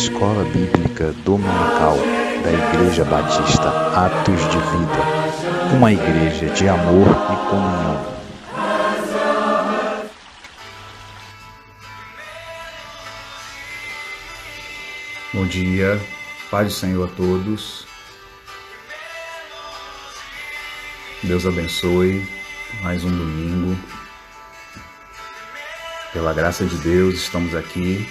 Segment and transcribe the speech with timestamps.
[0.00, 1.94] Escola Bíblica Dominical
[2.42, 8.16] da Igreja Batista Atos de Vida, uma igreja de amor e comunhão.
[15.34, 16.00] Bom dia,
[16.50, 17.86] Pai do Senhor a todos.
[21.22, 22.26] Deus abençoe
[22.80, 23.78] mais um domingo.
[26.14, 28.08] Pela graça de Deus, estamos aqui.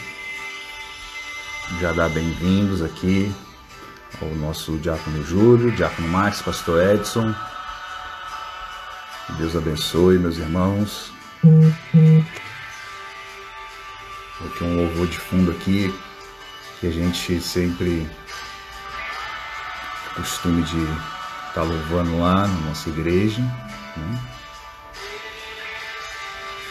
[1.78, 3.32] Já dá bem-vindos aqui
[4.22, 7.34] ao nosso Diácono Júlio, Diácono Max, Pastor Edson.
[9.38, 11.14] Deus abençoe, meus irmãos.
[14.46, 15.94] Aqui um louvor de fundo aqui,
[16.82, 18.10] que a gente sempre
[20.16, 23.42] costume de estar tá louvando lá na nossa igreja.
[23.42, 24.20] Né?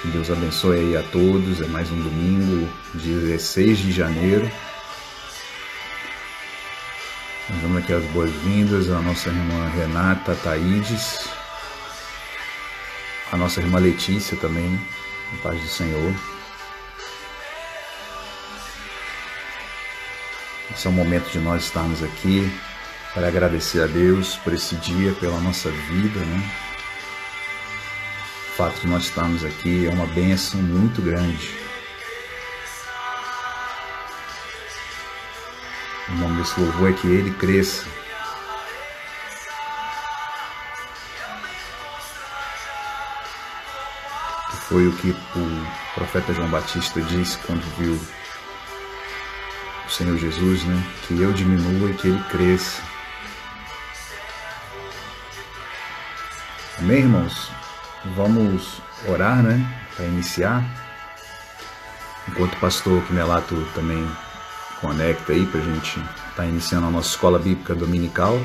[0.06, 1.62] Deus abençoe aí a todos.
[1.62, 4.51] É mais um domingo, 16 de janeiro.
[7.49, 11.29] Damos aqui as boas-vindas à nossa irmã Renata Taídes,
[13.33, 14.79] a nossa irmã Letícia também,
[15.33, 16.15] em paz do Senhor.
[20.71, 22.53] Esse é o momento de nós estarmos aqui
[23.15, 26.69] para agradecer a Deus por esse dia, pela nossa vida, né?
[28.59, 31.67] fato de nós estarmos aqui é uma benção muito grande.
[36.11, 37.84] O nome desse louvor é que ele cresça.
[44.51, 48.01] Que foi o que o profeta João Batista disse quando viu
[49.86, 50.83] o Senhor Jesus, né?
[51.06, 52.83] Que eu diminua e que ele cresça.
[56.79, 57.51] Amém, irmãos?
[58.17, 59.61] Vamos orar, né?
[59.95, 60.64] Para iniciar.
[62.29, 64.08] Enquanto o pastor Quimelato também
[64.80, 68.40] conecta aí para a gente estar tá iniciando a nossa escola bíblica dominical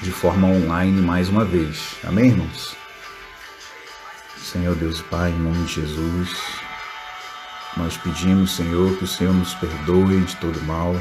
[0.00, 1.96] de forma online mais uma vez.
[2.04, 2.76] Amém, irmãos?
[4.38, 6.36] Senhor Deus e Pai, em nome de Jesus,
[7.76, 10.94] nós pedimos, Senhor, que o Senhor nos perdoe de todo mal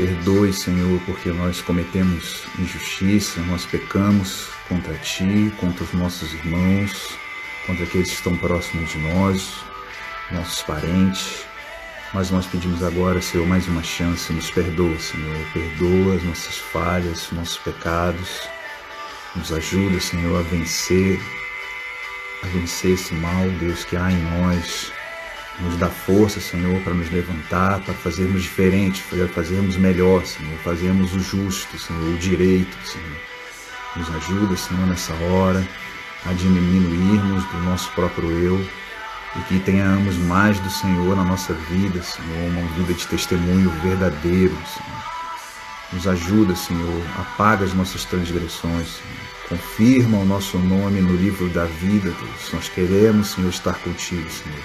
[0.00, 7.10] Perdoe, Senhor, porque nós cometemos injustiça, nós pecamos contra Ti, contra os nossos irmãos,
[7.66, 9.62] contra aqueles que estão próximos de nós,
[10.30, 11.44] nossos parentes.
[12.12, 14.32] Mas nós pedimos agora, Senhor, mais uma chance.
[14.32, 15.36] Nos perdoa, Senhor.
[15.52, 18.48] Perdoa as nossas falhas, nossos pecados.
[19.36, 21.20] Nos ajuda, Senhor, a vencer,
[22.42, 24.92] a vencer esse mal, Deus, que há em nós
[25.60, 31.14] nos dá força, Senhor, para nos levantar, para fazermos diferente, para fazermos melhor, Senhor, fazermos
[31.14, 33.20] o justo, Senhor, o direito, Senhor.
[33.96, 35.66] Nos ajuda, Senhor, nessa hora
[36.26, 38.66] a diminuirmos do nosso próprio eu
[39.36, 44.56] e que tenhamos mais do Senhor na nossa vida, Senhor, uma vida de testemunho verdadeiro,
[44.66, 45.00] Senhor.
[45.92, 49.30] Nos ajuda, Senhor, apaga as nossas transgressões, Senhor.
[49.48, 52.52] Confirma o nosso nome no livro da vida, Deus.
[52.52, 54.60] Nós queremos, Senhor, estar contigo, Senhor.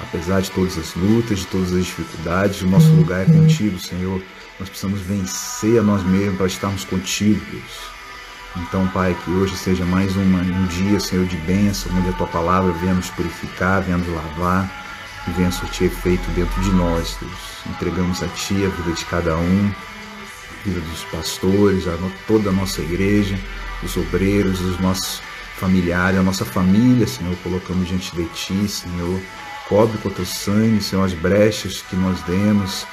[0.00, 4.22] Apesar de todas as lutas, de todas as dificuldades, o nosso lugar é contigo, Senhor.
[4.60, 7.97] Nós precisamos vencer a nós mesmos para estarmos contigo, Deus.
[8.62, 12.72] Então, Pai, que hoje seja mais um dia, Senhor, de bênção, onde a Tua palavra
[12.72, 14.70] venha nos purificar, venha nos lavar
[15.26, 17.32] e venha surtir efeito dentro de nós, Deus.
[17.66, 22.52] Entregamos a Ti a vida de cada um, a vida dos pastores, a toda a
[22.52, 23.38] nossa igreja,
[23.82, 25.22] os obreiros, os nossos
[25.56, 29.20] familiares, a nossa família, Senhor, colocamos diante de Ti, Senhor
[29.68, 32.86] Cobre com o teu sangue, Senhor, as brechas que nós demos.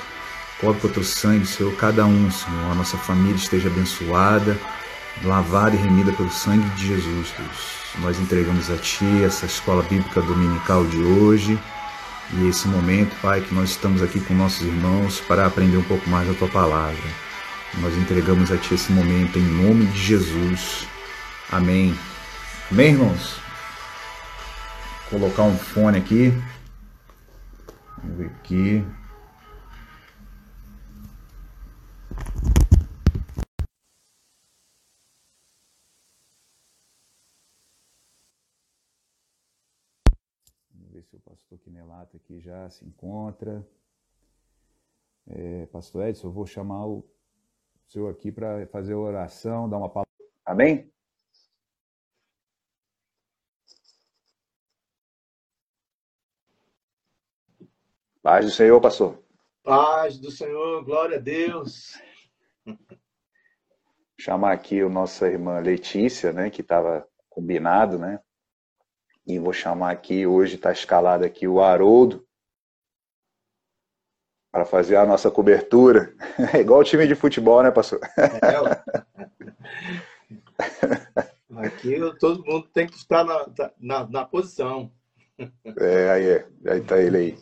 [0.60, 2.70] Cobre com o teu sangue, Senhor, cada um, Senhor.
[2.70, 4.60] A nossa família esteja abençoada,
[5.24, 7.76] lavada e remida pelo sangue de Jesus, Deus.
[8.00, 11.60] Nós entregamos a Ti essa escola bíblica dominical de hoje
[12.34, 16.10] e esse momento, Pai, que nós estamos aqui com nossos irmãos para aprender um pouco
[16.10, 17.10] mais da Tua palavra.
[17.80, 20.88] Nós entregamos a Ti esse momento em nome de Jesus.
[21.52, 21.98] Amém.
[22.72, 23.40] Amém, irmãos?
[25.12, 26.34] Vou colocar um fone aqui.
[27.98, 28.86] Vamos ver aqui.
[40.74, 43.68] Vamos ver se o pastor Quinelato aqui já se encontra.
[45.28, 47.06] É, pastor Edson, eu vou chamar o
[47.88, 50.10] senhor aqui para fazer a oração, dar uma palavra.
[50.46, 50.90] Amém?
[58.22, 59.24] Paz do Senhor, pastor.
[59.62, 62.00] Paz do Senhor, glória a Deus.
[64.18, 68.20] Chamar aqui a nossa irmã Letícia, né, que estava combinado, né?
[69.28, 72.25] E vou chamar aqui, hoje está escalado aqui o Haroldo.
[74.56, 76.14] Para fazer a nossa cobertura.
[76.54, 78.00] É igual o time de futebol, né, pastor?
[78.18, 78.56] É,
[81.58, 84.90] aqui todo mundo tem que estar na, tá, na, na posição.
[85.78, 86.48] É, aí é.
[86.68, 87.38] Aí tá ele aí.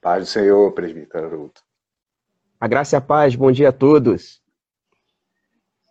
[0.00, 1.52] Paz do Senhor, presbítero
[2.58, 4.42] A graça e a paz, bom dia a todos.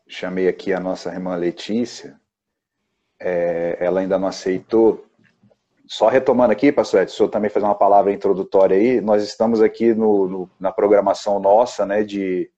[0.08, 2.20] Chamei aqui a nossa irmã Letícia.
[3.20, 5.06] É, ela ainda não aceitou.
[5.94, 9.00] Só retomando aqui, pastor Edson, o senhor também fazer uma palavra introdutória aí.
[9.00, 12.50] Nós estamos aqui no, no, na programação nossa, né, de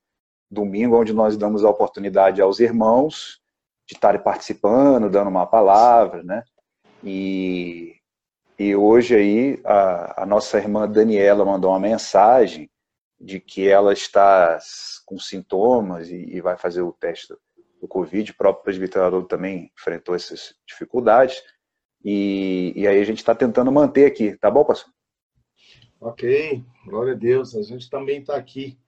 [0.50, 3.38] domingo, onde nós damos a oportunidade aos irmãos
[3.86, 6.42] de estarem participando, dando uma palavra, né?
[7.04, 7.94] E
[8.58, 12.70] e hoje aí a, a, nossa irmã Daniela mandou uma mensagem
[13.20, 14.58] de que ela está
[15.04, 17.34] com sintomas e, e vai fazer o teste
[17.82, 18.30] do Covid.
[18.30, 21.42] O próprio presbiterador também enfrentou essas dificuldades.
[22.08, 24.94] E, e aí a gente está tentando manter aqui, tá bom, pastor?
[26.00, 27.56] Ok, glória a Deus.
[27.56, 28.78] A gente também está aqui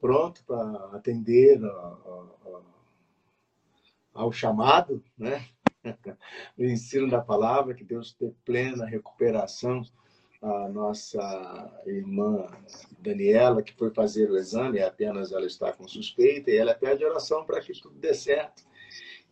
[0.00, 2.60] pronto para atender a, a,
[4.12, 5.46] ao chamado, né?
[6.58, 9.82] o ensino da palavra, que Deus dê plena recuperação
[10.42, 12.48] a nossa irmã
[12.98, 17.44] Daniela, que foi fazer o exame, apenas ela está com suspeita, e ela pede oração
[17.44, 18.64] para que tudo dê certo.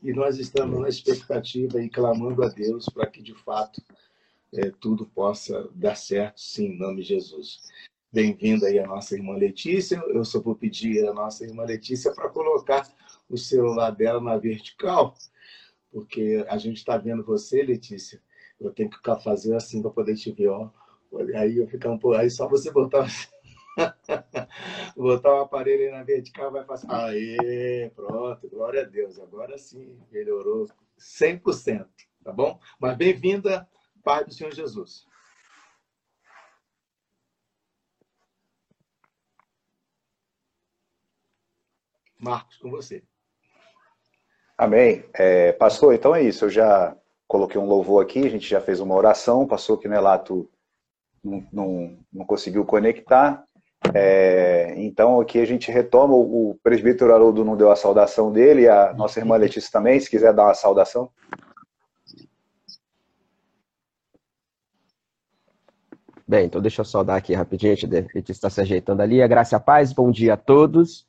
[0.02, 3.82] E nós estamos na expectativa e clamando a Deus para que, de fato,
[4.54, 7.62] é, tudo possa dar certo, sim, em nome de Jesus.
[8.12, 10.02] Bem-vinda aí a nossa irmã Letícia.
[10.08, 12.88] Eu só vou pedir a nossa irmã Letícia para colocar
[13.28, 15.16] o celular dela na vertical
[15.96, 18.20] porque a gente está vendo você, Letícia.
[18.60, 20.68] Eu tenho que fazer assim para poder te ver, ó.
[21.34, 22.18] Aí eu ficar um pouco.
[22.18, 23.08] Aí só você botar
[24.96, 26.88] botar o aparelho aí na vertical vai passar.
[26.90, 29.18] Aê, pronto, glória a Deus.
[29.18, 30.66] Agora sim, melhorou
[30.98, 31.86] 100%,
[32.24, 32.58] tá bom?
[32.78, 33.68] Mas bem-vinda,
[34.02, 35.06] Pai do Senhor Jesus.
[42.18, 43.02] Marcos, com você.
[44.56, 45.04] Amém.
[45.12, 46.46] É, pastor, então é isso.
[46.46, 46.96] Eu já
[47.28, 50.50] coloquei um louvor aqui, a gente já fez uma oração, passou que Nelato
[51.22, 53.44] não, não, não conseguiu conectar.
[53.94, 58.92] É, então aqui a gente retoma, o presbítero Haroldo não deu a saudação dele, a
[58.94, 61.10] nossa irmã Letícia também, se quiser dar uma saudação.
[66.28, 69.22] Bem, então deixa eu saudar aqui rapidinho, a gente está se ajeitando ali.
[69.22, 71.06] A graça e a paz, bom dia a todos.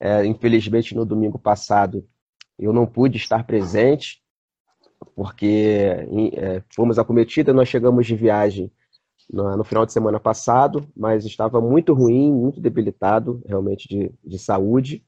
[0.00, 2.04] É, infelizmente, no domingo passado,
[2.58, 4.20] eu não pude estar presente,
[5.14, 8.72] porque é, fomos acometidas, nós chegamos de viagem
[9.30, 15.04] no, final de semana passado, mas estava muito ruim, muito debilitado, realmente, de, de saúde.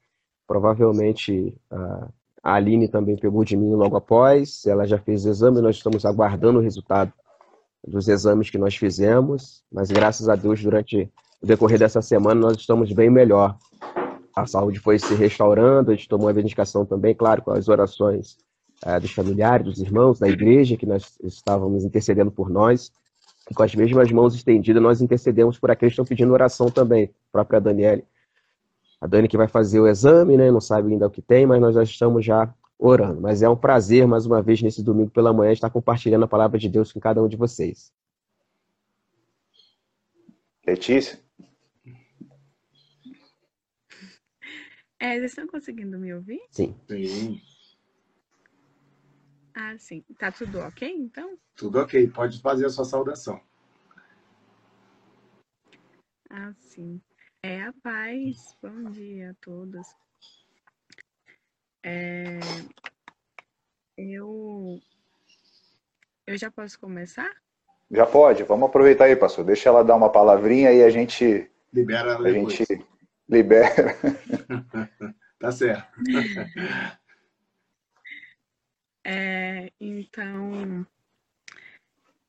[0.47, 2.09] Provavelmente a,
[2.43, 6.63] Aline também pegou de mim logo após, ela já fez exame, nós estamos aguardando o
[6.63, 7.13] resultado
[7.87, 11.11] dos exames que nós fizemos, mas graças a Deus, durante
[11.43, 13.57] o decorrer dessa semana, nós estamos bem melhor.
[14.35, 18.37] A saúde foi se restaurando, a gente tomou a dedicação também, claro, com as orações
[18.85, 22.93] é, dos familiares, dos irmãos, da igreja, que nós estávamos intercedendo por nós,
[23.55, 27.33] com as mesmas mãos estendidas, nós intercedemos por aqueles que estão pedindo oração também, a
[27.33, 28.05] própria Daniele.
[29.01, 31.61] A Dani que vai fazer o exame, né, não sabe ainda o que tem, mas
[31.61, 33.21] nós já estamos já orando.
[33.21, 36.59] Mas é um prazer, mais uma vez, nesse domingo pela manhã, estar compartilhando a palavra
[36.59, 37.93] de Deus com cada um de vocês.
[40.67, 41.19] Letícia?
[45.01, 46.41] É, vocês estão conseguindo me ouvir?
[46.51, 46.75] Sim.
[46.89, 47.41] Sim.
[49.61, 50.05] Ah, sim.
[50.17, 51.37] Tá tudo ok, então?
[51.57, 52.07] Tudo ok.
[52.07, 53.41] Pode fazer a sua saudação.
[56.31, 57.01] Ah, sim.
[57.43, 58.57] É a paz.
[58.63, 59.85] Bom dia a todos.
[61.83, 62.39] É...
[63.97, 64.79] Eu...
[66.25, 67.29] Eu já posso começar?
[67.91, 68.45] Já pode.
[68.45, 69.45] Vamos aproveitar aí, pastor.
[69.45, 71.51] Deixa ela dar uma palavrinha e a gente...
[71.73, 72.65] Libera a gente
[73.29, 73.97] libera.
[75.41, 75.99] tá certo.
[79.05, 80.87] É, então,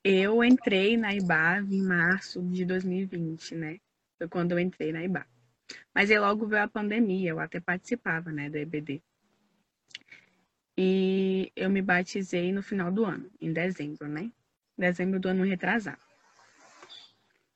[0.03, 3.79] eu entrei na IBAV em março de 2020, né?
[4.17, 5.27] Foi quando eu entrei na IBAV.
[5.93, 9.01] Mas aí logo veio a pandemia, eu até participava, né, do EBD.
[10.77, 14.31] E eu me batizei no final do ano, em dezembro, né?
[14.77, 15.99] Dezembro do ano retrasado.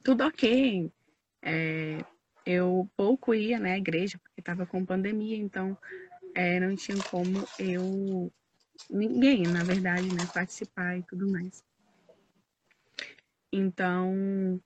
[0.03, 0.91] Tudo ok.
[1.41, 1.99] É,
[2.45, 5.77] eu pouco ia né, igreja, porque estava com pandemia, então
[6.35, 8.31] é, não tinha como eu,
[8.89, 11.63] ninguém, na verdade, né, participar e tudo mais.
[13.51, 14.59] Então,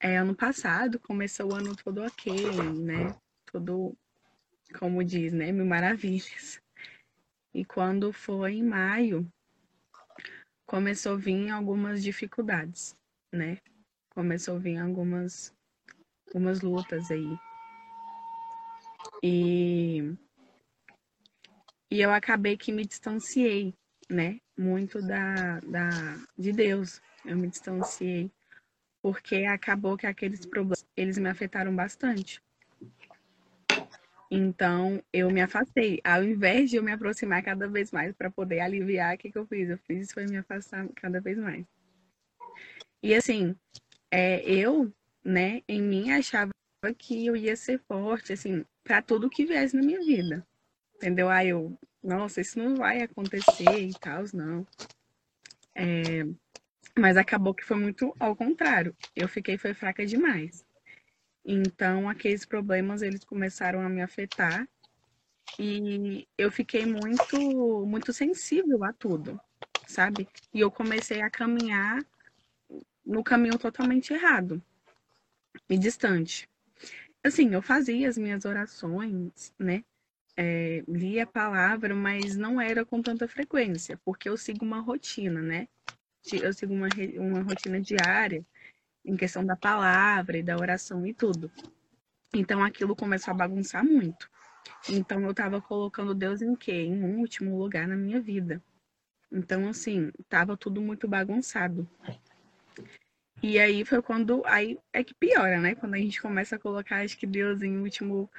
[0.00, 3.14] é, ano passado começou o ano todo ok, né?
[3.46, 3.96] Tudo,
[4.78, 5.52] como diz, né?
[5.52, 6.60] Mil maravilhas.
[7.54, 9.30] E quando foi em maio,
[10.66, 12.96] começou a vir algumas dificuldades,
[13.32, 13.58] né?
[14.10, 15.54] Começou a vir algumas
[16.26, 17.38] algumas lutas aí.
[19.22, 20.16] E,
[21.94, 23.72] e eu acabei que me distanciei,
[24.10, 24.40] né?
[24.58, 25.88] Muito da, da,
[26.36, 27.00] de Deus.
[27.24, 28.32] Eu me distanciei.
[29.00, 32.42] Porque acabou que aqueles problemas, eles me afetaram bastante.
[34.28, 36.00] Então, eu me afastei.
[36.02, 39.38] Ao invés de eu me aproximar cada vez mais para poder aliviar, o que, que
[39.38, 39.70] eu fiz?
[39.70, 41.64] Eu fiz foi me afastar cada vez mais.
[43.00, 43.54] E assim,
[44.10, 44.92] é, eu,
[45.24, 46.50] né, em mim achava
[46.98, 50.44] que eu ia ser forte, assim, para tudo que viesse na minha vida.
[51.04, 51.28] Entendeu?
[51.28, 54.66] Aí eu, nossa, isso não vai acontecer e tal, não.
[55.74, 56.22] É,
[56.98, 58.96] mas acabou que foi muito ao contrário.
[59.14, 60.64] Eu fiquei foi fraca demais.
[61.44, 64.66] Então, aqueles problemas eles começaram a me afetar
[65.58, 69.38] e eu fiquei muito muito sensível a tudo,
[69.86, 70.26] sabe?
[70.54, 72.02] E eu comecei a caminhar
[73.04, 74.62] no caminho totalmente errado
[75.68, 76.48] e distante.
[77.22, 79.84] Assim, eu fazia as minhas orações, né?
[80.36, 85.40] É, lia a palavra, mas não era com tanta frequência, porque eu sigo uma rotina,
[85.40, 85.68] né?
[86.32, 86.88] Eu sigo uma,
[87.18, 88.44] uma rotina diária
[89.04, 91.52] em questão da palavra e da oração e tudo.
[92.34, 94.28] Então aquilo começou a bagunçar muito.
[94.88, 96.72] Então eu estava colocando Deus em quê?
[96.72, 98.62] Em um último lugar na minha vida.
[99.30, 101.88] Então assim, tava tudo muito bagunçado.
[103.42, 105.74] E aí foi quando aí é que piora, né?
[105.74, 108.30] Quando a gente começa a colocar acho que Deus em último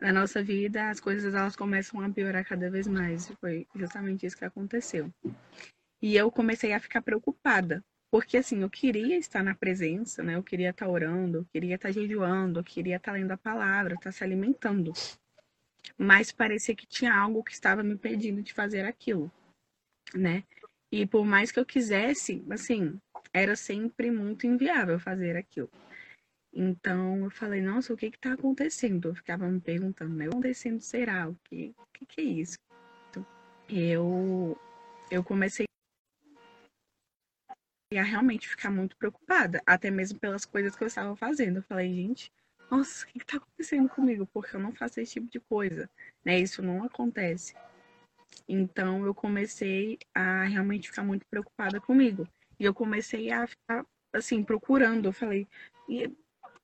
[0.00, 3.28] na nossa vida, as coisas elas começam a piorar cada vez mais.
[3.40, 5.12] Foi justamente isso que aconteceu.
[6.02, 10.36] E eu comecei a ficar preocupada, porque assim, eu queria estar na presença, né?
[10.36, 14.12] Eu queria estar orando, eu queria estar jejuando, eu queria estar lendo a palavra, estar
[14.12, 14.92] se alimentando.
[15.96, 19.30] Mas parecia que tinha algo que estava me impedindo de fazer aquilo,
[20.14, 20.44] né?
[20.92, 23.00] E por mais que eu quisesse, assim,
[23.32, 25.70] era sempre muito inviável fazer aquilo.
[26.56, 29.08] Então eu falei, nossa, o que que tá acontecendo?
[29.08, 30.26] Eu ficava me perguntando, né?
[30.26, 31.28] O que tá acontecendo será?
[31.28, 32.56] O que, o que, que é isso?
[33.10, 33.26] Então,
[33.68, 34.56] eu,
[35.10, 35.66] eu comecei
[37.92, 41.56] a realmente ficar muito preocupada, até mesmo pelas coisas que eu estava fazendo.
[41.56, 42.30] Eu falei, gente,
[42.70, 44.26] nossa, o que está acontecendo comigo?
[44.32, 45.90] Porque eu não faço esse tipo de coisa,
[46.24, 46.38] né?
[46.38, 47.54] Isso não acontece.
[48.48, 52.28] Então eu comecei a realmente ficar muito preocupada comigo.
[52.58, 55.48] E eu comecei a ficar assim procurando, eu falei,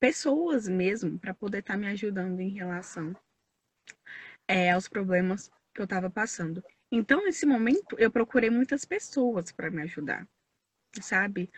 [0.01, 3.15] pessoas mesmo para poder estar tá me ajudando em relação
[4.47, 6.61] é, aos problemas que eu estava passando.
[6.91, 10.27] Então, nesse momento, eu procurei muitas pessoas para me ajudar
[10.99, 11.49] sabe?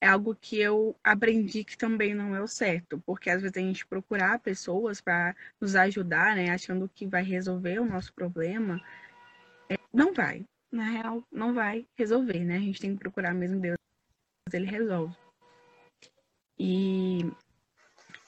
[0.00, 3.60] É algo que eu aprendi que também não é o certo, porque às vezes a
[3.60, 8.82] gente procurar pessoas para nos ajudar, né, achando que vai resolver o nosso problema,
[9.70, 10.44] é, não vai.
[10.70, 12.56] Na real, não vai resolver, né?
[12.56, 13.76] A gente tem que procurar mesmo Deus,
[14.52, 15.14] ele resolve.
[16.58, 17.30] E,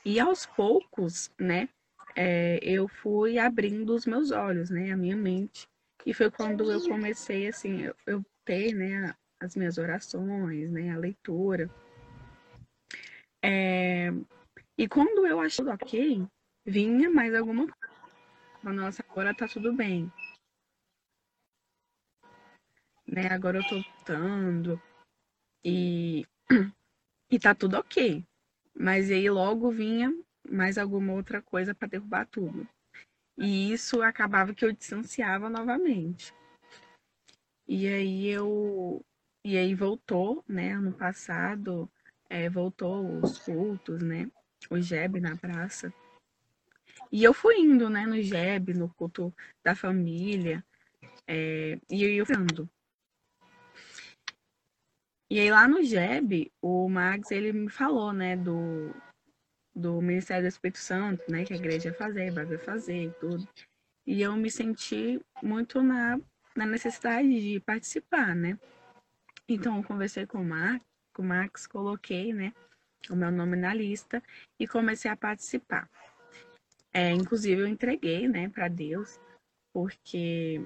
[0.04, 1.68] e aos poucos, né,
[2.14, 5.66] é, eu fui abrindo os meus olhos, né, a minha mente.
[6.04, 10.98] E foi quando eu comecei, assim, eu, eu ter, né, as minhas orações, né, a
[10.98, 11.70] leitura.
[13.42, 14.10] É...
[14.76, 16.26] E quando eu achei ok,
[16.64, 17.94] vinha mais alguma coisa.
[18.62, 20.10] Nossa, agora tá tudo bem.
[23.06, 24.80] Né, agora eu tô lutando
[25.64, 26.26] e,
[27.30, 28.24] e tá tudo ok.
[28.76, 30.12] Mas aí logo vinha
[30.50, 32.66] mais alguma outra coisa para derrubar tudo.
[33.36, 36.34] E isso acabava que eu distanciava novamente.
[37.66, 39.04] E aí eu
[39.44, 41.90] e aí voltou, né, ano passado,
[42.30, 44.30] é, voltou os cultos, né,
[44.70, 45.92] o JEB na praça.
[47.12, 50.64] E eu fui indo, né, no JEB, no culto da família,
[51.26, 52.68] é, e eu indo.
[55.30, 58.94] E aí lá no JEB, o Max, ele me falou, né, do,
[59.74, 63.48] do Ministério do Espírito Santo, né, que a igreja ia fazer, vai fazer e tudo.
[64.06, 66.20] E eu me senti muito na,
[66.54, 68.58] na necessidade de participar, né?
[69.48, 70.80] Então, eu conversei com o, Mar,
[71.12, 72.52] com o Max, coloquei, né,
[73.10, 74.22] o meu nome na lista
[74.58, 75.88] e comecei a participar.
[76.92, 79.18] É, inclusive, eu entreguei, né, para Deus,
[79.72, 80.62] porque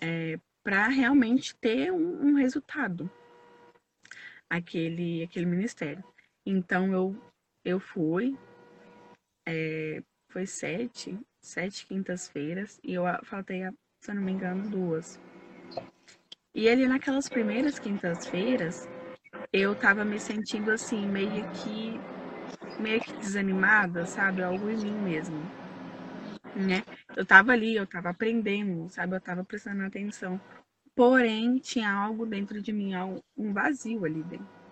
[0.00, 3.10] é, para realmente ter um, um, resultado
[4.52, 6.04] aquele, aquele ministério.
[6.44, 7.16] Então, eu,
[7.64, 8.36] eu fui,
[9.48, 13.62] é, foi sete, sete quintas-feiras, e eu faltei,
[14.02, 15.18] se eu não me engano, duas.
[16.54, 18.86] E ali naquelas primeiras quintas-feiras,
[19.50, 21.98] eu tava me sentindo assim, meio que
[22.78, 24.42] meio que desanimada, sabe?
[24.42, 25.38] Algo em mim mesmo.
[26.56, 26.82] Né?
[27.16, 29.16] Eu tava ali, eu tava aprendendo, sabe?
[29.16, 30.38] Eu tava prestando atenção.
[30.94, 32.92] Porém, tinha algo dentro de mim,
[33.36, 34.62] um vazio ali dentro.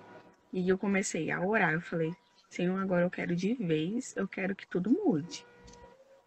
[0.53, 1.73] E eu comecei a orar.
[1.73, 2.15] Eu falei,
[2.50, 5.47] Senhor, agora eu quero de vez, eu quero que tudo mude.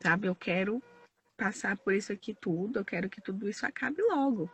[0.02, 0.28] Sabe?
[0.28, 0.82] Eu quero
[1.38, 4.50] passar por isso aqui tudo, eu quero que tudo isso acabe logo.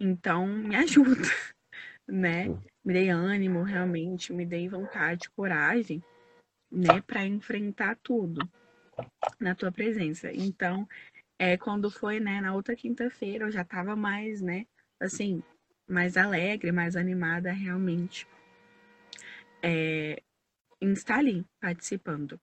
[0.00, 1.28] Então, me ajuda,
[2.06, 2.48] né?
[2.84, 6.02] Me dei ânimo, realmente, me dei vontade, coragem,
[6.70, 8.46] né, para enfrentar tudo
[9.38, 10.30] na tua presença.
[10.32, 10.88] Então,
[11.38, 14.66] é, quando foi, né, na outra quinta-feira, eu já tava mais, né,
[15.00, 15.42] assim,
[15.88, 18.26] mais alegre, mais animada realmente
[19.62, 20.22] é,
[20.80, 22.40] em estar ali participando.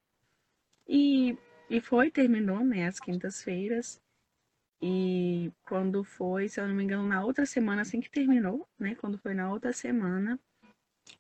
[0.87, 1.37] E,
[1.69, 4.01] e foi, terminou, né, as quintas-feiras.
[4.81, 8.95] E quando foi, se eu não me engano, na outra semana, assim que terminou, né,
[8.95, 10.39] quando foi na outra semana,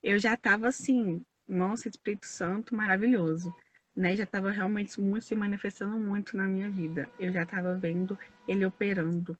[0.01, 3.53] eu já tava assim, nossa, Espírito Santo maravilhoso
[3.95, 7.09] né, já estava realmente muito se manifestando muito na minha vida.
[7.19, 8.17] Eu já estava vendo
[8.47, 9.37] ele operando,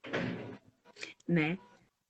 [1.27, 1.57] né?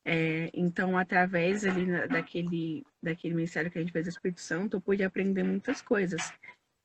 [0.04, 4.82] É, então, através ali daquele, daquele ministério que a gente fez do Espírito Santo, eu
[4.82, 6.34] pude aprender muitas coisas.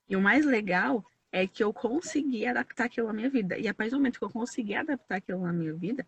[0.07, 3.57] E o mais legal é que eu consegui adaptar aquilo à minha vida.
[3.57, 6.05] E a partir do momento que eu consegui adaptar aquilo à minha vida,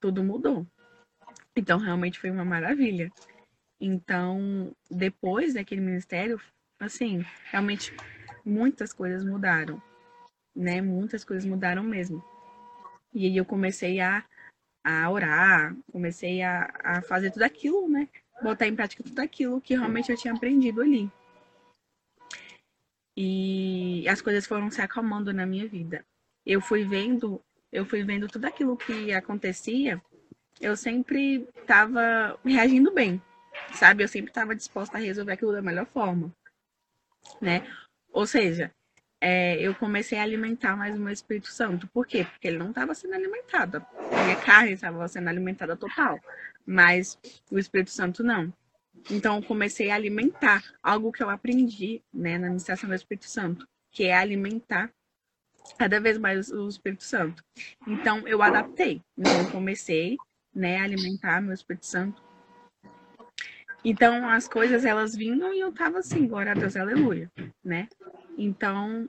[0.00, 0.66] tudo mudou.
[1.54, 3.12] Então, realmente foi uma maravilha.
[3.80, 6.40] Então, depois daquele ministério,
[6.80, 7.94] assim, realmente
[8.46, 9.82] muitas coisas mudaram,
[10.54, 10.80] né?
[10.80, 12.24] Muitas coisas mudaram mesmo.
[13.12, 14.24] E aí eu comecei a,
[14.84, 18.08] a orar, comecei a, a fazer tudo aquilo, né?
[18.42, 21.10] Botar em prática tudo aquilo que realmente eu tinha aprendido ali.
[23.16, 26.04] E as coisas foram se acalmando na minha vida.
[26.44, 30.00] Eu fui vendo, eu fui vendo tudo aquilo que acontecia,
[30.60, 33.20] eu sempre estava reagindo bem,
[33.74, 34.04] sabe?
[34.04, 36.30] Eu sempre estava disposta a resolver aquilo da melhor forma,
[37.40, 37.66] né?
[38.16, 38.72] Ou seja,
[39.20, 41.86] é, eu comecei a alimentar mais o meu Espírito Santo.
[41.88, 42.24] Por quê?
[42.24, 43.84] Porque ele não estava sendo alimentado.
[44.24, 46.18] Minha carne estava sendo alimentada total,
[46.64, 47.18] mas
[47.50, 48.50] o Espírito Santo não.
[49.10, 53.68] Então, eu comecei a alimentar algo que eu aprendi né, na administração do Espírito Santo,
[53.92, 54.90] que é alimentar
[55.76, 57.44] cada vez mais o Espírito Santo.
[57.86, 59.02] Então, eu adaptei.
[59.14, 60.16] Então, eu comecei
[60.54, 62.25] né, a alimentar meu Espírito Santo.
[63.88, 67.30] Então, as coisas, elas vinham e eu tava assim, glória a Deus, aleluia,
[67.64, 67.88] né?
[68.36, 69.08] Então,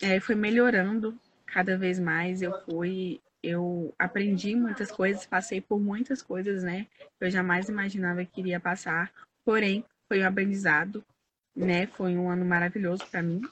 [0.00, 2.40] é, foi melhorando cada vez mais.
[2.40, 6.86] Eu fui, eu aprendi muitas coisas, passei por muitas coisas, né?
[7.20, 9.12] Eu jamais imaginava que iria passar.
[9.44, 11.04] Porém, foi um aprendizado,
[11.52, 11.88] né?
[11.88, 13.42] Foi um ano maravilhoso para mim,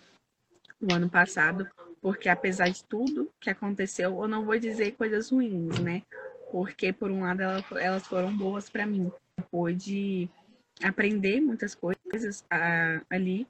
[0.81, 1.68] o ano passado,
[2.01, 6.03] porque apesar de tudo que aconteceu, eu não vou dizer coisas ruins, né?
[6.53, 7.42] Porque por um lado
[7.81, 9.11] elas foram boas para mim.
[9.51, 10.31] Pude
[10.83, 13.47] aprender muitas coisas ah, ali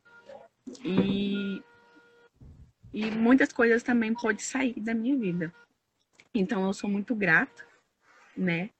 [0.85, 1.63] e,
[2.93, 5.53] e muitas coisas também pode sair da minha vida.
[6.35, 7.67] Então eu sou muito grata,
[8.37, 8.71] né,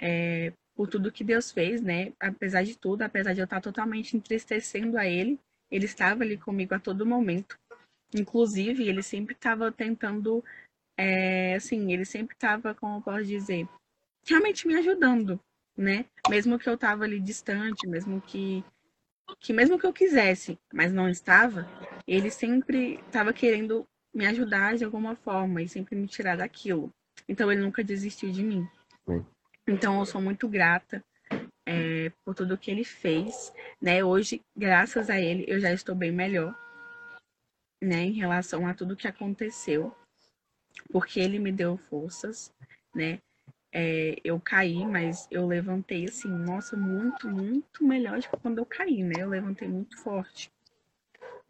[0.00, 4.16] é, por tudo que Deus fez, né, apesar de tudo, apesar de eu estar totalmente
[4.16, 5.38] entristecendo a Ele,
[5.70, 7.58] Ele estava ali comigo a todo momento.
[8.14, 10.42] Inclusive, Ele sempre estava tentando,
[10.96, 13.68] é, assim, Ele sempre estava, como eu posso dizer,
[14.26, 15.38] realmente me ajudando,
[15.76, 16.04] né?
[16.28, 18.64] Mesmo que eu estava ali distante, mesmo que
[19.40, 21.66] que mesmo que eu quisesse, mas não estava,
[22.06, 26.90] ele sempre estava querendo me ajudar de alguma forma e sempre me tirar daquilo.
[27.28, 28.68] Então ele nunca desistiu de mim.
[29.06, 29.24] Sim.
[29.66, 31.02] Então eu sou muito grata
[31.66, 34.04] é, por tudo que ele fez, né?
[34.04, 36.54] Hoje, graças a ele, eu já estou bem melhor,
[37.82, 38.02] né?
[38.02, 39.96] Em relação a tudo que aconteceu,
[40.90, 42.52] porque ele me deu forças,
[42.94, 43.18] né?
[43.76, 48.64] É, eu caí, mas eu levantei assim, nossa, muito, muito melhor do que quando eu
[48.64, 49.16] caí, né?
[49.18, 50.48] Eu levantei muito forte.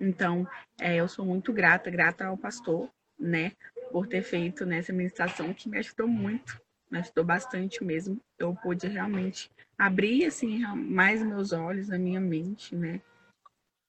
[0.00, 0.48] Então,
[0.80, 3.52] é, eu sou muito grata, grata ao pastor, né,
[3.92, 6.58] por ter feito nessa ministração que me ajudou muito,
[6.90, 8.18] me ajudou bastante mesmo.
[8.38, 13.02] Eu pude realmente abrir assim mais meus olhos, a minha mente, né?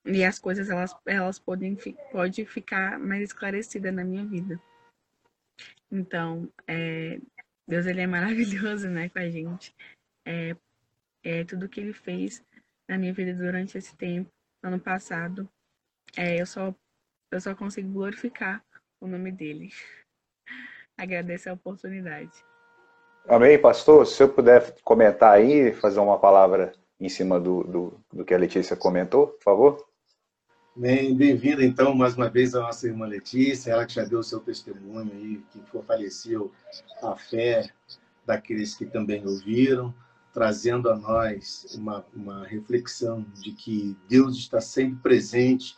[0.06, 1.76] E as coisas elas elas podem
[2.12, 4.62] pode ficar mais esclarecida na minha vida.
[5.92, 7.20] Então, é,
[7.68, 9.76] Deus ele é maravilhoso, né, com a gente.
[10.26, 10.56] É,
[11.24, 12.44] é tudo que ele fez
[12.88, 14.30] na minha vida durante esse tempo,
[14.64, 15.50] ano passado.
[16.18, 16.74] É, eu só
[17.32, 18.64] eu só consigo glorificar
[19.02, 19.70] o nome dele.
[20.98, 22.32] Agradeço a oportunidade.
[23.28, 24.06] Amém, pastor.
[24.06, 28.38] Se eu puder comentar aí, fazer uma palavra em cima do, do, do que a
[28.38, 29.95] Letícia comentou, por favor.
[30.78, 34.42] Bem-vinda, então, mais uma vez, a nossa irmã Letícia, ela que já deu o seu
[34.42, 36.52] testemunho aí, que fortaleceu
[37.02, 37.70] a fé
[38.26, 39.96] daqueles que também ouviram,
[40.34, 45.78] trazendo a nós uma, uma reflexão de que Deus está sempre presente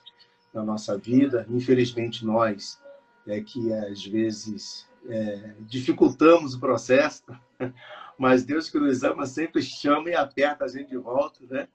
[0.51, 1.45] na nossa vida.
[1.47, 2.81] Infelizmente, nós
[3.27, 7.21] é que às vezes é, dificultamos o processo,
[8.17, 11.67] mas Deus que nos ama sempre chama e aperta a gente de volta, né?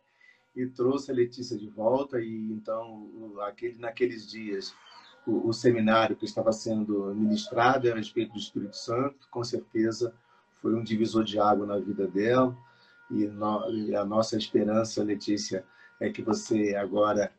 [0.54, 2.20] E trouxe a Letícia de volta.
[2.20, 3.08] E então,
[3.46, 4.74] aquele, naqueles dias,
[5.26, 10.14] o, o seminário que estava sendo ministrado a respeito do Espírito Santo, com certeza
[10.60, 12.56] foi um divisor de água na vida dela.
[13.10, 15.64] E, no, e a nossa esperança, Letícia,
[16.00, 17.32] é que você agora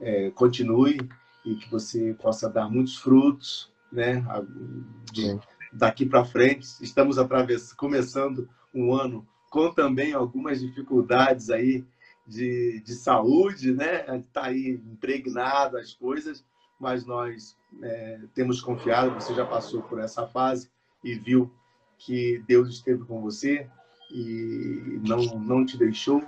[0.00, 0.98] é, continue
[1.44, 4.24] e que você possa dar muitos frutos, né?
[5.12, 5.38] De,
[5.72, 7.16] daqui para frente, estamos
[7.76, 11.84] começando um ano com também algumas dificuldades aí
[12.28, 14.04] de, de saúde, né?
[14.18, 16.44] Está aí impregnado as coisas,
[16.78, 20.70] mas nós é, temos confiado, você já passou por essa fase
[21.02, 21.50] e viu
[21.96, 23.68] que Deus esteve com você
[24.10, 26.22] e não, não te deixou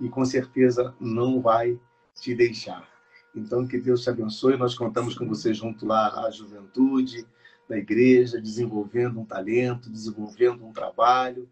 [0.00, 1.78] e com certeza não vai
[2.14, 2.86] te deixar.
[3.34, 4.56] Então, que Deus te abençoe.
[4.56, 7.26] Nós contamos com você junto lá à juventude,
[7.68, 11.48] da igreja, desenvolvendo um talento, desenvolvendo um trabalho.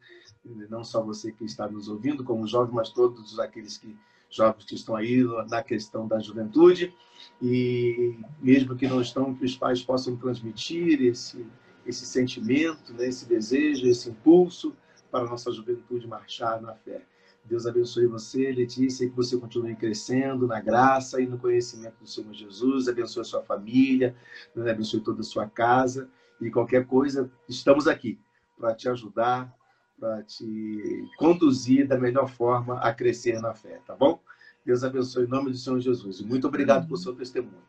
[0.69, 3.97] Não só você que está nos ouvindo, como jovem, mas todos aqueles que
[4.31, 6.95] jovens que estão aí na questão da juventude.
[7.41, 11.47] E mesmo que não estão, que os pais possam transmitir esse,
[11.85, 14.75] esse sentimento, né, esse desejo, esse impulso
[15.11, 17.03] para a nossa juventude marchar na fé.
[17.45, 22.35] Deus abençoe você, Letícia, que você continue crescendo na graça e no conhecimento do Senhor
[22.35, 22.89] Jesus.
[22.89, 24.17] Abençoe a sua família,
[24.55, 24.73] né?
[24.73, 26.11] abençoe toda a sua casa.
[26.41, 28.19] E qualquer coisa, estamos aqui
[28.59, 29.55] para te ajudar,
[29.99, 34.21] para te conduzir da melhor forma a crescer na fé, tá bom?
[34.65, 36.21] Deus abençoe em nome do Senhor Jesus.
[36.21, 37.63] E muito obrigado por seu testemunho.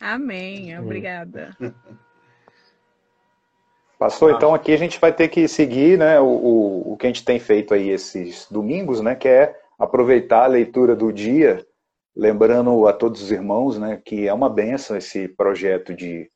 [0.00, 0.78] Amém.
[0.78, 1.56] Obrigada.
[3.98, 7.10] Passou, então aqui a gente vai ter que seguir né, o, o, o, que a
[7.10, 11.66] gente tem feito aí esses domingos, né, que é aproveitar a leitura do dia,
[12.16, 16.30] lembrando a todos os irmãos né, que é uma benção esse projeto de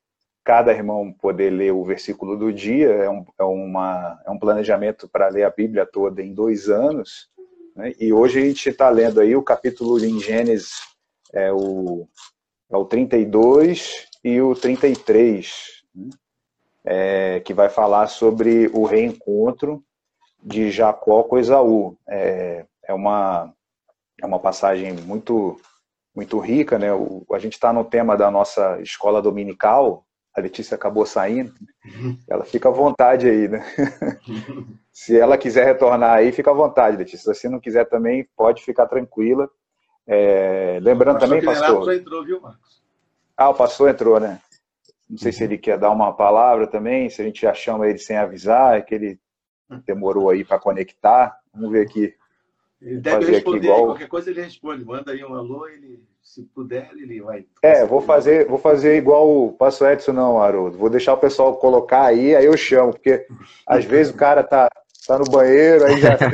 [0.44, 5.08] cada irmão poder ler o versículo do dia, é um, é uma, é um planejamento
[5.08, 7.30] para ler a Bíblia toda em dois anos,
[7.74, 10.74] né, e hoje a gente está lendo aí o capítulo em Gênesis,
[11.32, 12.06] é o,
[12.70, 16.10] é o 32 e o 33, né?
[16.84, 19.82] é, que vai falar sobre o reencontro
[20.42, 21.96] de Jacó com Esaú.
[22.06, 23.52] É, é, uma,
[24.20, 25.58] é uma passagem muito,
[26.14, 26.92] muito rica, né?
[26.92, 30.04] O, a gente está no tema da nossa escola dominical,
[30.34, 31.54] a Letícia acabou saindo,
[32.28, 33.64] ela fica à vontade aí, né?
[34.92, 37.32] Se ela quiser retornar aí, fica à vontade, Letícia.
[37.34, 39.48] Se não quiser também, pode ficar tranquila.
[40.06, 41.84] É, lembrando também, pastor.
[41.84, 42.82] Já entrou, viu, Marcos?
[43.36, 44.40] Ah, o pastor entrou, né?
[45.08, 45.36] Não sei uhum.
[45.36, 48.76] se ele quer dar uma palavra também, se a gente já chama ele sem avisar,
[48.76, 49.20] é que ele
[49.86, 51.38] demorou aí para conectar.
[51.52, 52.14] Vamos ver aqui.
[52.80, 53.86] Ele deve responder, igual...
[53.86, 54.84] qualquer coisa ele responde.
[54.84, 57.44] Manda aí um alô, ele, se puder, ele vai.
[57.62, 60.78] É, vou fazer, vou fazer igual o Passo Edson, não, Haroldo.
[60.78, 63.26] Vou deixar o pessoal colocar aí, aí eu chamo, porque
[63.66, 64.68] às vezes o cara tá,
[65.06, 66.30] tá no banheiro, aí já tem.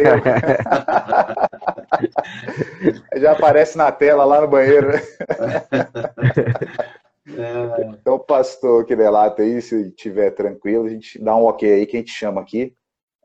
[3.20, 5.02] já aparece na tela lá no banheiro, né?
[7.38, 7.84] É...
[8.00, 11.96] Então, pastor que relata aí, se estiver tranquilo, a gente dá um ok aí que
[11.96, 12.74] a gente chama aqui.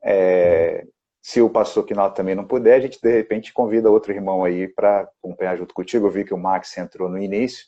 [0.04, 0.86] É...
[1.28, 4.68] Se o pastor Quinaldo também não puder, a gente de repente convida outro irmão aí
[4.68, 6.06] para acompanhar junto contigo.
[6.06, 7.66] Eu vi que o Max entrou no início.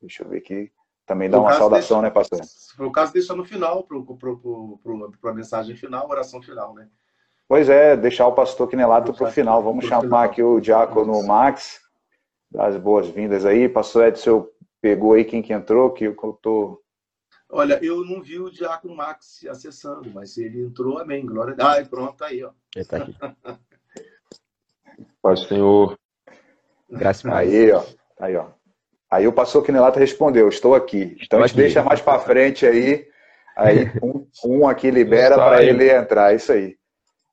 [0.00, 0.70] Deixa eu ver aqui.
[1.04, 2.44] Também dá uma saudação, deixa, né, pastor?
[2.44, 3.84] Se for o caso, deixa no final,
[5.20, 6.88] para a mensagem final, oração final, né?
[7.48, 9.60] Pois é, deixar o pastor Quinelato para o final.
[9.60, 10.20] Vamos chamar final.
[10.20, 11.80] aqui o diácono Max.
[12.48, 13.68] Dar as boas-vindas aí.
[13.68, 14.46] Pastor Edson,
[14.80, 16.80] pegou aí quem que entrou, que eu tô.
[17.50, 21.26] Olha, eu não vi o Diácono Max acessando, mas ele entrou, amém.
[21.26, 21.68] Glória a Deus.
[21.68, 22.50] Ah, pronto, aí, ó.
[22.76, 23.16] Ele tá aqui.
[25.22, 25.98] Paz, Senhor.
[26.90, 27.82] Graças a Aí, ó.
[28.20, 28.46] Aí, ó.
[29.10, 31.16] Aí o pastor Quinelato respondeu, estou aqui.
[31.20, 31.62] Então estou a gente aqui.
[31.62, 33.06] deixa mais para frente aí.
[33.56, 36.76] Aí um, um aqui libera para ele entrar, isso aí.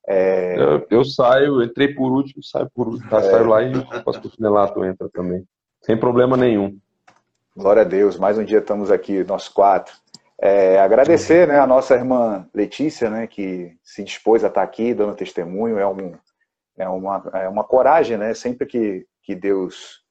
[0.06, 0.54] É...
[0.60, 3.22] Eu, eu, saio, entrei por último, saio por último, tá, é...
[3.22, 5.44] saio lá e o pastor Quinelato entra também.
[5.80, 6.78] Sem problema nenhum.
[7.56, 9.94] Glória a Deus, mais um dia estamos aqui, nós quatro.
[10.44, 15.14] É, agradecer né, a nossa irmã Letícia, né, que se dispôs a estar aqui dando
[15.14, 16.18] testemunho, é, um,
[16.76, 18.34] é, uma, é uma coragem, né?
[18.34, 20.02] Sempre que, que Deus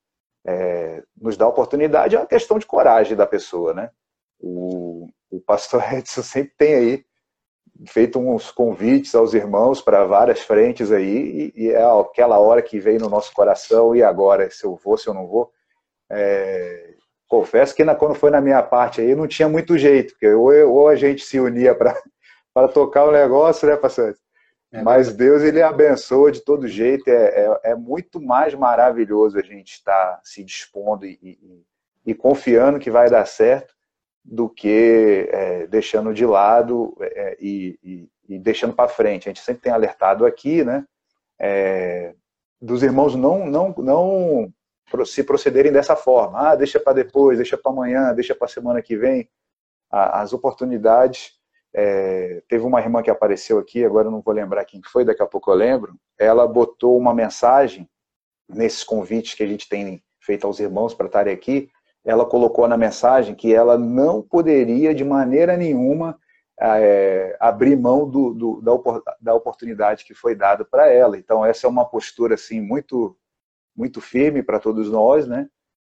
[0.46, 3.92] é, nos dá oportunidade, é uma questão de coragem da pessoa, né?
[4.40, 7.06] O, o pastor Edson sempre tem aí
[7.88, 12.80] feito uns convites aos irmãos para várias frentes aí, e, e, é aquela hora que
[12.80, 15.52] vem no nosso coração, e agora, se eu vou, se eu não vou.
[16.10, 16.91] É,
[17.32, 20.52] confesso que na, quando foi na minha parte aí não tinha muito jeito, porque ou,
[20.70, 21.96] ou a gente se unia para
[22.74, 24.14] tocar o negócio, né, pastor?
[24.70, 29.42] É Mas Deus ele abençoa de todo jeito, é, é, é, muito mais maravilhoso a
[29.42, 31.64] gente estar se dispondo e, e,
[32.08, 33.74] e confiando que vai dar certo
[34.24, 39.28] do que é, deixando de lado é, e, e, deixando para frente.
[39.28, 40.86] A gente sempre tem alertado aqui, né?
[41.40, 42.14] É,
[42.62, 44.54] dos irmãos não, não, não
[45.06, 46.52] se procederem dessa forma.
[46.52, 49.30] Ah, deixa para depois, deixa para amanhã, deixa para semana que vem.
[49.90, 51.40] As oportunidades.
[51.74, 55.24] É, teve uma irmã que apareceu aqui, agora eu não vou lembrar quem foi, daqui
[55.24, 55.96] a pouco eu lembro.
[56.20, 57.90] Ela botou uma mensagem
[58.50, 61.70] nesses convites que a gente tem feito aos irmãos para estarem aqui.
[62.04, 66.18] Ela colocou na mensagem que ela não poderia, de maneira nenhuma,
[66.60, 68.72] é, abrir mão do, do, da,
[69.20, 71.18] da, oportunidade que foi dada para ela.
[71.18, 73.18] Então essa é uma postura assim muito
[73.76, 75.48] muito firme para todos nós, né?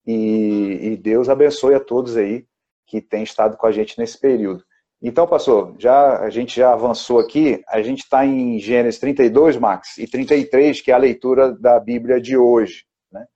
[0.07, 2.47] E, e, Deus abençoe a todos aí
[2.87, 4.65] que têm estado com a gente nesse período.
[5.03, 7.63] Então, pastor, já a gente já avançou aqui.
[7.69, 12.21] A gente está em Gênesis 32, Max, e 33, que é a leitura da Bíblia
[12.21, 12.85] de hoje.
[13.11, 13.27] Né?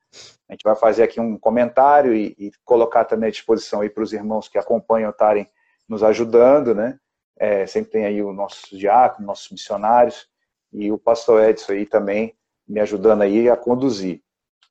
[0.48, 4.02] A gente vai fazer aqui um comentário e, e colocar também à disposição aí para
[4.02, 5.48] os irmãos que acompanham estarem
[5.88, 6.98] nos ajudando, né?
[7.38, 10.26] É, sempre tem aí o nosso diácono, nossos missionários,
[10.72, 12.34] e o pastor Edson aí também
[12.66, 14.23] me ajudando aí a conduzir.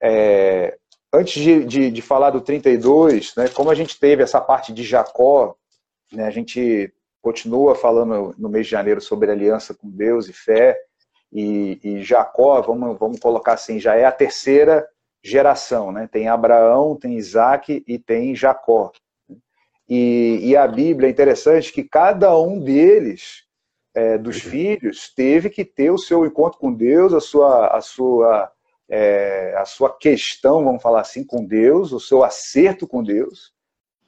[0.05, 0.77] É,
[1.13, 4.83] antes de, de, de, falar do 32, né, como a gente teve essa parte de
[4.83, 5.55] Jacó,
[6.11, 10.77] né, a gente continua falando no mês de janeiro sobre aliança com Deus e fé,
[11.31, 14.85] e, e Jacó, vamos, vamos colocar assim, já é a terceira
[15.23, 16.07] geração, né?
[16.11, 18.91] Tem Abraão, tem Isaac e tem Jacó.
[19.89, 23.45] E, e a Bíblia é interessante que cada um deles,
[23.95, 28.51] é, dos filhos, teve que ter o seu encontro com Deus, a sua, a sua,
[28.89, 33.53] é, a sua questão, vamos falar assim, com Deus, o seu acerto com Deus.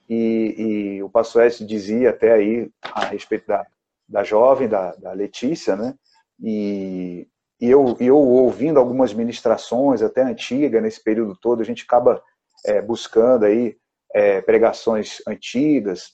[0.07, 0.55] E,
[0.97, 3.65] e o pastor S dizia até aí a respeito da,
[4.07, 5.95] da jovem, da, da Letícia, né?
[6.39, 7.27] E,
[7.59, 12.21] e eu, eu ouvindo algumas ministrações, até antiga, nesse período todo, a gente acaba
[12.65, 13.77] é, buscando aí
[14.13, 16.13] é, pregações antigas,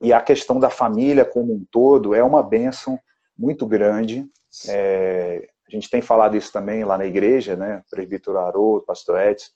[0.00, 2.98] e a questão da família como um todo é uma bênção
[3.36, 4.26] muito grande.
[4.68, 7.82] É, a gente tem falado isso também lá na igreja, né?
[7.86, 9.50] O presbítero Haroldo, pastor Edson,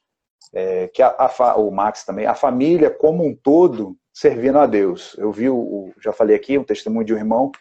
[0.55, 5.15] é, que a, a, o Max também, a família como um todo servindo a Deus.
[5.19, 7.53] Eu vi, o, já falei aqui, um testemunho de um irmão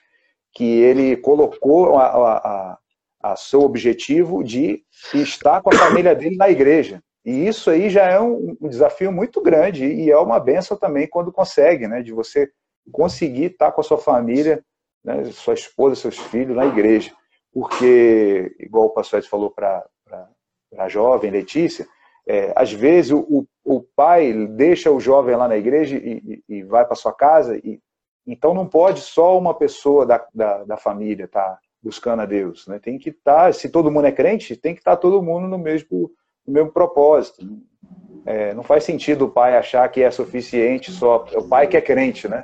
[0.53, 2.77] que ele colocou a,
[3.21, 4.83] a, seu objetivo de
[5.13, 7.03] estar com a família dele na igreja.
[7.25, 11.07] E isso aí já é um, um desafio muito grande e é uma benção também
[11.07, 12.01] quando consegue, né?
[12.01, 12.49] De você
[12.91, 14.63] conseguir estar com a sua família,
[15.03, 17.12] né, sua esposa, seus filhos na igreja.
[17.60, 19.84] Porque, igual o Ed falou para
[20.78, 21.88] a jovem Letícia,
[22.28, 26.63] é, às vezes o, o, pai deixa o jovem lá na igreja e, e, e
[26.63, 27.80] vai para sua casa, e
[28.28, 32.67] então não pode só uma pessoa da, da, da família estar tá buscando a Deus.
[32.67, 32.78] Né?
[32.78, 35.48] Tem que estar, tá, se todo mundo é crente, tem que estar tá todo mundo
[35.48, 36.12] no mesmo
[36.46, 37.43] o mesmo propósito.
[38.24, 41.26] É, não faz sentido o pai achar que é suficiente só.
[41.34, 42.43] O pai que é crente, né?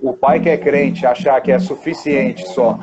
[0.00, 2.78] O pai que é crente achar que é suficiente só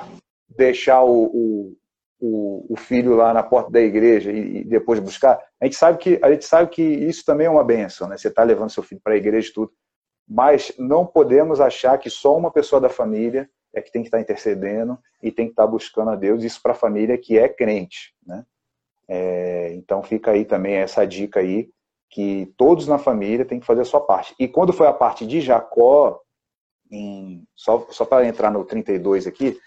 [0.62, 1.76] deixar o,
[2.19, 5.39] o, o, filho lá na porta da igreja e, e, depois buscar.
[5.60, 8.17] A gente sabe que a gente sabe que isso também é uma benção, né?
[8.17, 9.71] Você está levando seu filho para a igreja e tudo.
[10.28, 14.17] Mas não podemos achar que só uma pessoa da família é que tem que estar
[14.17, 16.43] tá intercedendo e tem que estar tá buscando a Deus.
[16.43, 18.45] Isso para a família que é crente, né?
[19.08, 21.69] É, então fica aí também essa dica aí,
[22.10, 24.36] que todos na família têm que fazer a sua parte.
[24.39, 26.21] E quando foi a parte de Jacó,
[26.91, 29.58] em, só, só para entrar no 32 aqui,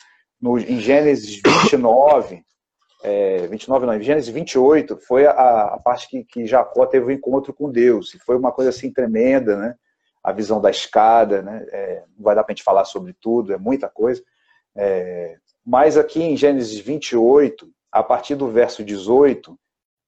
[0.44, 2.44] no, em Gênesis 29,
[3.02, 7.08] é, 29 não, em Gênesis 28, foi a, a parte que, que Jacó teve o
[7.08, 9.74] um encontro com Deus, e foi uma coisa assim tremenda, né?
[10.22, 11.64] A visão da escada, né?
[11.72, 14.22] É, não vai dar para a gente falar sobre tudo, é muita coisa.
[14.76, 19.58] É, mas aqui em Gênesis 28, a partir do verso 18,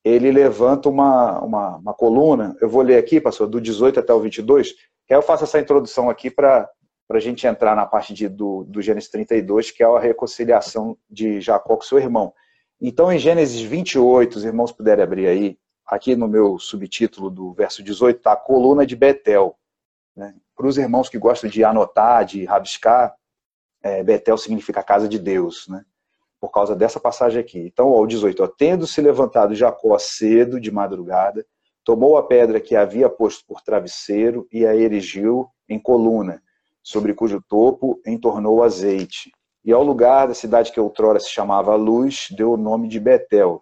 [0.05, 2.55] ele levanta uma, uma, uma, coluna.
[2.61, 4.73] Eu vou ler aqui, pastor, do 18 até o 22,
[5.07, 6.69] que aí eu faço essa introdução aqui para
[7.09, 11.41] a gente entrar na parte de, do, do Gênesis 32, que é a reconciliação de
[11.41, 12.33] Jacó com seu irmão.
[12.81, 17.83] Então, em Gênesis 28, os irmãos puderem abrir aí, aqui no meu subtítulo do verso
[17.83, 19.57] 18, está a coluna de Betel.
[20.17, 20.35] Né?
[20.55, 23.15] Para os irmãos que gostam de anotar, de rabiscar,
[23.83, 25.69] é, Betel significa casa de Deus.
[25.69, 25.85] Né?
[26.41, 27.59] por causa dessa passagem aqui.
[27.59, 31.45] Então, ao 18, ó, tendo se levantado Jacó cedo, de madrugada,
[31.85, 36.43] tomou a pedra que havia posto por travesseiro e a erigiu em coluna,
[36.87, 39.33] sobre cujo topo entornou azeite.
[39.65, 43.61] E ao lugar da cidade que outrora se chamava Luz, deu o nome de Betel.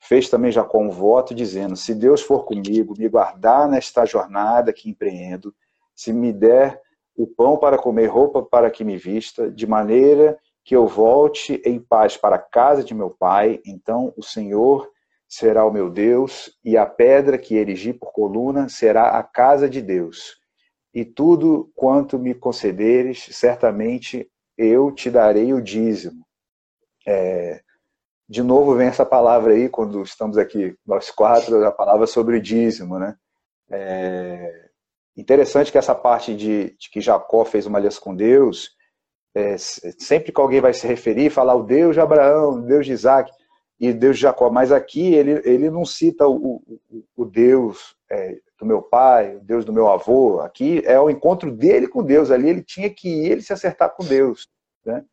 [0.00, 4.90] Fez também Jacó um voto, dizendo: Se Deus for comigo, me guardar nesta jornada que
[4.90, 5.54] empreendo,
[5.94, 6.80] se me der
[7.16, 11.78] o pão para comer, roupa para que me vista, de maneira que eu volte em
[11.78, 14.90] paz para a casa de meu pai, então o Senhor
[15.28, 19.80] será o meu Deus, e a pedra que erigi por coluna será a casa de
[19.80, 20.42] Deus.
[20.94, 26.24] E tudo quanto me concederes, certamente eu te darei o dízimo.
[27.06, 27.60] É,
[28.28, 32.40] de novo vem essa palavra aí, quando estamos aqui, nós quatro, a palavra sobre o
[32.40, 33.16] dízimo, né?
[33.68, 34.64] É
[35.16, 38.70] interessante que essa parte de, de que Jacó fez uma aliança com Deus,
[39.34, 42.92] é, sempre que alguém vai se referir, falar o Deus de Abraão, o Deus de
[42.92, 43.32] Isaac
[43.78, 48.40] e Deus de Jacó, mas aqui ele, ele não cita o, o, o Deus é,
[48.64, 52.30] do meu pai, o Deus do meu avô, aqui é o encontro dele com Deus,
[52.30, 54.48] ali ele tinha que ir, ele se acertar com Deus,
[54.84, 55.04] né?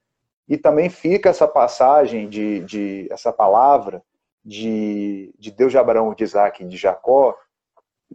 [0.47, 4.01] E também fica essa passagem de, de essa palavra
[4.43, 7.37] de, de Deus de Abraão, de Isaac e de Jacó,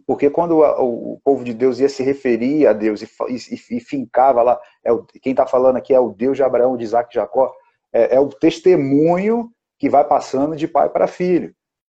[0.06, 4.42] porque quando o, povo de Deus ia se referir a Deus e, e, e fincava
[4.42, 7.14] lá, é o, quem está falando aqui é o Deus de Abraão, de Isaac e
[7.14, 7.54] Jacó,
[7.92, 11.54] é, é o testemunho que vai passando de pai para filho.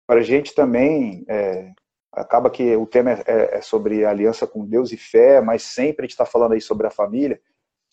[0.08, 1.72] Para a gente também, é,
[2.12, 6.04] acaba que o tema é, é, é, sobre aliança com Deus e fé, mas sempre
[6.04, 7.40] a gente está falando aí sobre a família.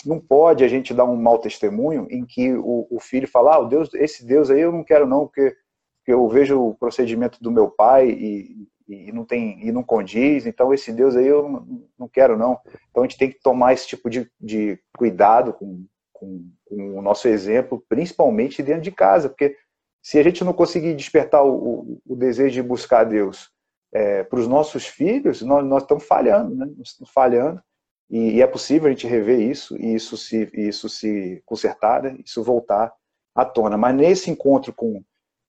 [0.04, 3.58] Não pode a gente dar um mau testemunho em que o, o filho fala, ah,
[3.60, 5.56] o Deus, esse Deus aí eu não quero não, porque,
[5.98, 10.46] porque eu vejo o procedimento do meu pai e, e não tem e não condiz,
[10.46, 11.66] então esse Deus aí eu
[11.98, 12.58] não, quero não.
[12.90, 17.02] Então a gente tem que tomar esse tipo de, de cuidado com, com, com, o
[17.02, 19.56] nosso exemplo, principalmente dentro de casa, porque
[20.02, 23.50] se a gente não conseguir despertar o, o, o desejo de buscar Deus
[23.92, 26.66] é, para os nossos filhos, nós, nós estamos falhando, né?
[26.82, 27.62] Estamos falhando.
[28.10, 32.16] E, e, é possível a gente rever isso e isso se, isso se consertar, né?
[32.24, 32.92] isso voltar
[33.34, 33.76] à tona.
[33.76, 35.02] Mas nesse encontro com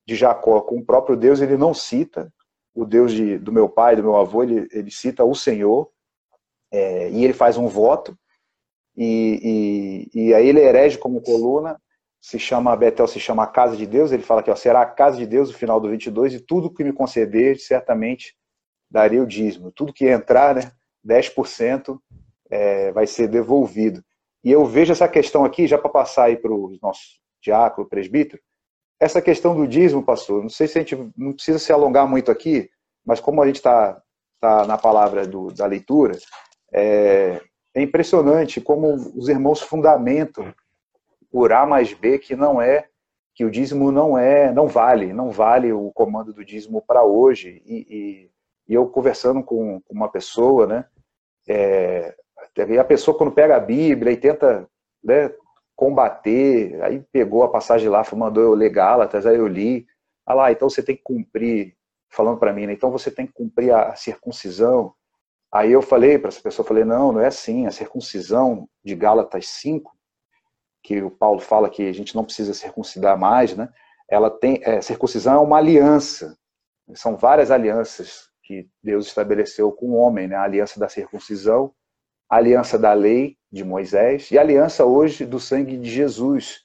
[0.08, 2.32] de Jacó com o próprio Deus, ele não cita
[2.74, 5.90] o Deus de, do meu pai, do meu avô, ele, ele cita o Senhor,
[6.72, 8.16] é, e ele faz um voto,
[8.96, 11.78] e, e, e, aí ele herege como coluna,
[12.20, 14.86] se chama, Betel se chama a casa de Deus, ele fala que ó, será a
[14.86, 18.34] casa de Deus no final do 22, e tudo que me conceder, certamente
[18.90, 19.70] daria o dízimo.
[19.70, 20.72] Tudo que entrar, né,
[21.06, 21.98] 10%
[22.50, 24.02] é, vai ser devolvido.
[24.42, 27.02] E eu vejo essa questão aqui, já para passar aí para o nosso
[27.42, 28.42] diácono, presbítero,
[29.00, 32.32] essa questão do dízimo, pastor, não sei se a gente não precisa se alongar muito
[32.32, 32.68] aqui,
[33.06, 34.00] mas como a gente está
[34.40, 36.18] tá na palavra do, da leitura,
[36.72, 37.40] é,
[37.74, 40.52] é impressionante como os irmãos fundamentam
[41.30, 42.88] por A mais B que não é
[43.38, 47.62] que o dízimo não é, não vale, não vale o comando do dízimo para hoje.
[47.64, 48.30] E, e,
[48.68, 50.84] e, eu conversando com, uma pessoa, né,
[51.48, 52.16] é,
[52.80, 54.68] a pessoa quando pega a Bíblia e tenta
[55.04, 55.32] né,
[55.76, 59.86] combater, aí pegou a passagem lá, mandou eu ler Gálatas, aí eu li,
[60.26, 61.76] ah lá, então você tem que cumprir,
[62.10, 64.92] falando para mim, né, então você tem que cumprir a circuncisão.
[65.52, 69.46] Aí eu falei para essa pessoa, falei, não, não é assim, a circuncisão de Gálatas
[69.46, 69.96] 5,
[70.82, 73.68] que o Paulo fala que a gente não precisa circuncidar mais, né?
[74.08, 76.36] Ela tem, é, circuncisão é uma aliança,
[76.94, 80.36] são várias alianças que Deus estabeleceu com o homem, né?
[80.36, 81.72] A aliança da circuncisão,
[82.28, 86.62] a aliança da lei de Moisés e a aliança hoje do sangue de Jesus,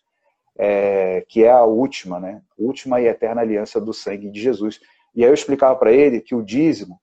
[0.57, 2.41] é, que é a última, né?
[2.57, 4.79] Última e eterna aliança do sangue de Jesus.
[5.15, 6.99] E aí eu explicava para ele que o dízimo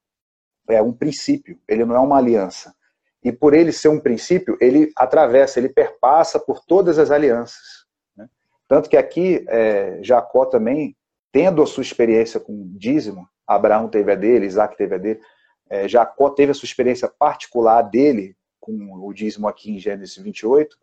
[0.68, 2.74] é um princípio, ele não é uma aliança.
[3.22, 7.84] E por ele ser um princípio, ele atravessa, ele perpassa por todas as alianças.
[8.16, 8.28] Né?
[8.66, 10.96] Tanto que aqui, é, Jacó também,
[11.30, 15.20] tendo a sua experiência com dízimo, Abraão teve a dele, Isaac teve a dele,
[15.68, 18.72] é, Jacó teve a sua experiência particular dele com
[19.06, 20.76] o dízimo aqui em Gênesis 28,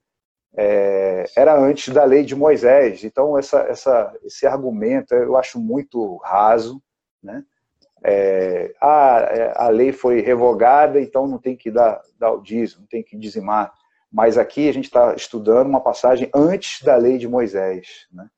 [0.55, 3.03] é, era antes da lei de Moisés.
[3.03, 6.81] Então, essa, essa, esse argumento eu acho muito raso.
[7.21, 7.43] Né?
[8.09, 12.81] É, a, é, a lei foi revogada, então não tem que dar, dar o dízimo,
[12.81, 13.73] não tem que dizimar.
[14.09, 18.07] Mas aqui a gente está estudando uma passagem antes da lei de Moisés.
[18.09, 18.29] Né?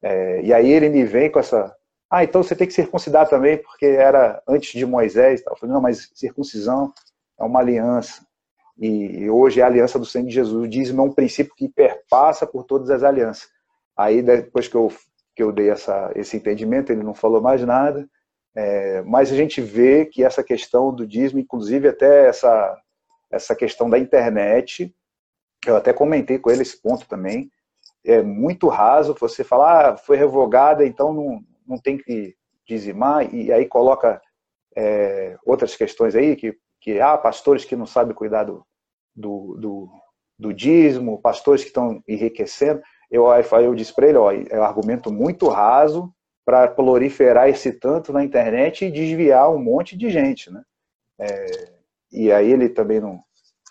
[0.00, 1.74] É, e aí ele me vem com essa.
[2.08, 5.42] Ah, então você tem que circuncidar também, porque era antes de Moisés.
[5.44, 6.94] Eu falei, não, mas circuncisão
[7.36, 8.24] é uma aliança.
[8.78, 10.66] E hoje é a aliança do sangue de Jesus.
[10.66, 13.48] O dízimo é um princípio que perpassa por todas as alianças.
[13.96, 14.92] Aí, depois que eu,
[15.34, 18.08] que eu dei essa, esse entendimento, ele não falou mais nada.
[18.56, 22.80] É, mas a gente vê que essa questão do dízimo, inclusive até essa,
[23.30, 24.94] essa questão da internet,
[25.66, 27.50] eu até comentei com ele esse ponto também,
[28.04, 32.34] é muito raso você falar, ah, foi revogada, então não, não tem que
[32.66, 34.22] dizimar, e aí coloca
[34.74, 38.64] é, outras questões aí, que que há pastores que não sabem cuidar do,
[39.12, 39.88] do, do,
[40.38, 42.80] do dízimo, pastores que estão enriquecendo.
[43.10, 46.14] Eu, eu disse para ele, ó, é um argumento muito raso
[46.46, 50.62] para proliferar esse tanto na internet e desviar um monte de gente, né?
[51.18, 51.72] É,
[52.12, 53.20] e aí ele também não,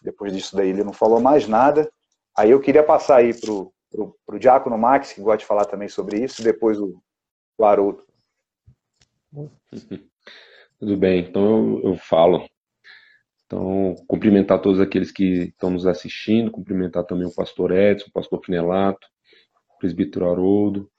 [0.03, 1.89] depois disso daí ele não falou mais nada.
[2.37, 5.87] Aí eu queria passar aí pro, pro, pro Diácono Max, que gosta de falar também
[5.87, 7.01] sobre isso, depois o,
[7.57, 8.03] o Haroldo.
[10.77, 12.45] Tudo bem, então eu, eu falo.
[13.45, 18.43] Então, cumprimentar todos aqueles que estão nos assistindo, cumprimentar também o pastor Edson, o pastor
[18.43, 19.07] Finelato,
[19.73, 20.91] o presbítero Haroldo,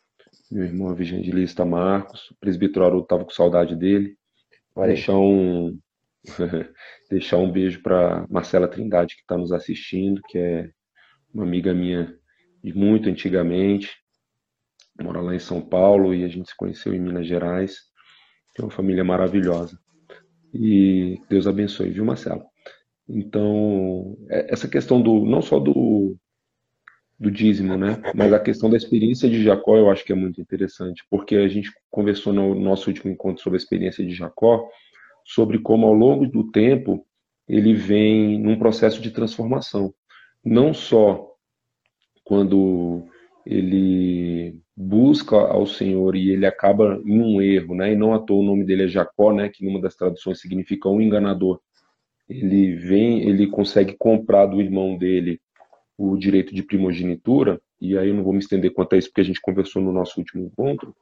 [0.50, 4.16] meu irmão evangelista Marcos, o presbítero Haroldo estava com saudade dele.
[4.76, 5.78] Deixar um,
[7.10, 10.70] deixar um beijo para Marcela Trindade, que está nos assistindo, que é
[11.32, 12.14] uma amiga minha
[12.62, 13.90] de muito antigamente,
[15.00, 17.76] mora lá em São Paulo e a gente se conheceu em Minas Gerais.
[18.58, 19.78] É uma família maravilhosa.
[20.52, 22.44] E Deus abençoe, viu, Marcelo?
[23.08, 26.16] Então, é, essa questão do não só do
[27.18, 28.02] do dízimo, né?
[28.14, 31.48] Mas a questão da experiência de Jacó eu acho que é muito interessante, porque a
[31.48, 34.68] gente conversou no nosso último encontro sobre a experiência de Jacó,
[35.24, 37.06] sobre como ao longo do tempo
[37.48, 39.94] ele vem num processo de transformação.
[40.44, 41.32] Não só
[42.24, 43.04] quando
[43.46, 47.92] ele busca ao Senhor e ele acaba em um erro, né?
[47.92, 49.48] E não à toa o nome dele é Jacó, né?
[49.48, 51.60] Que numa das traduções significa um enganador.
[52.28, 55.40] Ele vem, ele consegue comprar do irmão dele
[55.98, 59.20] o direito de primogenitura, e aí eu não vou me estender quanto a isso porque
[59.20, 60.94] a gente conversou no nosso último encontro,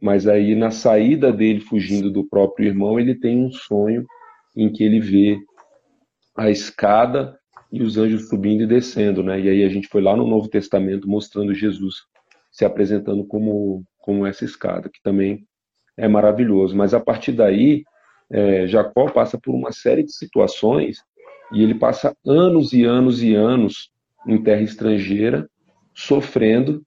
[0.00, 4.04] mas aí na saída dele fugindo do próprio irmão, ele tem um sonho
[4.56, 5.38] em que ele vê
[6.36, 7.38] a escada
[7.70, 9.40] e os anjos subindo e descendo, né?
[9.40, 12.02] E aí a gente foi lá no Novo Testamento mostrando Jesus
[12.50, 15.46] se apresentando como, como essa escada, que também
[15.96, 16.76] é maravilhoso.
[16.76, 17.82] Mas a partir daí,
[18.30, 20.98] é, Jacó passa por uma série de situações
[21.52, 23.90] e ele passa anos e anos e anos
[24.26, 25.48] em terra estrangeira,
[25.94, 26.84] sofrendo,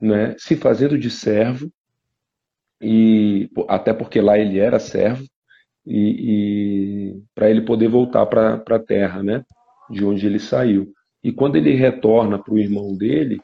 [0.00, 1.70] né, se fazendo de servo,
[2.80, 5.24] e até porque lá ele era servo,
[5.86, 9.44] e, e para ele poder voltar para a terra, né,
[9.90, 10.92] de onde ele saiu.
[11.22, 13.40] E quando ele retorna para o irmão dele,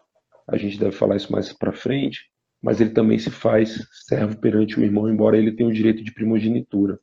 [0.47, 2.21] a gente deve falar isso mais para frente,
[2.61, 6.13] mas ele também se faz servo perante o irmão, embora ele tenha o direito de
[6.13, 6.99] primogenitura.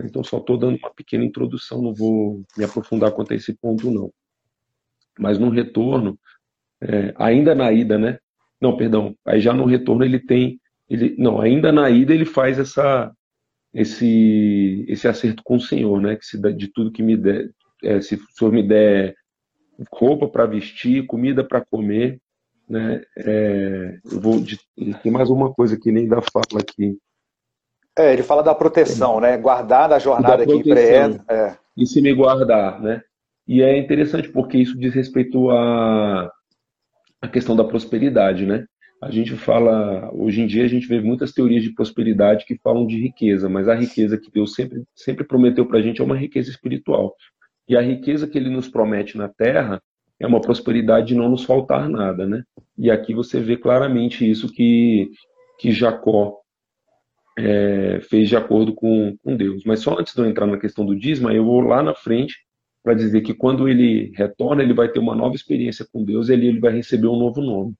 [0.00, 3.90] Então, só estou dando uma pequena introdução, não vou me aprofundar quanto a esse ponto,
[3.90, 4.12] não.
[5.18, 6.18] Mas no retorno,
[6.80, 8.18] é, ainda na ida, né?
[8.60, 12.58] Não, perdão, aí já no retorno ele tem, ele, não, ainda na ida ele faz
[12.58, 13.12] essa,
[13.72, 16.16] esse, esse acerto com o Senhor, né?
[16.16, 17.50] Que se de tudo que me der,
[17.82, 19.14] é, se o Senhor me der
[19.92, 22.18] roupa para vestir, comida para comer,
[22.68, 23.02] né?
[23.16, 24.58] É, eu vou de,
[25.02, 26.98] tem mais uma coisa que nem dá fala aqui.
[27.98, 29.22] É, ele fala da proteção, é.
[29.22, 29.38] né?
[29.38, 31.20] Guardar na jornada da que empreende.
[31.28, 31.56] É.
[31.76, 33.02] E se me guardar, né?
[33.46, 36.30] E é interessante porque isso diz respeito à,
[37.20, 38.66] à questão da prosperidade, né?
[39.00, 42.86] A gente fala, hoje em dia a gente vê muitas teorias de prosperidade que falam
[42.86, 46.16] de riqueza, mas a riqueza que Deus sempre, sempre prometeu para a gente é uma
[46.16, 47.14] riqueza espiritual.
[47.68, 49.82] E a riqueza que ele nos promete na terra
[50.18, 52.42] é uma prosperidade de não nos faltar nada, né?
[52.76, 55.10] E aqui você vê claramente isso que,
[55.58, 56.38] que Jacó
[57.38, 59.62] é, fez de acordo com, com Deus.
[59.64, 62.45] Mas só antes de eu entrar na questão do dízimo, eu vou lá na frente
[62.86, 66.46] para dizer que quando ele retorna, ele vai ter uma nova experiência com Deus ele,
[66.46, 67.74] ele vai receber um novo nome.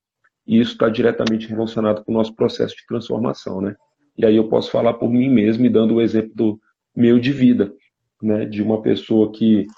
[0.44, 3.76] E isso está diretamente relacionado com o nosso processo de transformação, né?
[4.18, 6.60] E aí eu posso falar por mim mesmo, e dando o exemplo do
[6.96, 7.72] meu de vida,
[8.20, 8.46] né?
[8.46, 9.68] De uma pessoa que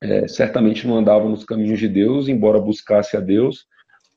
[0.00, 3.66] é, certamente não andava nos caminhos de Deus, embora buscasse a Deus,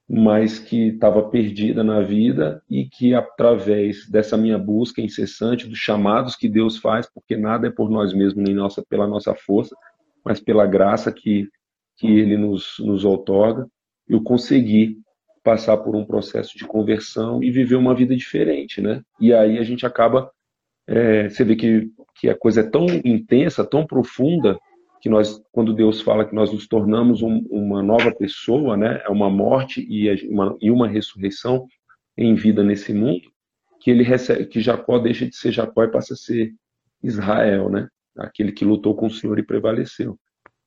[0.09, 6.37] mas que estava perdida na vida e que através dessa minha busca incessante, dos chamados
[6.37, 9.75] que Deus faz, porque nada é por nós mesmos nem nossa, pela nossa força,
[10.23, 11.47] mas pela graça que,
[11.97, 13.67] que Ele nos, nos outorga,
[14.07, 14.97] eu consegui
[15.43, 19.01] passar por um processo de conversão e viver uma vida diferente, né?
[19.19, 20.31] E aí a gente acaba,
[20.87, 24.57] é, você vê que, que a coisa é tão intensa, tão profunda,
[25.01, 29.01] que nós, quando Deus fala que nós nos tornamos um, uma nova pessoa, né?
[29.05, 31.67] É uma morte e uma, e uma ressurreição
[32.17, 33.29] em vida nesse mundo,
[33.81, 36.53] que ele recebe, que Jacó deixa de ser Jacó e passa a ser
[37.03, 37.89] Israel, né?
[38.17, 40.17] Aquele que lutou com o Senhor e prevaleceu.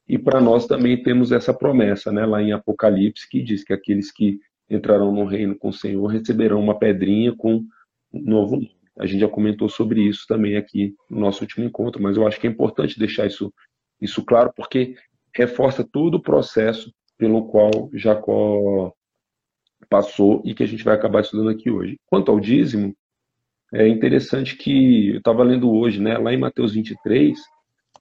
[0.09, 4.13] E para nós também temos essa promessa, né, lá em Apocalipse, que diz que aqueles
[4.13, 4.39] que
[4.69, 7.65] entrarão no reino com o Senhor receberão uma pedrinha com
[8.13, 8.77] um novo nome.
[8.99, 12.41] A gente já comentou sobre isso também aqui no nosso último encontro, mas eu acho
[12.41, 13.53] que é importante deixar isso,
[14.01, 14.97] isso claro, porque
[15.35, 18.93] reforça todo o processo pelo qual Jacó
[19.89, 21.99] passou e que a gente vai acabar estudando aqui hoje.
[22.07, 22.97] Quanto ao dízimo,
[23.83, 27.39] é interessante que eu estava lendo hoje, né, lá em Mateus 23,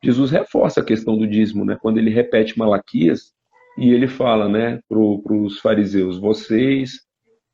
[0.03, 3.34] Jesus reforça a questão do dízimo, né, quando ele repete Malaquias
[3.78, 7.01] e ele fala, né, para os fariseus: vocês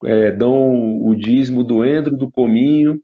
[0.03, 3.01] é, dão o dízimo do endro, do cominho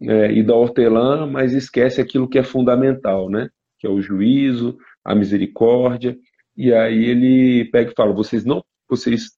[0.00, 3.48] é, e da hortelã, mas esquece aquilo que é fundamental, né,
[3.78, 6.16] que é o juízo, a misericórdia.
[6.56, 9.32] E aí ele pega e fala: vocês não, vocês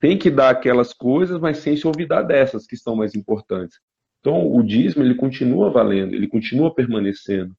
[0.00, 3.78] têm que dar aquelas coisas, mas sem se olvidar dessas que são mais importantes.
[4.22, 7.52] Então, o dízimo ele continua valendo, ele continua permanecendo.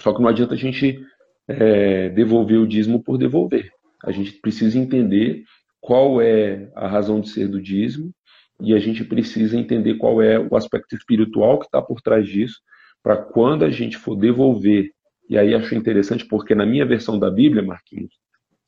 [0.00, 1.00] Só que não adianta a gente
[1.46, 3.70] é, devolver o dízimo por devolver.
[4.04, 5.44] A gente precisa entender
[5.80, 8.12] qual é a razão de ser do dízimo
[8.60, 12.60] e a gente precisa entender qual é o aspecto espiritual que está por trás disso,
[13.00, 14.90] para quando a gente for devolver.
[15.30, 18.12] E aí acho interessante porque na minha versão da Bíblia, Marquinhos,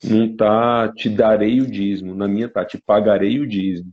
[0.04, 3.90] não tá te darei o dízimo, na minha tá te pagarei o dízimo.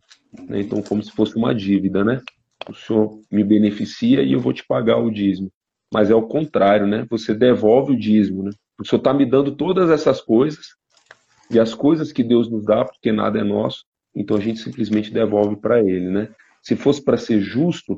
[0.48, 0.62] Né?
[0.62, 2.22] Então, como se fosse uma dívida, né?
[2.70, 5.52] O senhor me beneficia e eu vou te pagar o dízimo.
[5.94, 7.06] Mas é o contrário, né?
[7.10, 8.52] Você devolve o dízimo, né?
[8.80, 10.68] O senhor está me dando todas essas coisas
[11.50, 15.12] e as coisas que Deus nos dá, porque nada é nosso, então a gente simplesmente
[15.12, 16.30] devolve para Ele, né?
[16.62, 17.98] Se fosse para ser justo,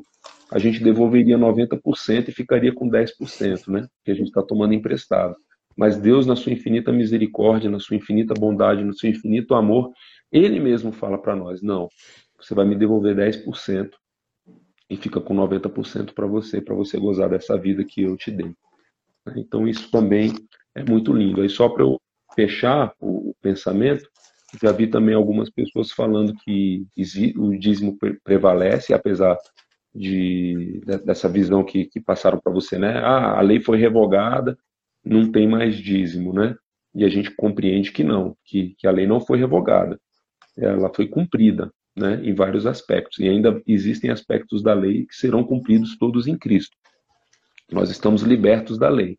[0.50, 3.86] a gente devolveria 90% e ficaria com 10%, né?
[4.04, 5.34] Que a gente está tomando emprestado.
[5.76, 9.90] Mas Deus, na sua infinita misericórdia, na sua infinita bondade, no seu infinito amor,
[10.30, 11.88] Ele mesmo fala para nós: não,
[12.38, 13.90] você vai me devolver 10%
[14.90, 18.52] e fica com 90% para você, para você gozar dessa vida que eu te dei.
[19.36, 20.34] Então isso também
[20.74, 21.40] é muito lindo.
[21.40, 22.00] Aí só para eu
[22.34, 24.08] fechar o pensamento,
[24.60, 26.84] já vi também algumas pessoas falando que
[27.36, 29.38] o dízimo prevalece, apesar
[29.94, 32.98] de, dessa visão que, que passaram para você, né?
[32.98, 34.58] Ah, a lei foi revogada,
[35.04, 36.56] não tem mais dízimo, né?
[36.94, 40.00] E a gente compreende que não, que, que a lei não foi revogada,
[40.56, 42.20] ela foi cumprida, né?
[42.24, 46.76] Em vários aspectos e ainda existem aspectos da lei que serão cumpridos todos em Cristo.
[47.70, 49.18] Nós estamos libertos da lei,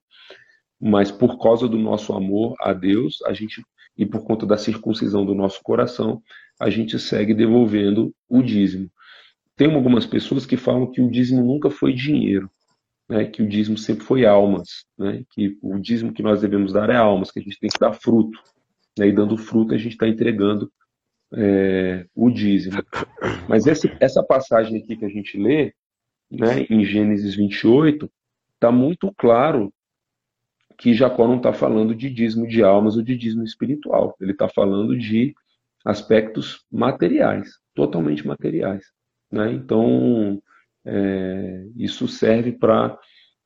[0.80, 3.64] mas por causa do nosso amor a Deus, a gente
[3.98, 6.22] e por conta da circuncisão do nosso coração,
[6.60, 8.90] a gente segue devolvendo o dízimo.
[9.56, 12.50] Tem algumas pessoas que falam que o dízimo nunca foi dinheiro,
[13.08, 16.90] né, que o dízimo sempre foi almas, né, que o dízimo que nós devemos dar
[16.90, 18.40] é almas, que a gente tem que dar fruto.
[18.98, 20.72] Né, e dando fruto, a gente está entregando
[21.34, 22.84] é, o dízimo.
[23.48, 25.74] Mas essa, essa passagem aqui que a gente lê,
[26.30, 28.10] né, em Gênesis 28,
[28.56, 29.74] está muito claro
[30.78, 34.16] que Jacó não está falando de dízimo de almas ou de dízimo espiritual.
[34.20, 35.34] Ele está falando de
[35.86, 38.86] aspectos materiais, totalmente materiais.
[39.32, 39.54] Né?
[39.54, 40.42] Então,
[40.86, 42.98] é, isso serve para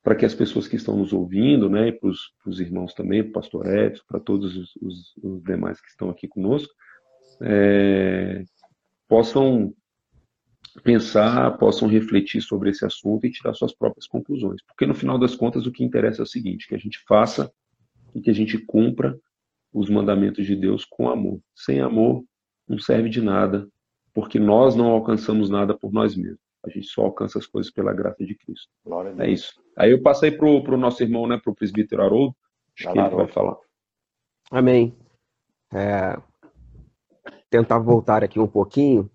[0.01, 2.11] para que as pessoas que estão nos ouvindo, né, para
[2.45, 6.11] os irmãos também, para o pastor Edson, para todos os, os, os, demais que estão
[6.11, 6.71] aqui conosco,
[7.41, 8.43] é,
[9.07, 9.73] possam
[10.83, 14.61] pensar, possam refletir sobre esse assunto e tirar suas próprias conclusões.
[14.63, 17.51] Porque no final das contas o que interessa é o seguinte, que a gente faça
[18.13, 19.17] e que a gente cumpra
[19.73, 21.39] os mandamentos de Deus com amor.
[21.53, 22.23] Sem amor
[22.67, 23.67] não serve de nada,
[24.13, 26.39] porque nós não alcançamos nada por nós mesmos.
[26.65, 28.69] A gente só alcança as coisas pela graça de Cristo.
[29.19, 29.53] É isso.
[29.77, 32.35] Aí eu passei para o nosso irmão, né, para o presbítero Haroldo,
[32.75, 33.55] acho que ele vai falar.
[34.49, 34.95] Amém.
[35.73, 36.17] É,
[37.55, 39.09] tentar voltar aqui um pouquinho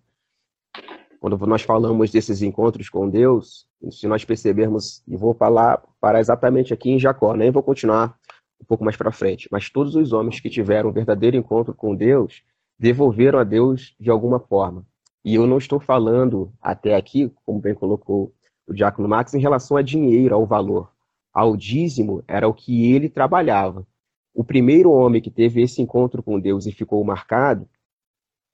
[1.21, 6.73] quando nós falamos desses encontros com Deus, se nós percebermos, e vou falar para exatamente
[6.73, 8.19] aqui em Jacó, nem vou continuar
[8.59, 11.95] um pouco mais para frente, mas todos os homens que tiveram um verdadeiro encontro com
[11.95, 12.43] Deus
[12.79, 14.87] devolveram a Deus de alguma forma.
[15.23, 18.33] E eu não estou falando até aqui, como bem colocou
[18.67, 20.91] o Diácono Max, em relação a dinheiro, ao valor.
[21.35, 23.87] Ao dízimo era o que ele trabalhava.
[24.33, 27.69] O primeiro homem que teve esse encontro com Deus e ficou marcado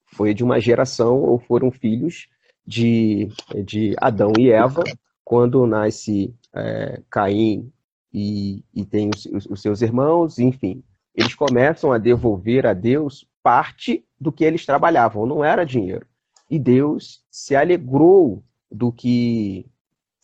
[0.07, 2.29] foi de uma geração, ou foram filhos
[2.67, 3.29] de,
[3.65, 4.83] de Adão e Eva,
[5.25, 7.71] quando nasce é, Caim
[8.13, 10.83] e, e tem os, os seus irmãos, enfim,
[11.15, 16.07] eles começam a devolver a Deus parte do que eles trabalhavam, não era dinheiro.
[16.51, 19.67] E Deus se alegrou do que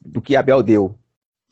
[0.05, 0.99] do que Abel deu,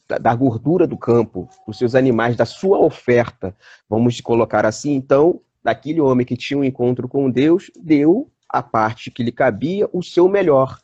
[0.08, 3.54] da, da, gordura do campo, dos seus animais, da sua oferta,
[3.88, 4.94] vamos colocar assim.
[4.94, 9.88] Então, daquele homem que tinha um encontro com Deus, deu a parte que lhe cabia,
[9.92, 10.78] o seu melhor.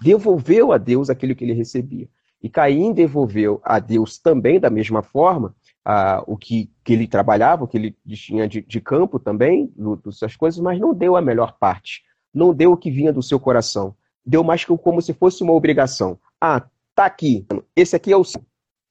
[0.00, 2.08] Devolveu a Deus aquilo que ele recebia.
[2.42, 5.54] E Caim devolveu a Deus também, da mesma forma,
[5.84, 9.70] a, o que, que ele trabalhava, o que ele tinha de, de campo também,
[10.04, 12.02] das suas coisas, mas não deu a melhor parte.
[12.32, 13.94] Não deu o que vinha do seu coração.
[14.24, 16.18] Deu mais que como se fosse uma obrigação.
[16.40, 18.22] Ah, tá aqui, esse aqui é o.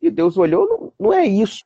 [0.02, 1.64] E Deus olhou, não, não é isso.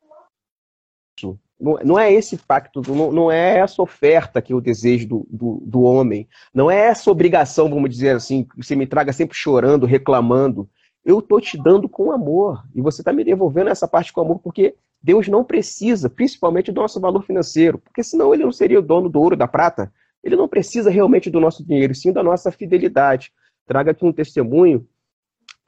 [1.60, 5.64] Não, não é esse pacto, não, não, é essa oferta que eu desejo do, do,
[5.66, 6.28] do, homem.
[6.54, 10.70] Não é essa obrigação, vamos dizer assim, que você me traga sempre chorando, reclamando.
[11.06, 12.64] Eu estou te dando com amor.
[12.74, 16.82] E você está me devolvendo essa parte com amor, porque Deus não precisa, principalmente do
[16.82, 17.78] nosso valor financeiro.
[17.78, 19.92] Porque senão ele não seria o dono do ouro da prata.
[20.24, 23.32] Ele não precisa realmente do nosso dinheiro, sim da nossa fidelidade.
[23.66, 24.88] Traga aqui um testemunho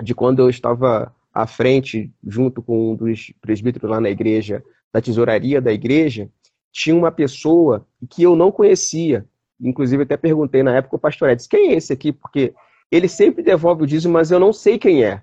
[0.01, 4.63] de quando eu estava à frente, junto com um dos presbíteros lá na igreja,
[4.95, 6.29] da tesouraria da igreja,
[6.71, 9.25] tinha uma pessoa que eu não conhecia.
[9.59, 12.13] Inclusive, até perguntei na época o pastor Edson, quem é esse aqui?
[12.13, 12.53] Porque
[12.89, 15.21] ele sempre devolve o dízimo, mas eu não sei quem é.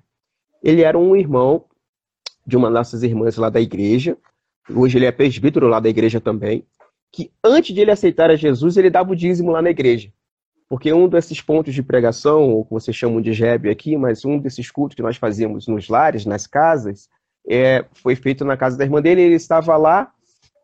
[0.62, 1.64] Ele era um irmão
[2.47, 4.18] de uma das nossas irmãs lá da igreja,
[4.68, 6.66] hoje ele é presbítero lá da igreja também,
[7.11, 10.12] que antes de ele aceitar a Jesus, ele dava o dízimo lá na igreja.
[10.68, 14.39] porque um desses pontos de pregação, ou que vocês chamam de jebe aqui, mas um
[14.39, 17.09] desses cultos que nós fazíamos nos lares, nas casas,
[17.49, 20.12] é, foi feito na casa da irmã dele, ele estava lá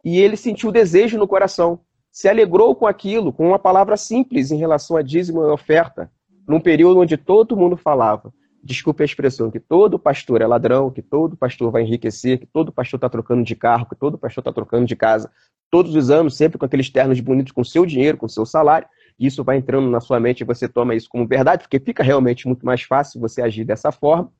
[0.04, 4.56] e ele sentiu desejo no coração, se alegrou com aquilo, com uma palavra simples em
[4.56, 6.10] relação a dízimo e oferta,
[6.46, 11.02] num período onde todo mundo falava, desculpe a expressão, que todo pastor é ladrão, que
[11.02, 14.52] todo pastor vai enriquecer, que todo pastor está trocando de carro, que todo pastor está
[14.52, 15.30] trocando de casa,
[15.70, 19.42] todos os anos, sempre com aqueles ternos bonitos, com seu dinheiro, com seu salário, isso
[19.42, 22.64] vai entrando na sua mente e você toma isso como verdade, porque fica realmente muito
[22.64, 24.32] mais fácil você agir dessa forma.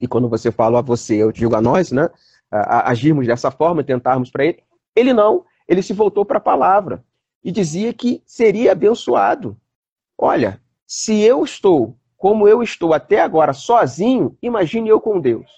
[0.00, 2.08] E quando você fala a você, eu digo a nós, né?
[2.50, 4.62] agirmos dessa forma, tentarmos para ele.
[4.96, 7.04] Ele não, ele se voltou para a palavra
[7.44, 9.56] e dizia que seria abençoado.
[10.16, 15.48] Olha, se eu estou como eu estou até agora sozinho, imagine eu com Deus.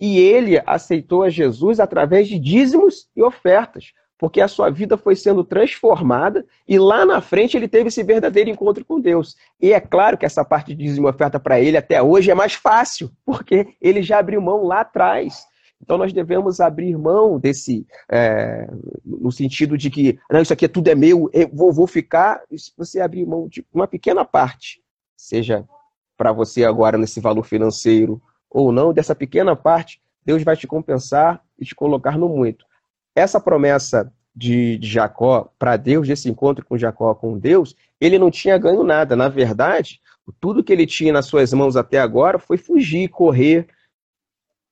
[0.00, 5.14] E ele aceitou a Jesus através de dízimos e ofertas, porque a sua vida foi
[5.14, 9.36] sendo transformada e lá na frente ele teve esse verdadeiro encontro com Deus.
[9.60, 12.54] E é claro que essa parte de dízimo oferta para ele até hoje é mais
[12.54, 15.46] fácil, porque ele já abriu mão lá atrás.
[15.80, 18.68] Então nós devemos abrir mão desse, é,
[19.04, 22.42] no sentido de que, não, isso aqui é tudo é meu, eu vou, vou ficar.
[22.56, 24.82] Se você abrir mão de uma pequena parte,
[25.16, 25.64] seja
[26.16, 31.40] para você agora nesse valor financeiro ou não, dessa pequena parte, Deus vai te compensar
[31.56, 32.66] e te colocar no muito.
[33.18, 38.30] Essa promessa de, de Jacó para Deus, desse encontro com Jacó com Deus, ele não
[38.30, 39.16] tinha ganho nada.
[39.16, 40.00] Na verdade,
[40.40, 43.66] tudo que ele tinha nas suas mãos até agora foi fugir, correr,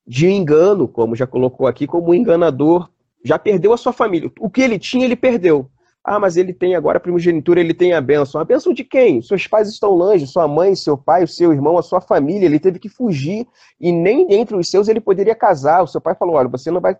[0.07, 2.89] de engano, como já colocou aqui, como um enganador,
[3.25, 4.31] já perdeu a sua família.
[4.39, 5.69] O que ele tinha, ele perdeu.
[6.09, 8.41] Ah, mas ele tem agora a primogenitura, ele tem a bênção.
[8.41, 9.21] A bênção de quem?
[9.21, 12.47] Seus pais estão longe, sua mãe, seu pai, o seu irmão, a sua família.
[12.47, 13.45] Ele teve que fugir
[13.81, 15.83] e nem entre os seus ele poderia casar.
[15.83, 16.97] O seu pai falou: olha, você não vai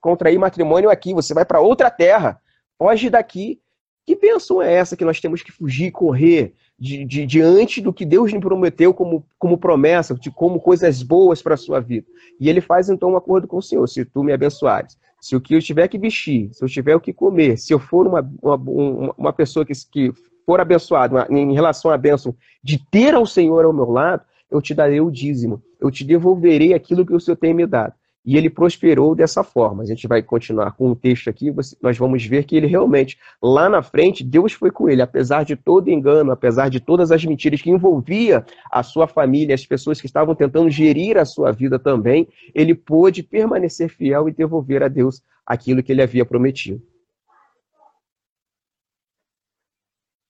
[0.00, 2.40] contrair matrimônio aqui, você vai para outra terra.
[2.78, 3.60] Foge daqui.
[4.06, 8.06] Que bênção é essa que nós temos que fugir, correr de, de, diante do que
[8.06, 12.06] Deus lhe prometeu como, como promessa, de como coisas boas para a sua vida?
[12.40, 15.40] E ele faz então um acordo com o Senhor: se tu me abençoares, se o
[15.40, 18.28] que eu tiver que vestir, se eu tiver o que comer, se eu for uma,
[18.42, 20.12] uma, uma pessoa que, que
[20.46, 24.74] for abençoada em relação à bênção de ter ao Senhor ao meu lado, eu te
[24.74, 27.94] darei o dízimo, eu te devolverei aquilo que o Senhor tem me dado.
[28.24, 29.82] E ele prosperou dessa forma.
[29.82, 33.68] A gente vai continuar com um texto aqui, nós vamos ver que ele realmente, lá
[33.68, 37.62] na frente, Deus foi com ele, apesar de todo engano, apesar de todas as mentiras
[37.62, 42.28] que envolvia a sua família, as pessoas que estavam tentando gerir a sua vida também,
[42.54, 46.82] ele pôde permanecer fiel e devolver a Deus aquilo que ele havia prometido.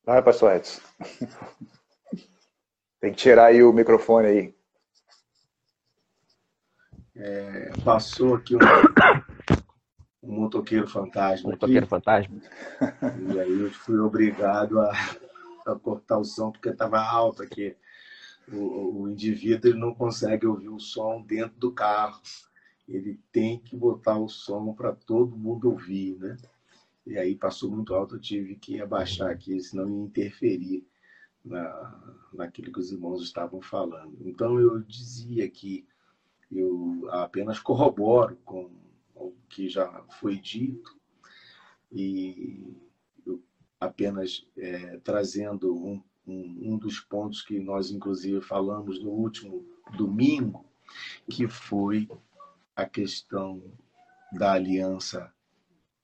[0.04, 0.80] Vai, pastor Edson.
[3.00, 4.59] Tem que tirar aí o microfone aí.
[7.22, 8.58] É, passou aqui um,
[10.22, 11.50] um motoqueiro fantasma.
[11.50, 12.40] Motoqueiro aqui, fantasma.
[13.30, 14.90] E aí eu fui obrigado a,
[15.66, 17.76] a cortar o som porque estava alto aqui.
[18.50, 22.22] O, o indivíduo ele não consegue ouvir o som dentro do carro.
[22.88, 26.38] Ele tem que botar o som para todo mundo ouvir, né?
[27.06, 30.86] E aí passou muito alto, eu tive que abaixar aqui, senão ia interferir
[31.44, 34.16] na, naquilo que os irmãos estavam falando.
[34.22, 35.86] Então eu dizia que
[36.50, 38.70] eu apenas corroboro com
[39.14, 40.98] o que já foi dito
[41.92, 42.76] e
[43.78, 49.64] apenas é, trazendo um, um, um dos pontos que nós, inclusive, falamos no último
[49.96, 50.64] domingo,
[51.28, 52.08] que foi
[52.76, 53.62] a questão
[54.32, 55.32] da aliança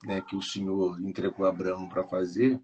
[0.05, 2.61] né, que o Senhor entregou a Abraão para fazer.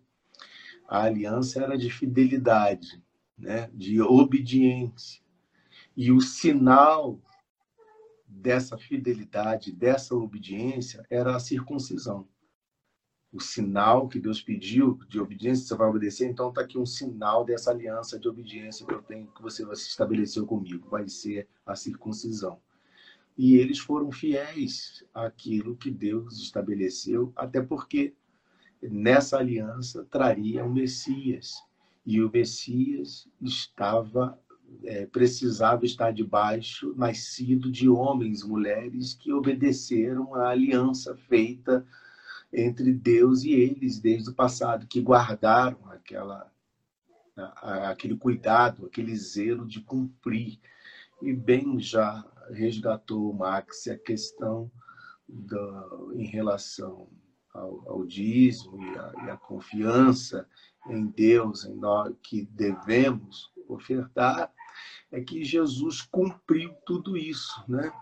[0.88, 3.02] A aliança era de fidelidade,
[3.38, 5.22] né, de obediência.
[5.96, 7.20] E o sinal
[8.32, 12.26] dessa fidelidade, dessa obediência, era a circuncisão.
[13.32, 17.44] O sinal que Deus pediu de obediência, você vai obedecer, então está aqui um sinal
[17.44, 22.60] dessa aliança de obediência que eu tenho, que você estabeleceu comigo, vai ser a circuncisão.
[23.36, 28.14] E eles foram fiéis àquilo que Deus estabeleceu, até porque
[28.82, 31.54] nessa aliança traria o Messias.
[32.04, 34.38] E o Messias estava
[34.84, 41.86] é, precisava estar debaixo, nascido de homens mulheres que obedeceram à aliança feita
[42.52, 46.52] entre Deus e eles desde o passado, que guardaram aquela,
[47.36, 50.58] aquele cuidado, aquele zelo de cumprir.
[51.22, 54.70] E bem já resgatou Max a questão
[55.28, 57.08] do, em relação
[57.54, 60.46] ao, ao dízimo e a, e a confiança
[60.88, 64.52] em Deus, em nós que devemos ofertar,
[65.12, 67.92] é que Jesus cumpriu tudo isso, né?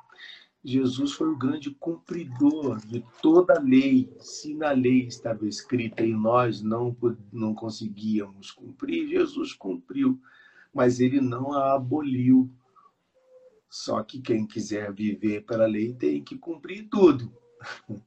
[0.63, 4.15] Jesus foi o grande cumpridor de toda a lei.
[4.21, 6.97] Se na lei estava escrita e nós não,
[7.33, 10.21] não conseguíamos cumprir, Jesus cumpriu,
[10.73, 12.49] mas ele não a aboliu.
[13.69, 17.33] Só que quem quiser viver pela lei tem que cumprir tudo.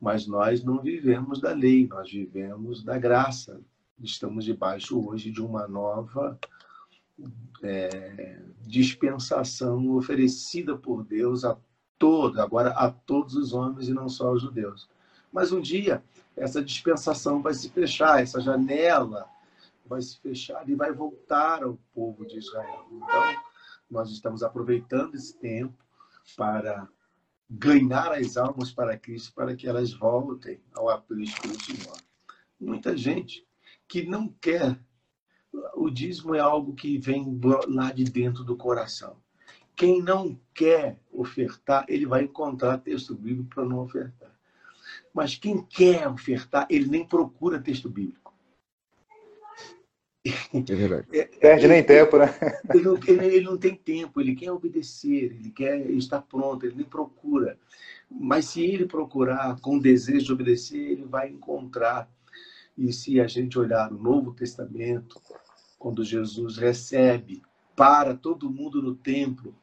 [0.00, 3.60] Mas nós não vivemos da lei, nós vivemos da graça.
[4.02, 6.38] Estamos debaixo hoje de uma nova
[7.62, 11.56] é, dispensação oferecida por Deus a
[11.98, 14.88] todos, agora a todos os homens e não só aos judeus.
[15.32, 16.02] Mas um dia
[16.36, 19.28] essa dispensação vai se fechar, essa janela
[19.86, 22.86] vai se fechar e vai voltar ao povo de Israel.
[22.90, 23.42] Então,
[23.90, 25.74] nós estamos aproveitando esse tempo
[26.36, 26.88] para
[27.48, 31.96] ganhar as almas para Cristo, para que elas voltem ao aprisco do Senhor.
[32.58, 33.46] Muita gente
[33.86, 34.78] que não quer.
[35.74, 37.38] O dízimo é algo que vem
[37.68, 39.16] lá de dentro do coração.
[39.76, 44.32] Quem não quer ofertar, ele vai encontrar texto bíblico para não ofertar.
[45.12, 48.24] Mas quem quer ofertar, ele nem procura texto bíblico.
[50.24, 51.06] É verdade.
[51.12, 52.26] É, Perde nem tempo, né?
[52.72, 56.76] Ele não, ele, ele não, tem tempo, ele quer obedecer, ele quer estar pronto, ele
[56.76, 57.58] nem procura.
[58.10, 62.10] Mas se ele procurar com desejo de obedecer, ele vai encontrar.
[62.76, 65.20] E se a gente olhar o Novo Testamento,
[65.84, 67.42] quando Jesus recebe
[67.76, 69.54] para todo mundo no templo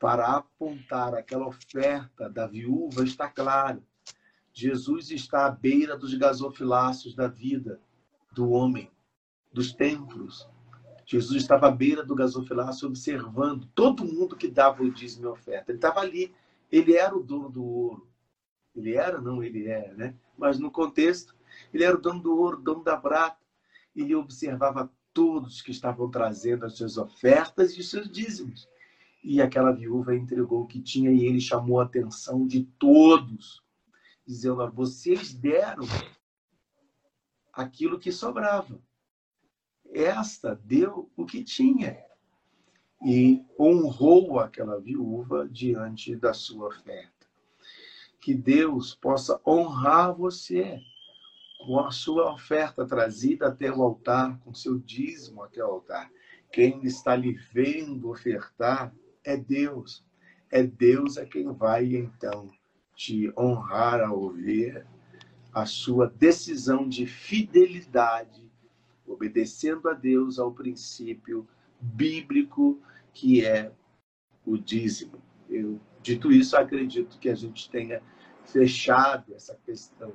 [0.00, 3.80] para apontar aquela oferta da viúva, está claro.
[4.52, 7.80] Jesus está à beira dos gasofiláceos da vida
[8.32, 8.90] do homem,
[9.52, 10.50] dos templos.
[11.06, 15.70] Jesus estava à beira do gasofilácio observando todo mundo que dava o dízimo e oferta.
[15.70, 16.34] Ele estava ali.
[16.68, 18.08] Ele era o dono do ouro.
[18.74, 20.16] Ele era, não, ele é, né?
[20.36, 21.32] Mas no contexto,
[21.72, 23.38] ele era o dono do ouro, dono da prata.
[23.94, 28.68] Ele observava todos que estavam trazendo as suas ofertas e os seus dízimos.
[29.22, 33.62] E aquela viúva entregou o que tinha e ele chamou a atenção de todos,
[34.26, 35.84] dizendo: Vocês deram
[37.52, 38.78] aquilo que sobrava.
[39.90, 42.04] Esta deu o que tinha.
[43.02, 47.26] E honrou aquela viúva diante da sua oferta.
[48.20, 50.82] Que Deus possa honrar você
[51.64, 56.10] com a sua oferta trazida até o altar, com seu dízimo até o altar.
[56.52, 58.94] Quem está lhe vendo ofertar
[59.24, 60.04] é Deus.
[60.50, 62.50] É Deus é quem vai, então,
[62.94, 64.86] te honrar ao ver
[65.52, 68.50] a sua decisão de fidelidade,
[69.06, 71.48] obedecendo a Deus ao princípio
[71.80, 72.78] bíblico
[73.12, 73.72] que é
[74.44, 75.22] o dízimo.
[75.48, 78.02] Eu, dito isso, acredito que a gente tenha
[78.44, 80.12] fechado essa questão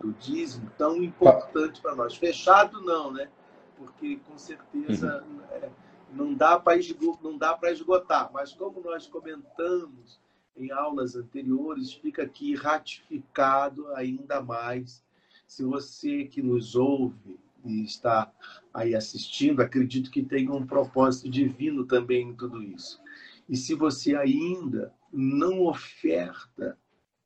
[0.00, 2.16] do dízimo tão importante para nós.
[2.16, 3.28] Fechado não, né?
[3.76, 5.40] Porque com certeza uhum.
[5.50, 5.70] é,
[6.12, 6.78] não dá para
[7.22, 10.20] não dá para esgotar, mas como nós comentamos
[10.56, 15.02] em aulas anteriores, fica aqui ratificado ainda mais.
[15.46, 18.30] Se você que nos ouve e está
[18.72, 23.00] aí assistindo, acredito que tem um propósito divino também em tudo isso.
[23.48, 26.78] E se você ainda não oferta,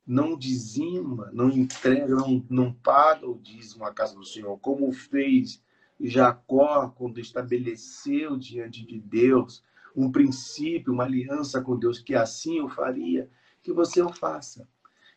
[0.07, 5.63] não dizima, não entrega, não, não paga o dízimo à casa do Senhor, como fez
[6.01, 9.63] Jacó, quando estabeleceu diante de Deus
[9.97, 13.31] um princípio, uma aliança com Deus, que assim eu faria,
[13.63, 14.69] que você o faça.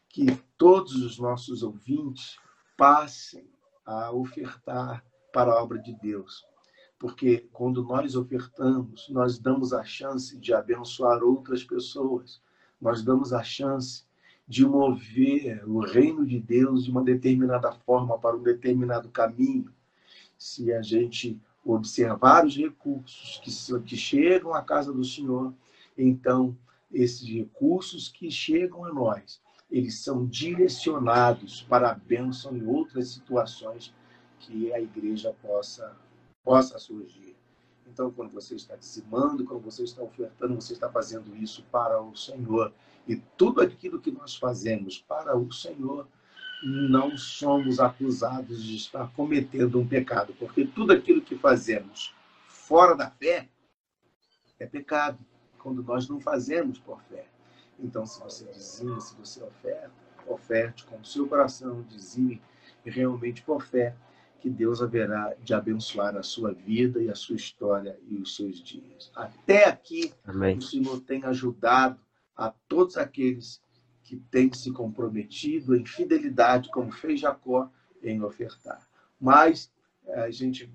[0.08, 2.38] Que todos os nossos ouvintes
[2.78, 3.50] passem
[3.86, 6.46] a ofertar para a obra de Deus.
[7.00, 12.42] Porque quando nós ofertamos, nós damos a chance de abençoar outras pessoas,
[12.80, 14.07] nós damos a chance
[14.48, 19.74] de mover o reino de Deus de uma determinada forma para um determinado caminho
[20.38, 25.54] se a gente observar os recursos que, que chegam à casa do Senhor,
[25.98, 26.58] então
[26.92, 33.94] esses recursos que chegam a nós, eles são direcionados para a bênção em outras situações
[34.40, 35.98] que a igreja possa,
[36.44, 37.36] possa surgir.
[37.98, 42.16] Então, quando você está dizimando, quando você está ofertando, você está fazendo isso para o
[42.16, 42.72] Senhor.
[43.08, 46.08] E tudo aquilo que nós fazemos para o Senhor,
[46.64, 52.14] não somos acusados de estar cometendo um pecado, porque tudo aquilo que fazemos
[52.48, 53.50] fora da fé
[54.60, 55.18] é pecado,
[55.58, 57.26] quando nós não fazemos por fé.
[57.80, 59.92] Então, se você dizima, se você oferta,
[60.28, 62.40] oferte com o seu coração, dizime
[62.86, 63.96] realmente por fé,
[64.40, 68.62] que Deus haverá de abençoar a sua vida e a sua história e os seus
[68.62, 69.12] dias.
[69.16, 70.58] Até aqui, Amém.
[70.58, 72.00] o Senhor tem ajudado
[72.36, 73.62] a todos aqueles
[74.04, 77.70] que tem se comprometido em fidelidade, como fez Jacó,
[78.02, 78.88] em ofertar.
[79.20, 79.72] Mas
[80.06, 80.72] eh, a gente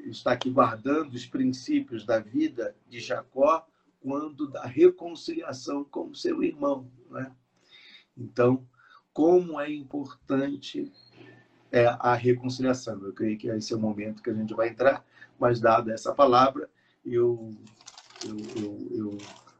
[0.00, 3.66] está aqui guardando os princípios da vida de Jacó
[4.00, 6.90] quando da reconciliação com seu irmão.
[7.10, 7.30] Né?
[8.16, 8.66] Então,
[9.12, 10.92] como é importante
[11.74, 13.00] é, a reconciliação.
[13.04, 15.04] Eu creio que esse é o momento que a gente vai entrar,
[15.38, 16.70] mas dada essa palavra,
[17.04, 17.50] eu,
[18.24, 19.18] eu, eu, eu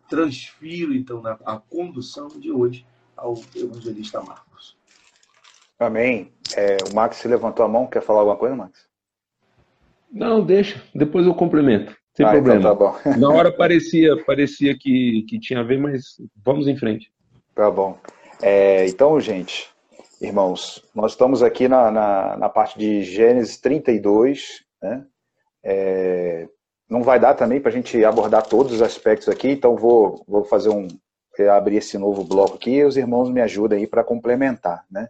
[0.09, 2.87] transfiro, então, a condução de hoje
[3.17, 4.79] ao evangelista Marcos.
[5.77, 6.33] Amém.
[6.57, 8.87] É, o Max se levantou a mão, quer falar alguma coisa, Max?
[10.09, 11.97] Não, deixa, depois eu complemento.
[12.17, 12.61] Sem ah, problema.
[12.61, 12.97] Então tá bom.
[13.19, 17.13] Na hora parecia, parecia que, que tinha a ver, mas vamos em frente.
[17.57, 17.99] Tá bom.
[18.41, 19.74] É, então, gente,
[20.25, 25.05] irmãos, nós estamos aqui na, na, na parte de Gênesis 32, né?
[25.63, 26.49] É,
[26.89, 30.45] não vai dar também para a gente abordar todos os aspectos aqui, então vou, vou
[30.45, 30.89] fazer um
[31.51, 35.09] abrir esse novo bloco aqui e os irmãos me ajudem aí para complementar, né?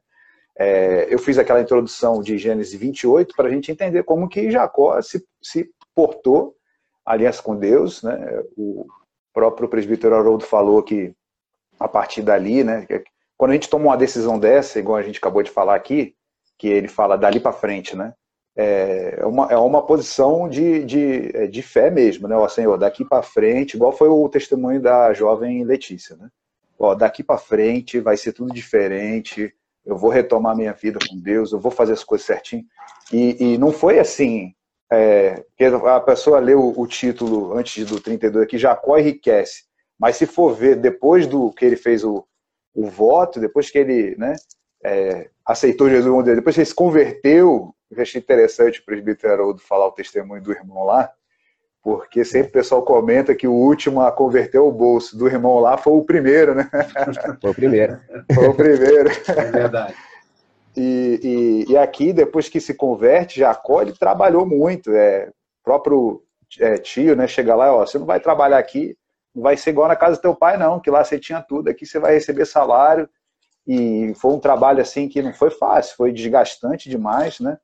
[0.57, 5.01] É, eu fiz aquela introdução de Gênesis 28 para a gente entender como que Jacó
[5.03, 6.55] se, se portou
[7.05, 8.43] aliança com Deus, né?
[8.57, 8.87] O
[9.33, 11.12] próprio presbítero Haroldo falou que
[11.79, 12.87] a partir dali, né?
[13.45, 16.14] Quando a gente toma uma decisão dessa, igual a gente acabou de falar aqui,
[16.57, 18.14] que ele fala dali para frente, né?
[18.57, 22.34] É, é uma, é uma posição de, de, é, de fé mesmo, né?
[22.34, 26.30] Ó, Senhor, daqui para frente, igual foi o testemunho da jovem Letícia, né?
[26.78, 29.53] Ó, daqui para frente vai ser tudo diferente,
[29.84, 32.64] eu vou retomar minha vida com Deus, eu vou fazer as coisas certinho.
[33.12, 34.55] E, e não foi assim,
[34.90, 39.64] é, que a pessoa leu o título antes do 32 aqui, Jacó enriquece.
[39.99, 42.26] Mas se for ver depois do que ele fez o,
[42.75, 44.35] o voto, depois que ele né,
[44.85, 49.87] é, aceitou Jesus, depois que ele se converteu, eu achei interessante o presbítero Haroldo falar
[49.87, 51.11] o testemunho do irmão lá,
[51.83, 55.77] porque sempre o pessoal comenta que o último a converter o bolso do irmão lá
[55.77, 56.68] foi o primeiro, né?
[57.41, 58.01] Foi o primeiro.
[58.35, 59.11] Foi o primeiro.
[59.29, 59.95] É verdade.
[60.77, 64.91] E, e, e, aqui, depois que se converte, Jacó, ele trabalhou muito.
[64.91, 65.31] É,
[65.62, 66.22] próprio
[66.61, 68.97] é, tio, né, chega lá, ó, você não vai trabalhar aqui,
[69.35, 71.68] não vai ser igual na casa do teu pai, não, que lá você tinha tudo,
[71.68, 73.09] aqui você vai receber salário.
[73.66, 77.59] E foi um trabalho, assim, que não foi fácil, foi desgastante demais, né?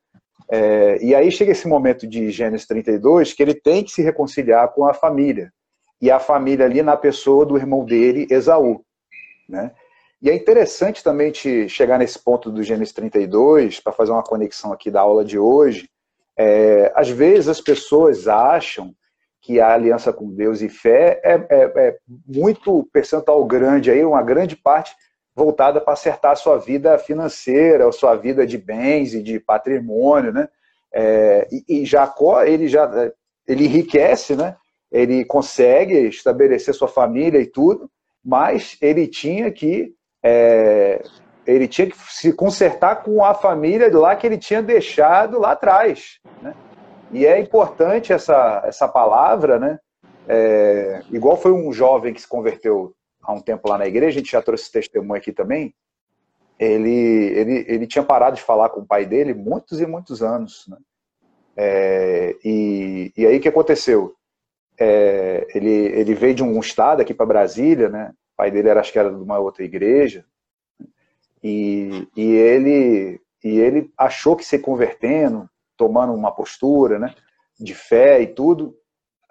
[0.51, 4.73] É, e aí chega esse momento de Gênesis 32 que ele tem que se reconciliar
[4.73, 5.53] com a família.
[6.03, 8.83] E a família ali na pessoa do irmão dele, Esaú.
[9.49, 9.71] Né?
[10.21, 14.73] E é interessante também te chegar nesse ponto do Gênesis 32, para fazer uma conexão
[14.73, 15.89] aqui da aula de hoje.
[16.37, 18.95] É, às vezes as pessoas acham
[19.51, 24.23] que a aliança com Deus e fé é, é, é muito percentual grande, aí uma
[24.23, 24.95] grande parte
[25.35, 30.33] voltada para acertar a sua vida financeira, a sua vida de bens e de patrimônio,
[30.33, 30.49] né?
[30.93, 32.89] É, e, e, Jacó, ele já
[33.47, 34.57] ele enriquece, né?
[34.91, 37.91] Ele consegue estabelecer sua família e tudo,
[38.25, 39.93] mas ele tinha que
[40.23, 41.03] é,
[41.45, 46.21] ele tinha que se consertar com a família lá que ele tinha deixado lá atrás,
[46.41, 46.55] né?
[47.13, 49.79] E é importante essa essa palavra, né?
[50.29, 54.23] É, igual foi um jovem que se converteu há um tempo lá na igreja, a
[54.23, 55.75] gente já trouxe testemunho aqui também,
[56.59, 60.67] ele, ele, ele tinha parado de falar com o pai dele muitos e muitos anos.
[60.69, 60.77] Né?
[61.57, 64.15] É, e, e aí o que aconteceu?
[64.79, 68.13] É, ele, ele veio de um estado aqui para Brasília, né?
[68.35, 70.25] o pai dele era, acho que era de uma outra igreja,
[71.43, 75.49] e, e, ele, e ele achou que se convertendo,
[75.81, 77.15] tomando uma postura né,
[77.59, 78.77] de fé e tudo,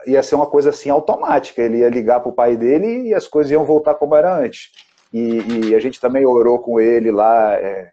[0.07, 1.61] ia ser uma coisa assim automática.
[1.61, 4.71] Ele ia ligar para o pai dele e as coisas iam voltar como era antes.
[5.13, 7.91] E, e a gente também orou com ele lá é,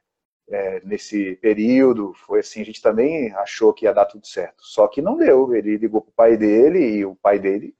[0.48, 2.14] é, nesse período.
[2.26, 4.62] Foi assim, a gente também achou que ia dar tudo certo.
[4.62, 5.54] Só que não deu.
[5.54, 7.74] Ele ligou para o pai dele e o pai dele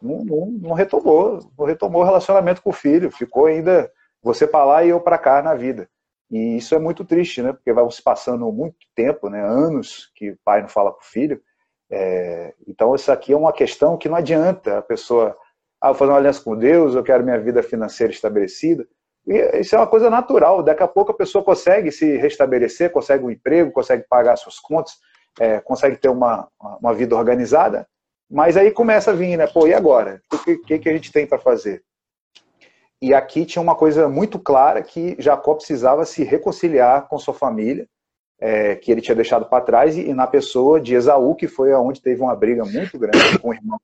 [0.00, 3.10] não, não, não retomou, não retomou o relacionamento com o filho.
[3.10, 3.92] Ficou ainda
[4.22, 5.90] você para lá e eu para cá na vida.
[6.30, 7.52] E isso é muito triste, né?
[7.52, 9.42] Porque vai se passando muito tempo, né?
[9.42, 11.40] Anos que o pai não fala com o filho
[11.90, 15.36] é, então, isso aqui é uma questão que não adianta a pessoa,
[15.80, 18.86] ah, vou fazer uma aliança com Deus, eu quero minha vida financeira estabelecida.
[19.26, 20.62] E isso é uma coisa natural.
[20.62, 24.94] Daqui a pouco a pessoa consegue se restabelecer, consegue um emprego, consegue pagar suas contas,
[25.38, 26.48] é, consegue ter uma,
[26.80, 27.86] uma vida organizada.
[28.30, 29.46] Mas aí começa a vir, né?
[29.46, 30.20] Pô, e agora?
[30.32, 31.82] O que, que, que a gente tem para fazer?
[33.00, 37.86] E aqui tinha uma coisa muito clara que Jacó precisava se reconciliar com sua família
[38.38, 41.72] é, que ele tinha deixado para trás, e, e, na pessoa de Esaú, que foi
[41.72, 43.80] onde teve uma briga muito grande com o irmão.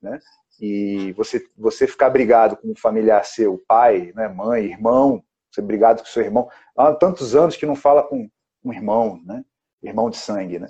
[0.00, 0.18] Né?
[0.60, 6.02] E você, você ficar brigado com um familiar seu, pai, né, mãe, irmão, você brigado
[6.02, 8.28] com seu irmão, há tantos anos que não fala com
[8.64, 9.42] um irmão, né?
[9.82, 10.58] irmão de sangue.
[10.58, 10.68] Né?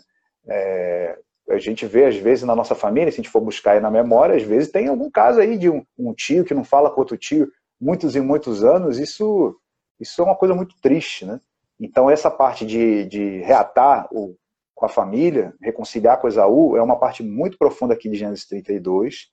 [0.49, 1.19] É,
[1.51, 3.91] a gente vê, às vezes, na nossa família, se a gente for buscar aí na
[3.91, 7.01] memória, às vezes tem algum caso aí de um, um tio que não fala com
[7.01, 7.51] outro tio
[7.81, 9.57] muitos e muitos anos, isso,
[9.99, 11.41] isso é uma coisa muito triste, né?
[11.79, 14.37] Então, essa parte de, de reatar o,
[14.75, 19.29] com a família, reconciliar com Esaú, é uma parte muito profunda aqui de Gênesis 32.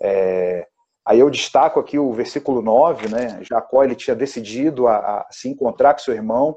[0.00, 0.66] É,
[1.04, 3.40] Aí eu destaco aqui o versículo 9, né?
[3.42, 6.56] Jacó ele tinha decidido a, a se encontrar com seu irmão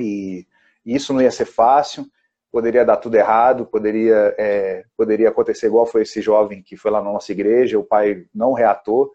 [0.00, 0.46] e,
[0.84, 2.06] isso não ia ser fácil,
[2.50, 7.02] poderia dar tudo errado, poderia, é, poderia acontecer igual foi esse jovem que foi lá
[7.02, 9.10] na nossa igreja, o pai não reatou,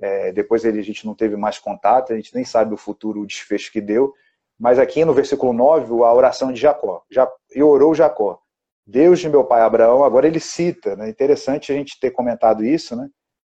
[0.00, 3.20] é, depois ele, a gente não teve mais contato, a gente nem sabe o futuro,
[3.20, 4.14] o desfecho que deu,
[4.58, 8.40] mas aqui no versículo 9, a oração de Jacó, já, e orou Jacó,
[8.86, 11.08] Deus de meu pai Abraão, agora ele cita, né?
[11.08, 13.08] Interessante a gente ter comentado isso, né?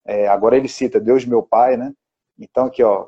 [0.04, 1.92] É, agora ele cita Deus de meu pai, né?
[2.38, 3.06] Então aqui, ó,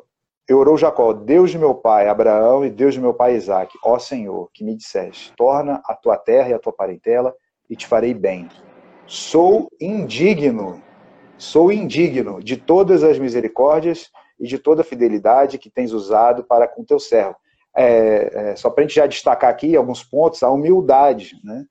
[0.48, 3.98] eu orou Jacó, Deus de meu pai Abraão e Deus de meu pai Isaac, ó
[3.98, 7.34] Senhor, que me disseste, torna a tua terra e a tua parentela
[7.68, 8.48] e te farei bem.
[9.06, 10.82] Sou indigno,
[11.44, 16.66] sou indigno de todas as misericórdias e de toda a fidelidade que tens usado para
[16.66, 17.36] com teu servo.
[17.76, 21.64] É, é, só para a gente já destacar aqui alguns pontos, a humildade, né?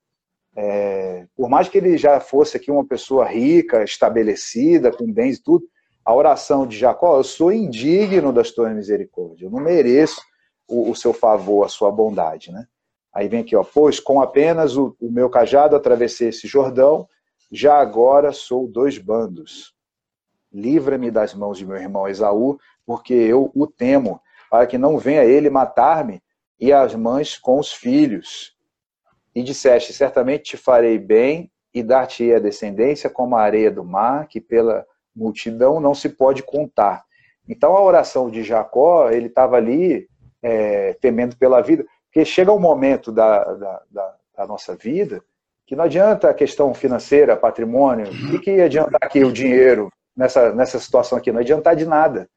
[0.55, 5.43] É, por mais que ele já fosse aqui uma pessoa rica, estabelecida, com bens e
[5.43, 5.65] tudo,
[6.05, 10.21] a oração de Jacó, eu sou indigno das tuas misericórdias, eu não mereço
[10.67, 12.67] o, o, seu favor, a sua bondade, né?
[13.11, 17.07] Aí vem aqui, ó, pois com apenas o, o meu cajado atravessei esse Jordão,
[17.53, 19.75] já agora sou dois bandos.
[20.51, 25.23] Livra-me das mãos de meu irmão Esaú, porque eu o temo, para que não venha
[25.23, 26.19] ele matar-me
[26.59, 28.55] e as mães com os filhos.
[29.35, 34.27] E disseste: Certamente te farei bem e dar-te-ei a descendência como a areia do mar,
[34.27, 34.83] que pela
[35.15, 37.03] multidão não se pode contar.
[37.47, 40.07] Então a oração de Jacó, ele estava ali
[40.41, 45.23] é, temendo pela vida, porque chega um momento da, da, da, da, nossa vida
[45.73, 50.53] que não adianta a questão financeira, patrimônio, o que, que adiantar aqui o dinheiro nessa,
[50.53, 51.31] nessa situação aqui?
[51.31, 52.29] Não adiantar de nada.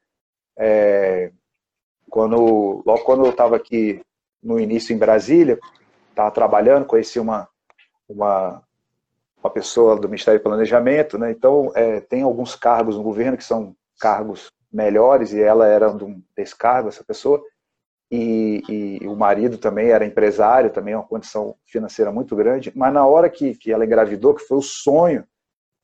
[0.57, 1.31] É,
[2.09, 4.01] quando, logo quando eu estava aqui
[4.41, 5.59] no início em Brasília,
[6.09, 7.47] estava trabalhando, conheci uma,
[8.09, 8.63] uma,
[9.43, 11.29] uma pessoa do Ministério do Planejamento, né?
[11.29, 16.23] então é, tem alguns cargos no governo que são cargos melhores, e ela era um
[16.35, 17.39] desse cargo, essa pessoa,
[18.11, 23.05] e, e, o marido também era empresário, também uma condição financeira muito grande, mas na
[23.05, 25.25] hora que, que ela engravidou, que foi o sonho,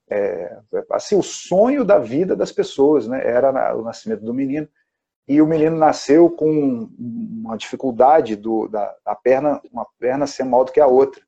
[0.10, 0.58] é,
[0.92, 3.22] assim, o sonho da vida das pessoas, né?
[3.26, 4.68] era o nascimento do menino,
[5.28, 10.66] e o menino nasceu com uma dificuldade do, da, da perna, uma perna ser maior
[10.66, 11.24] do que a outra.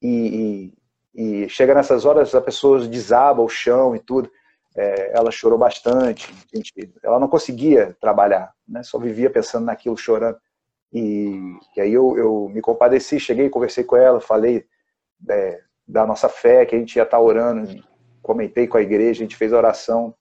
[0.00, 0.72] E,
[1.14, 4.30] e, e, chega nessas horas, a pessoa desaba o chão e tudo.
[4.74, 8.82] É, ela chorou bastante, gente, ela não conseguia trabalhar, né?
[8.82, 10.38] só vivia pensando naquilo, chorando.
[10.92, 11.38] E,
[11.76, 14.64] e aí eu, eu, me compadeci, cheguei, conversei com ela, falei
[15.28, 17.82] é, da nossa fé, que a gente ia estar orando,
[18.22, 20.14] comentei com a igreja, a gente fez a oração,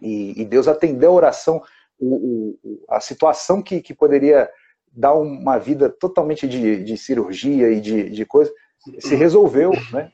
[0.00, 1.62] e, e Deus atendeu a oração
[1.98, 4.50] o, o, a situação que, que poderia
[4.92, 8.52] dar uma vida totalmente de, de cirurgia e de, de coisa,
[8.98, 10.12] se resolveu, né?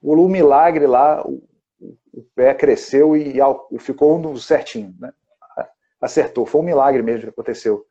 [0.00, 1.24] O milagre lá,
[2.16, 3.38] o, pé cresceu e,
[3.70, 5.12] e ficou certinho, né?
[6.00, 7.86] Acertou, foi um milagre mesmo que aconteceu.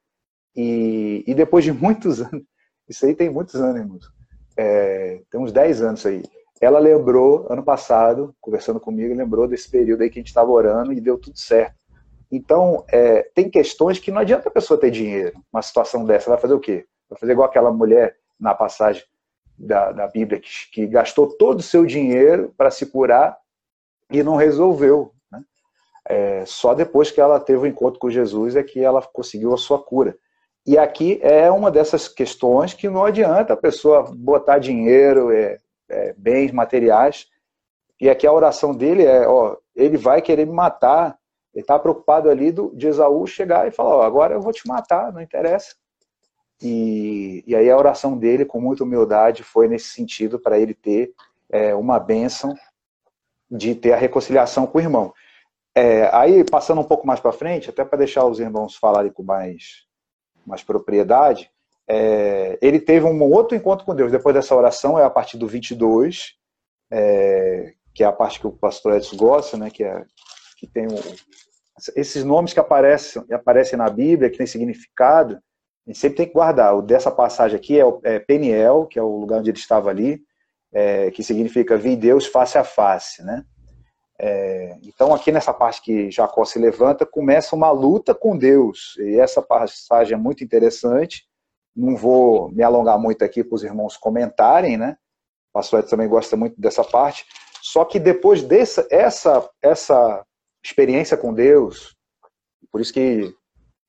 [0.56, 2.44] E, e depois de muitos anos,
[2.88, 4.08] isso aí tem muitos anos,
[4.56, 6.22] é, tem uns 10 anos aí,
[6.62, 10.94] ela lembrou, ano passado, conversando comigo, lembrou desse período aí que a gente estava orando
[10.94, 11.76] e deu tudo certo.
[12.32, 15.34] Então, é, tem questões que não adianta a pessoa ter dinheiro.
[15.52, 16.86] Uma situação dessa, vai fazer o quê?
[17.10, 19.04] Vai fazer igual aquela mulher na passagem
[19.58, 23.38] da, da Bíblia que, que gastou todo o seu dinheiro para se curar
[24.10, 25.12] e não resolveu.
[25.32, 25.42] Né?
[26.08, 29.54] É, só depois que ela teve o um encontro com Jesus é que ela conseguiu
[29.54, 30.16] a sua cura.
[30.66, 35.58] E aqui é uma dessas questões que não adianta a pessoa botar dinheiro, é,
[35.90, 37.28] é, bens materiais.
[38.00, 41.18] E aqui a oração dele é: ó, ele vai querer me matar
[41.54, 44.68] ele está preocupado ali do, de Esaú chegar e falar: ó, agora eu vou te
[44.68, 45.76] matar, não interessa.
[46.62, 51.14] E, e aí a oração dele, com muita humildade, foi nesse sentido para ele ter
[51.50, 52.56] é, uma bênção
[53.50, 55.14] de ter a reconciliação com o irmão.
[55.76, 59.24] É, aí, passando um pouco mais para frente, até para deixar os irmãos falarem com
[59.24, 59.86] mais,
[60.46, 61.50] mais propriedade,
[61.88, 64.12] é, ele teve um outro encontro com Deus.
[64.12, 66.36] Depois dessa oração, é a partir do 22,
[66.92, 70.04] é, que é a parte que o pastor Edson gosta, né, que é
[70.58, 70.96] que tem um,
[71.96, 75.36] esses nomes que aparecem, aparecem na Bíblia, que tem significado,
[75.86, 76.76] a gente sempre tem que guardar.
[76.76, 80.22] O dessa passagem aqui é, é Peniel, que é o lugar onde ele estava ali,
[80.74, 83.46] é, que significa vi Deus face a face, né?
[84.20, 89.20] É, então aqui nessa parte que Jacó se levanta, começa uma luta com Deus, e
[89.20, 91.26] essa passagem é muito interessante,
[91.76, 94.98] não vou me alongar muito aqui para os irmãos comentarem, né?
[95.50, 97.26] O pastor Ed também gosta muito dessa parte,
[97.62, 100.24] só que depois dessa essa, essa
[100.64, 101.96] experiência com Deus,
[102.72, 103.34] por isso que,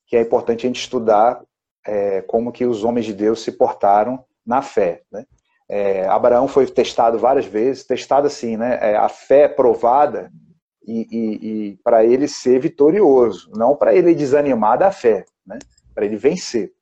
[0.07, 1.43] que é importante a gente estudar
[1.87, 5.03] é, como que os homens de Deus se portaram na fé.
[5.11, 5.25] Né?
[5.69, 8.79] É, Abraão foi testado várias vezes, testado assim, né?
[8.81, 10.31] É, a fé provada,
[10.87, 15.59] e, e, e para ele ser vitorioso, não para ele desanimar da fé, né?
[15.95, 16.73] para ele vencer.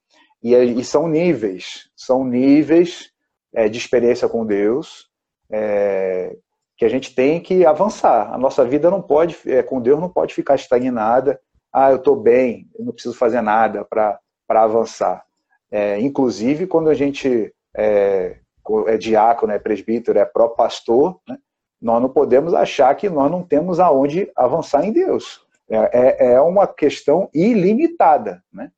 [0.43, 3.11] E, e, são níveis, são níveis
[3.55, 5.09] é, de experiência com Deus
[5.51, 6.37] é,
[6.77, 8.33] que a gente tem que avançar.
[8.33, 11.41] A nossa vida não pode, é, com Deus não pode ficar estagnada.
[11.73, 14.19] Ah, eu estou bem, eu não preciso fazer nada para
[14.49, 15.25] avançar.
[15.71, 18.39] É, inclusive, quando a gente é,
[18.87, 21.37] é diácono, é presbítero, é pró-pastor, né,
[21.81, 25.45] nós não podemos achar que nós não temos aonde avançar em Deus.
[25.69, 28.43] É, é, é uma questão ilimitada.
[28.53, 28.71] Né?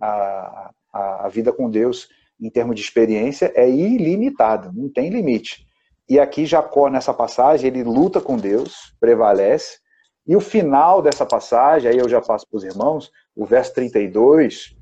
[0.00, 2.08] A, a, a vida com Deus,
[2.40, 5.66] em termos de experiência, é ilimitada, não tem limite.
[6.08, 9.78] E aqui Jacó, nessa passagem, ele luta com Deus, prevalece,
[10.26, 14.76] e o final dessa passagem, aí eu já passo para os irmãos, o verso 32,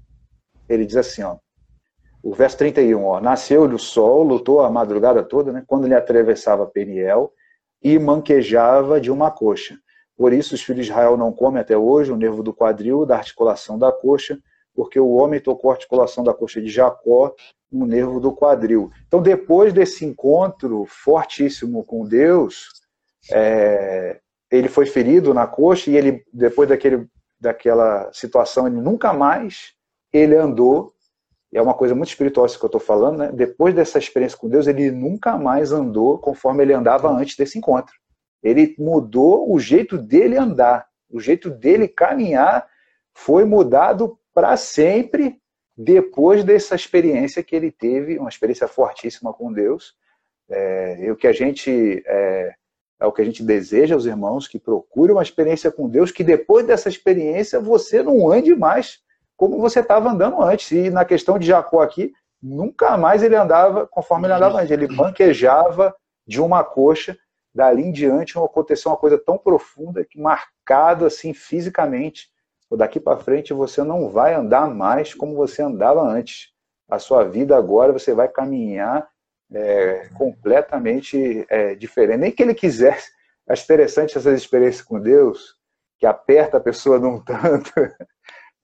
[0.69, 1.37] ele diz assim, ó,
[2.23, 6.67] o verso 31, ó, nasceu-lhe o sol, lutou a madrugada toda, né, quando ele atravessava
[6.67, 7.33] Peniel
[7.83, 9.77] e manquejava de uma coxa.
[10.17, 13.17] Por isso os filhos de Israel não comem até hoje o nervo do quadril, da
[13.17, 14.39] articulação da coxa,
[14.75, 17.35] porque o homem tocou a articulação da coxa de Jacó
[17.71, 18.91] no nervo do quadril.
[19.07, 22.69] Então, depois desse encontro fortíssimo com Deus,
[23.31, 24.21] é,
[24.51, 27.07] ele foi ferido na coxa e ele, depois daquele,
[27.41, 29.73] daquela situação, ele nunca mais
[30.13, 30.93] ele andou.
[31.55, 33.31] É uma coisa muito espiritual isso que eu estou falando, né?
[33.33, 37.95] Depois dessa experiência com Deus, ele nunca mais andou conforme ele andava antes desse encontro.
[38.43, 42.67] Ele mudou o jeito dele andar, o jeito dele caminhar
[43.15, 45.41] foi mudado para sempre
[45.77, 49.95] depois dessa experiência que ele teve, uma experiência fortíssima com Deus.
[50.51, 52.55] É, o que a gente é,
[53.03, 56.23] é, o que a gente deseja aos irmãos que procure uma experiência com Deus, que
[56.23, 59.01] depois dessa experiência você não ande mais
[59.43, 60.71] como você estava andando antes.
[60.71, 64.71] E na questão de Jacó aqui, nunca mais ele andava conforme ele andava antes.
[64.71, 65.93] Ele banquejava
[66.25, 67.19] de uma coxa.
[67.53, 72.31] Dali em diante aconteceu uma coisa tão profunda que marcado assim fisicamente
[72.77, 76.51] daqui para frente você não vai andar mais como você andava antes.
[76.89, 79.09] A sua vida agora você vai caminhar
[79.53, 82.21] é, completamente é, diferente.
[82.21, 83.11] Nem que ele quisesse.
[83.49, 85.57] Acho interessante essas experiências com Deus,
[85.99, 87.73] que aperta a pessoa num tanto.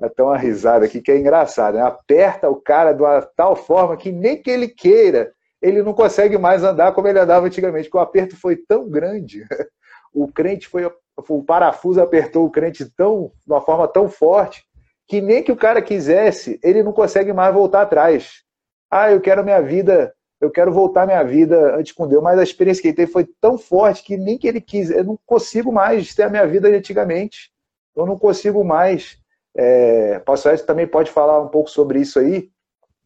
[0.01, 1.74] Até uma risada aqui que é engraçado.
[1.74, 1.82] Né?
[1.82, 6.38] Aperta o cara de uma tal forma que nem que ele queira, ele não consegue
[6.38, 9.44] mais andar como ele andava antigamente, porque o aperto foi tão grande.
[10.11, 10.90] O crente foi
[11.28, 14.64] o parafuso apertou o crente tão, de uma forma tão forte
[15.07, 18.42] que nem que o cara quisesse, ele não consegue mais voltar atrás.
[18.90, 22.42] Ah, eu quero minha vida, eu quero voltar minha vida antes com Deus, mas a
[22.42, 25.72] experiência que ele teve foi tão forte que nem que ele quis, eu não consigo
[25.72, 27.51] mais ter a minha vida de antigamente.
[27.96, 29.18] Eu não consigo mais.
[29.61, 32.49] É, Pastor Edson também pode falar um pouco sobre isso aí,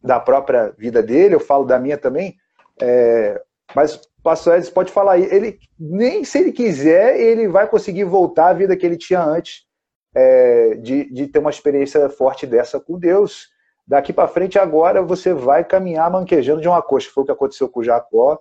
[0.05, 2.37] da própria vida dele, eu falo da minha também.
[2.79, 3.41] É,
[3.75, 8.49] mas pastor Edson pode falar aí, ele nem se ele quiser, ele vai conseguir voltar
[8.49, 9.63] à vida que ele tinha antes
[10.15, 13.49] é, de, de ter uma experiência forte dessa com Deus.
[13.87, 17.11] Daqui para frente, agora, você vai caminhar manquejando de uma coxa.
[17.13, 18.39] Foi o que aconteceu com Jacó,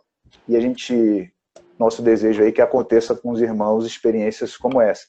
[0.47, 1.34] e a gente,
[1.80, 5.05] nosso desejo aí é que aconteça com os irmãos experiências como essa.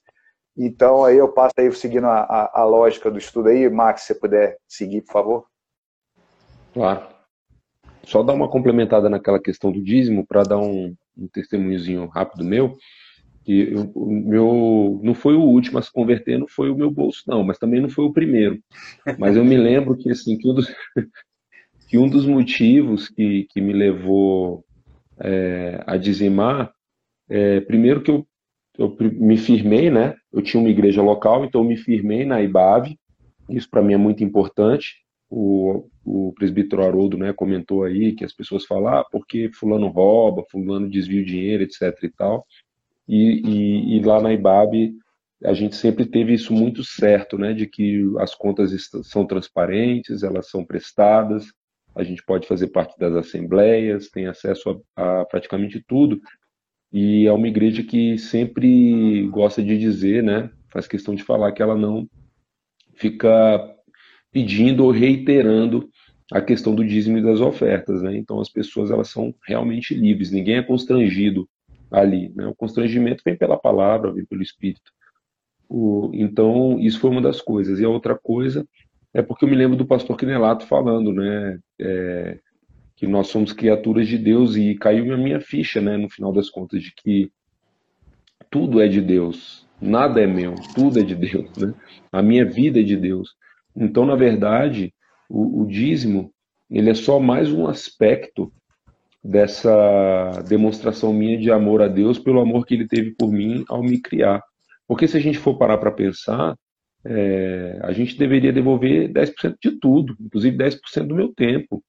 [0.57, 3.69] Então, aí eu passo aí seguindo a, a, a lógica do estudo aí.
[3.71, 5.47] Max, se você puder seguir, por favor.
[6.75, 7.07] Claro.
[8.05, 12.77] Só dar uma complementada naquela questão do dízimo, para dar um, um testemunhozinho rápido meu,
[13.45, 17.23] que eu, meu não foi o último a se converter, não foi o meu bolso,
[17.27, 18.61] não, mas também não foi o primeiro.
[19.19, 20.73] Mas eu me lembro que, assim, que um dos,
[21.89, 24.65] que um dos motivos que, que me levou
[25.19, 26.73] é, a dizimar,
[27.29, 28.27] é, primeiro que eu,
[28.79, 30.15] eu me firmei, né?
[30.33, 32.97] Eu tinha uma igreja local, então eu me firmei na IBAV,
[33.49, 35.03] isso para mim é muito importante.
[35.31, 40.45] O, o presbítero Haroldo né, comentou aí que as pessoas falam, ah, porque fulano rouba,
[40.51, 42.47] fulano desvia o dinheiro, etc e tal.
[43.09, 44.95] E, e, e, lá na IBAB
[45.45, 48.73] a gente sempre teve isso muito certo, né, de que as contas
[49.03, 51.47] são transparentes, elas são prestadas,
[51.95, 56.21] a gente pode fazer parte das assembleias, tem acesso a, a praticamente tudo.
[56.93, 61.63] E é uma igreja que sempre gosta de dizer, né, faz questão de falar que
[61.63, 62.07] ela não
[62.95, 63.75] fica
[64.31, 65.89] pedindo ou reiterando
[66.31, 68.17] a questão do dízimo e das ofertas, né?
[68.17, 71.49] Então as pessoas elas são realmente livres, ninguém é constrangido
[71.91, 72.47] ali, né?
[72.47, 74.91] O constrangimento vem pela palavra, vem pelo Espírito.
[75.69, 77.79] O, então isso foi uma das coisas.
[77.79, 78.67] E a outra coisa
[79.13, 81.59] é porque eu me lembro do pastor Quinelato falando, né?
[81.79, 82.39] É,
[83.03, 85.97] que nós somos criaturas de Deus e caiu na minha ficha, né?
[85.97, 87.33] No final das contas de que
[88.49, 91.75] tudo é de Deus, nada é meu, tudo é de Deus, né?
[92.13, 93.35] A minha vida é de Deus.
[93.75, 94.95] Então, na verdade,
[95.29, 96.33] o, o dízimo
[96.71, 98.53] ele é só mais um aspecto
[99.21, 103.83] dessa demonstração minha de amor a Deus pelo amor que ele teve por mim ao
[103.83, 104.41] me criar.
[104.87, 106.57] Porque se a gente for parar para pensar,
[107.05, 111.83] é, a gente deveria devolver 10% de tudo, inclusive 10% do meu tempo,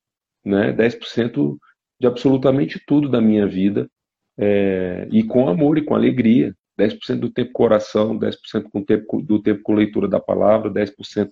[0.43, 0.73] né?
[0.73, 1.57] 10%
[1.99, 3.89] de absolutamente tudo da minha vida,
[4.37, 6.55] é, e com amor e com alegria.
[6.79, 11.29] 10% do tempo com oração, 10% com tempo, do tempo com leitura da palavra, 10%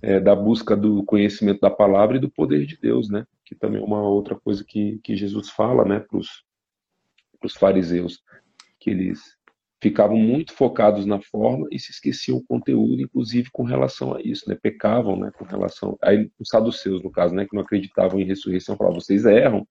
[0.00, 3.26] é, da busca do conhecimento da palavra e do poder de Deus, né?
[3.44, 8.22] Que também é uma outra coisa que, que Jesus fala, né, para os fariseus,
[8.80, 9.36] que eles
[9.82, 14.48] ficavam muito focados na forma e se esqueciam o conteúdo, inclusive com relação a isso,
[14.48, 14.54] né?
[14.54, 15.32] Pecavam, né?
[15.36, 17.44] Com relação aí os saduceus, no caso, né?
[17.44, 19.66] Que não acreditavam em ressurreição, falavam: vocês erram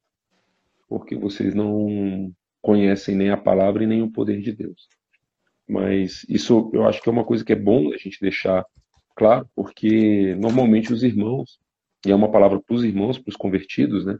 [0.89, 2.29] porque vocês não
[2.61, 4.89] conhecem nem a palavra e nem o poder de Deus.
[5.65, 8.65] Mas isso eu acho que é uma coisa que é bom a gente deixar
[9.15, 11.57] claro, porque normalmente os irmãos,
[12.05, 14.17] e é uma palavra para os irmãos, para os convertidos, né?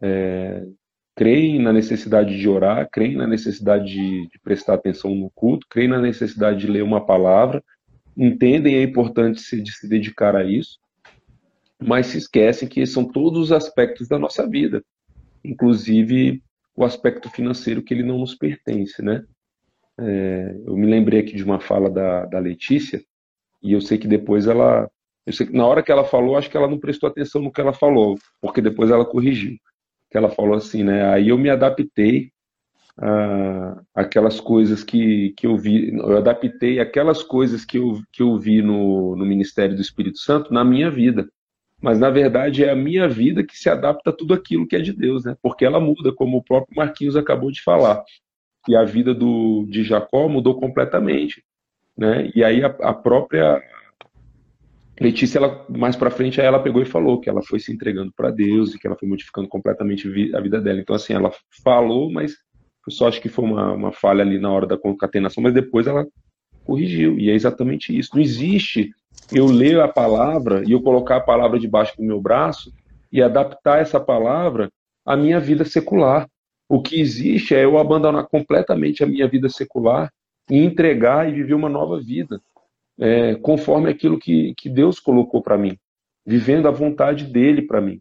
[0.00, 0.66] É,
[1.14, 5.88] creem na necessidade de orar, creem na necessidade de, de, prestar atenção no culto, creem
[5.88, 7.62] na necessidade de ler uma palavra,
[8.16, 10.78] entendem a importância de se dedicar a isso,
[11.80, 14.82] mas se esquecem que são todos os aspectos da nossa vida,
[15.44, 16.42] inclusive
[16.76, 19.24] o aspecto financeiro que ele não nos pertence, né?
[19.96, 23.00] É, eu me lembrei aqui de uma fala da, da Letícia,
[23.62, 24.90] e eu sei que depois ela.
[25.24, 27.52] Eu sei que na hora que ela falou, acho que ela não prestou atenção no
[27.52, 29.56] que ela falou, porque depois ela corrigiu
[30.14, 31.12] que ela falou assim, né?
[31.12, 32.30] Aí eu me adaptei
[33.92, 38.62] aquelas coisas que, que eu vi, eu adaptei aquelas coisas que eu, que eu vi
[38.62, 41.28] no, no Ministério do Espírito Santo na minha vida.
[41.82, 44.80] Mas na verdade é a minha vida que se adapta a tudo aquilo que é
[44.80, 45.36] de Deus, né?
[45.42, 48.00] Porque ela muda, como o próprio Marquinhos acabou de falar.
[48.68, 51.42] E a vida do, de Jacó mudou completamente.
[51.98, 52.30] Né?
[52.36, 53.60] E aí a, a própria
[55.00, 58.30] Letícia, ela, mais para frente, ela pegou e falou que ela foi se entregando para
[58.30, 60.80] Deus e que ela foi modificando completamente a vida dela.
[60.80, 61.32] Então, assim, ela
[61.64, 62.36] falou, mas
[62.86, 65.86] eu só acho que foi uma, uma falha ali na hora da concatenação, mas depois
[65.86, 66.06] ela
[66.64, 67.18] corrigiu.
[67.18, 68.10] E é exatamente isso.
[68.14, 68.90] Não existe
[69.32, 72.72] eu ler a palavra e eu colocar a palavra debaixo do meu braço
[73.10, 74.70] e adaptar essa palavra
[75.04, 76.28] à minha vida secular.
[76.68, 80.10] O que existe é eu abandonar completamente a minha vida secular
[80.50, 82.40] e entregar e viver uma nova vida
[82.98, 85.76] é, conforme aquilo que, que Deus colocou para mim,
[86.24, 88.00] vivendo a vontade dele para mim.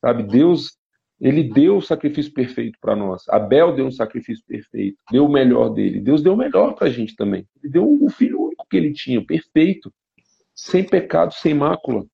[0.00, 0.78] Sabe, Deus,
[1.20, 3.28] ele deu o sacrifício perfeito para nós.
[3.28, 6.00] Abel deu um sacrifício perfeito, deu o melhor dele.
[6.00, 7.46] Deus deu o melhor para a gente também.
[7.62, 9.92] Ele deu o filho único que ele tinha, perfeito,
[10.54, 12.06] sem pecado, sem mácula.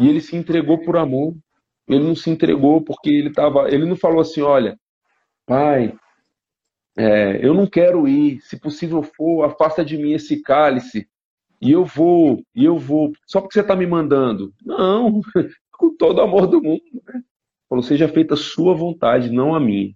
[0.00, 1.36] E ele se entregou por amor.
[1.86, 3.68] Ele não se entregou porque ele estava.
[3.68, 4.78] Ele não falou assim: olha,
[5.44, 5.94] pai,
[6.96, 11.08] é, eu não quero ir, se possível for, afasta de mim esse cálice,
[11.60, 14.52] e eu vou, e eu vou, só porque você está me mandando.
[14.64, 15.20] Não,
[15.72, 16.82] com todo o amor do mundo.
[17.06, 17.22] Né?
[17.68, 19.94] Falou, seja feita a sua vontade, não a minha.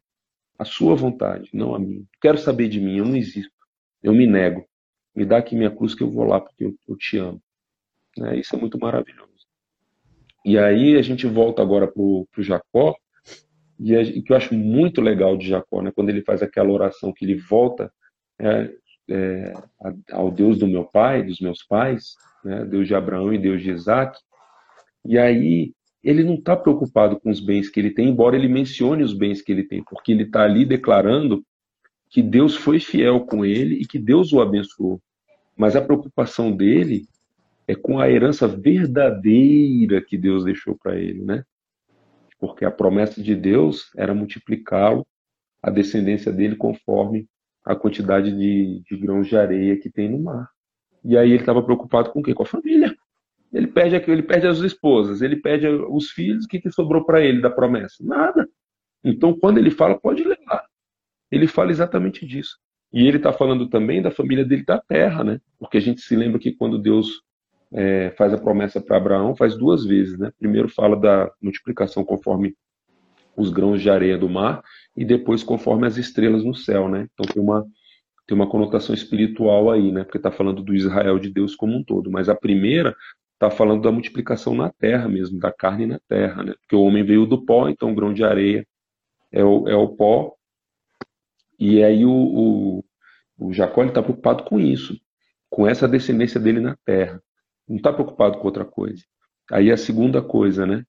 [0.59, 2.05] A sua vontade, não a minha.
[2.21, 3.53] Quero saber de mim, eu não existo.
[4.03, 4.67] Eu me nego.
[5.15, 7.41] Me dá aqui minha cruz que eu vou lá porque eu, eu te amo.
[8.17, 8.39] Né?
[8.39, 9.33] Isso é muito maravilhoso.
[10.45, 12.95] E aí a gente volta agora para o Jacó,
[13.81, 15.91] e que eu acho muito legal de Jacó, né?
[15.91, 17.91] quando ele faz aquela oração que ele volta
[18.39, 18.71] é,
[19.09, 19.53] é,
[20.13, 22.15] ao Deus do meu pai, dos meus pais,
[22.45, 22.65] né?
[22.65, 24.19] Deus de Abraão e Deus de Isaac,
[25.05, 25.73] e aí
[26.03, 29.41] ele não está preocupado com os bens que ele tem, embora ele mencione os bens
[29.41, 31.43] que ele tem, porque ele está ali declarando
[32.11, 35.01] que Deus foi fiel com ele e que Deus o abençoou.
[35.57, 37.07] Mas a preocupação dele
[37.67, 41.45] é com a herança verdadeira que Deus deixou para ele, né?
[42.47, 45.07] porque a promessa de Deus era multiplicá-lo,
[45.63, 47.27] a descendência dele, conforme
[47.65, 50.49] a quantidade de, de, grãos de areia que tem no mar.
[51.05, 52.35] E aí ele estava preocupado com o quê?
[52.35, 52.95] Com a família.
[53.53, 57.23] Ele perde ele perde as esposas, ele perde os filhos, o que, que sobrou para
[57.23, 58.03] ele da promessa?
[58.03, 58.49] Nada.
[59.03, 60.65] Então, quando ele fala, pode levar.
[61.31, 62.59] Ele fala exatamente disso.
[62.93, 65.41] E ele está falando também da família dele da terra, né?
[65.59, 67.23] Porque a gente se lembra que quando Deus
[67.73, 70.33] é, faz a promessa para Abraão, faz duas vezes, né?
[70.39, 72.55] Primeiro fala da multiplicação conforme
[73.37, 74.63] os grãos de areia do mar
[74.97, 77.09] e depois conforme as estrelas no céu, né?
[77.13, 77.67] Então tem uma
[78.27, 80.03] tem uma conotação espiritual aí, né?
[80.03, 82.97] Porque está falando do Israel de Deus como um todo, mas a primeira
[83.35, 86.55] está falando da multiplicação na terra mesmo, da carne na terra, né?
[86.61, 88.67] Porque o homem veio do pó, então o grão de areia
[89.31, 90.35] é o, é o pó,
[91.59, 92.85] e aí o, o,
[93.39, 94.99] o Jacó está preocupado com isso,
[95.51, 97.23] com essa descendência dele na terra.
[97.69, 99.03] Não está preocupado com outra coisa.
[99.51, 100.85] Aí a segunda coisa, né?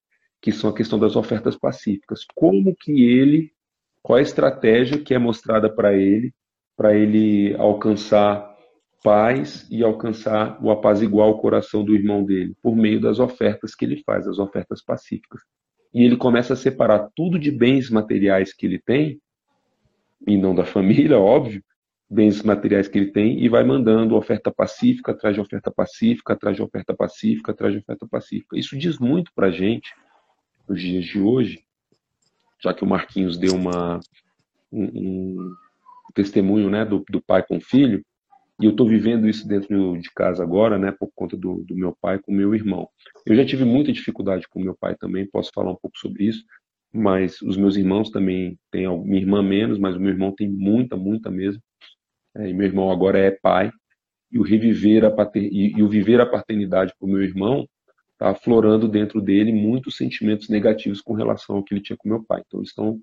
[0.45, 2.23] Que são a questão das ofertas pacíficas.
[2.35, 3.51] Como que ele,
[4.03, 6.31] qual a estratégia que é mostrada para ele,
[6.77, 8.55] para ele alcançar
[9.03, 13.85] paz e alcançar o apaziguar o coração do irmão dele, por meio das ofertas que
[13.85, 15.41] ele faz, as ofertas pacíficas.
[15.91, 19.19] E ele começa a separar tudo de bens materiais que ele tem,
[20.27, 21.63] e não da família, óbvio,
[22.07, 26.55] bens materiais que ele tem e vai mandando oferta pacífica atrás de oferta pacífica, atrás
[26.55, 28.57] de oferta pacífica, atrás de oferta pacífica.
[28.57, 29.91] Isso diz muito para gente,
[30.67, 31.63] nos dias de hoje,
[32.61, 33.99] já que o Marquinhos deu uma,
[34.71, 35.55] um, um
[36.13, 38.03] testemunho né, do, do pai com o filho,
[38.59, 41.95] e eu estou vivendo isso dentro de casa agora, né, por conta do, do meu
[42.01, 42.87] pai com meu irmão.
[43.25, 46.43] Eu já tive muita dificuldade com meu pai também, posso falar um pouco sobre isso,
[46.93, 50.95] mas os meus irmãos também têm, minha irmã menos, mas o meu irmão tem muita,
[50.95, 51.61] muita mesmo.
[52.37, 53.71] É, e meu irmão agora é pai,
[54.31, 57.67] e o reviver a pater, e, e o viver a paternidade para o meu irmão
[58.15, 62.23] está aflorando dentro dele muitos sentimentos negativos com relação ao que ele tinha com meu
[62.23, 62.41] pai.
[62.45, 62.99] Então eles estão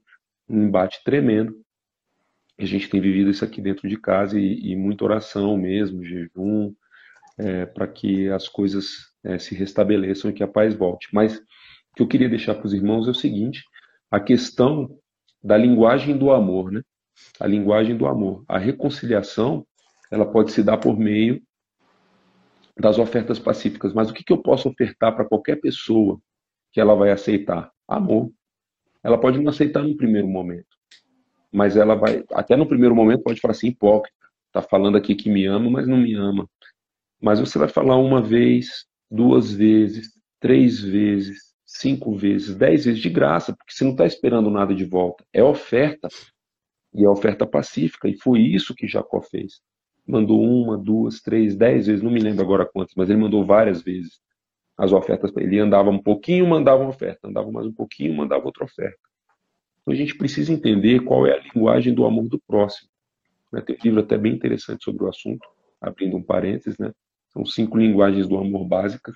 [0.49, 1.55] um embate tremendo.
[2.59, 6.75] A gente tem vivido isso aqui dentro de casa e, e muita oração mesmo, jejum,
[7.39, 11.09] é, para que as coisas é, se restabeleçam e que a paz volte.
[11.13, 11.43] Mas o
[11.97, 13.63] que eu queria deixar para os irmãos é o seguinte:
[14.11, 14.99] a questão
[15.43, 16.83] da linguagem do amor, né?
[17.39, 18.45] A linguagem do amor.
[18.49, 19.67] A reconciliação,
[20.11, 21.43] ela pode se dar por meio
[22.79, 23.93] das ofertas pacíficas.
[23.93, 26.21] Mas o que, que eu posso ofertar para qualquer pessoa
[26.73, 27.71] que ela vai aceitar?
[27.87, 28.33] Amor.
[29.03, 30.77] Ela pode não aceitar no primeiro momento,
[31.53, 34.17] mas ela vai, até no primeiro momento, pode falar assim: hipócrita,
[34.47, 36.49] está falando aqui que me ama, mas não me ama.
[37.21, 43.11] Mas você vai falar uma vez, duas vezes, três vezes, cinco vezes, dez vezes de
[43.11, 45.25] graça, porque você não está esperando nada de volta.
[45.33, 46.09] É oferta.
[46.95, 48.09] E é oferta pacífica.
[48.09, 49.61] E foi isso que Jacó fez
[50.07, 53.83] mandou uma, duas, três, dez vezes, não me lembro agora quantas, mas ele mandou várias
[53.83, 54.21] vezes
[54.77, 55.31] as ofertas.
[55.37, 58.99] Ele andava um pouquinho, mandava uma oferta, andava mais um pouquinho, mandava outra oferta.
[59.81, 62.89] Então a gente precisa entender qual é a linguagem do amor do próximo.
[63.53, 63.61] Né?
[63.61, 65.47] Tem um livro até bem interessante sobre o assunto,
[65.81, 66.93] abrindo um parênteses, né?
[67.33, 69.15] São cinco linguagens do amor básicas: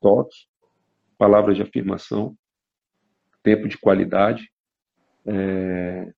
[0.00, 0.46] toque,
[1.16, 2.36] palavras de afirmação,
[3.42, 4.50] tempo de qualidade,
[5.24, 6.12] é,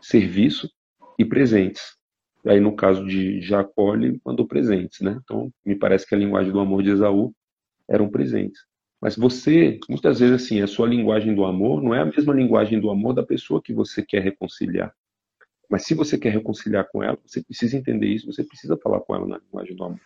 [0.00, 0.70] serviço
[1.18, 1.97] e presentes.
[2.46, 5.18] Aí, no caso de Jacó, ele mandou presentes, né?
[5.22, 7.34] Então, me parece que a linguagem do amor de Esaú
[7.88, 8.60] eram presentes.
[9.00, 12.80] Mas você, muitas vezes, assim, a sua linguagem do amor não é a mesma linguagem
[12.80, 14.92] do amor da pessoa que você quer reconciliar.
[15.68, 19.14] Mas se você quer reconciliar com ela, você precisa entender isso, você precisa falar com
[19.14, 20.00] ela na linguagem do amor.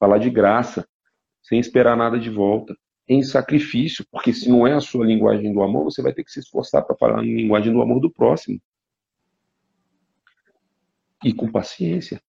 [0.00, 0.86] Falar de graça,
[1.42, 2.74] sem esperar nada de volta,
[3.06, 6.32] em sacrifício, porque se não é a sua linguagem do amor, você vai ter que
[6.32, 8.58] se esforçar para falar na linguagem do amor do próximo
[11.24, 12.22] e com paciência.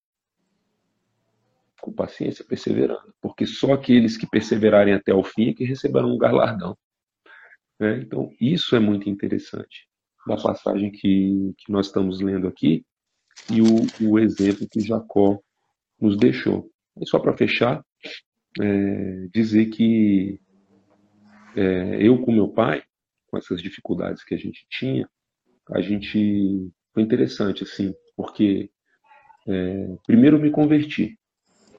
[1.82, 3.14] Com paciência, perseverando.
[3.22, 6.78] Porque só aqueles que perseverarem até o fim é que receberão um galardão.
[7.80, 8.00] Né?
[8.00, 9.88] Então, isso é muito interessante
[10.26, 12.84] da passagem que, que nós estamos lendo aqui
[13.52, 15.40] e o, o exemplo que Jacó
[16.00, 16.72] nos deixou.
[17.00, 17.86] E só para fechar,
[18.60, 20.40] é, dizer que
[21.56, 22.82] é, eu com meu pai,
[23.28, 25.08] com essas dificuldades que a gente tinha,
[25.72, 28.70] a gente foi interessante assim, porque
[29.48, 31.18] é, primeiro me converti,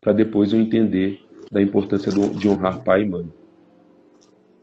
[0.01, 1.21] para depois eu entender
[1.51, 3.33] da importância do, de honrar pai e mãe.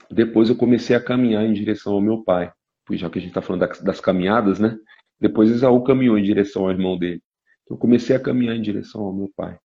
[0.09, 2.51] Depois eu comecei a caminhar em direção ao meu pai,
[2.91, 4.77] já que a gente está falando das, das, caminhadas, né?
[5.19, 7.21] Depois Esaú caminhou em direção ao irmão dele.
[7.63, 9.57] Então, eu comecei a caminhar em direção ao meu pai.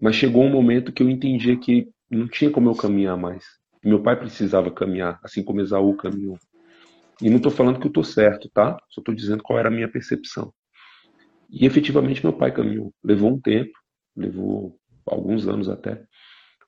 [0.00, 3.44] Mas chegou um momento que eu entendia que não tinha como eu caminhar mais.
[3.82, 6.38] Meu pai precisava caminhar, assim como Esaú caminhou.
[7.22, 8.76] E não estou falando que eu estou certo, tá?
[8.90, 10.52] Só estou dizendo qual era a minha percepção.
[11.48, 12.92] E efetivamente meu pai caminhou.
[13.02, 13.72] Levou um tempo,
[14.14, 16.04] levou alguns anos até,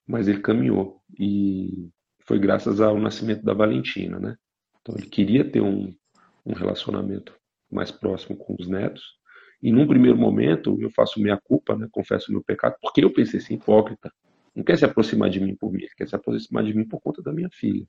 [0.07, 1.03] mas ele caminhou.
[1.19, 1.91] E
[2.27, 4.37] foi graças ao nascimento da Valentina, né?
[4.81, 5.95] Então ele queria ter um,
[6.47, 7.35] um relacionamento
[7.71, 9.03] mais próximo com os netos.
[9.63, 11.87] E num primeiro momento eu faço minha culpa, né?
[11.91, 14.11] Confesso meu pecado, porque eu pensei assim, hipócrita.
[14.55, 17.23] Não quer se aproximar de mim por mim, quer se aproximar de mim por conta
[17.23, 17.87] da minha filha.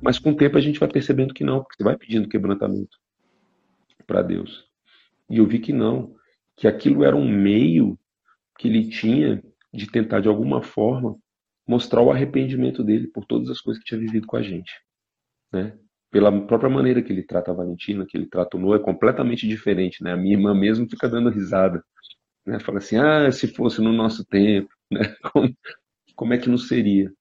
[0.00, 2.98] Mas com o tempo a gente vai percebendo que não, porque você vai pedindo quebrantamento
[4.06, 4.65] para Deus.
[5.28, 6.14] E eu vi que não,
[6.56, 7.98] que aquilo era um meio
[8.58, 9.42] que ele tinha
[9.72, 11.16] de tentar, de alguma forma,
[11.66, 14.72] mostrar o arrependimento dele por todas as coisas que tinha vivido com a gente.
[15.52, 15.76] Né?
[16.10, 19.46] Pela própria maneira que ele trata a Valentina, que ele trata o Noah, é completamente
[19.46, 20.02] diferente.
[20.02, 20.12] Né?
[20.12, 21.84] A minha irmã mesmo fica dando risada.
[22.46, 22.58] Né?
[22.60, 25.14] Fala assim, ah, se fosse no nosso tempo, né?
[25.32, 25.54] como,
[26.14, 27.12] como é que não seria?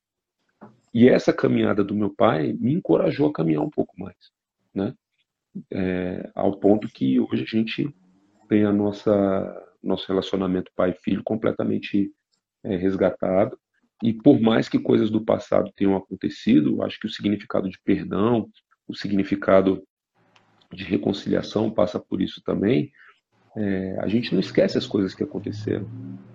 [0.93, 4.15] E essa caminhada do meu pai me encorajou a caminhar um pouco mais.
[4.73, 4.93] Né?
[5.71, 7.93] É, ao ponto que hoje a gente
[8.47, 12.11] tem a nossa nosso relacionamento pai-filho completamente
[12.63, 13.57] é, resgatado
[14.03, 18.49] e por mais que coisas do passado tenham acontecido, acho que o significado de perdão,
[18.87, 19.83] o significado
[20.73, 22.91] de reconciliação passa por isso também.
[23.55, 25.87] É, a gente não esquece as coisas que aconteceram,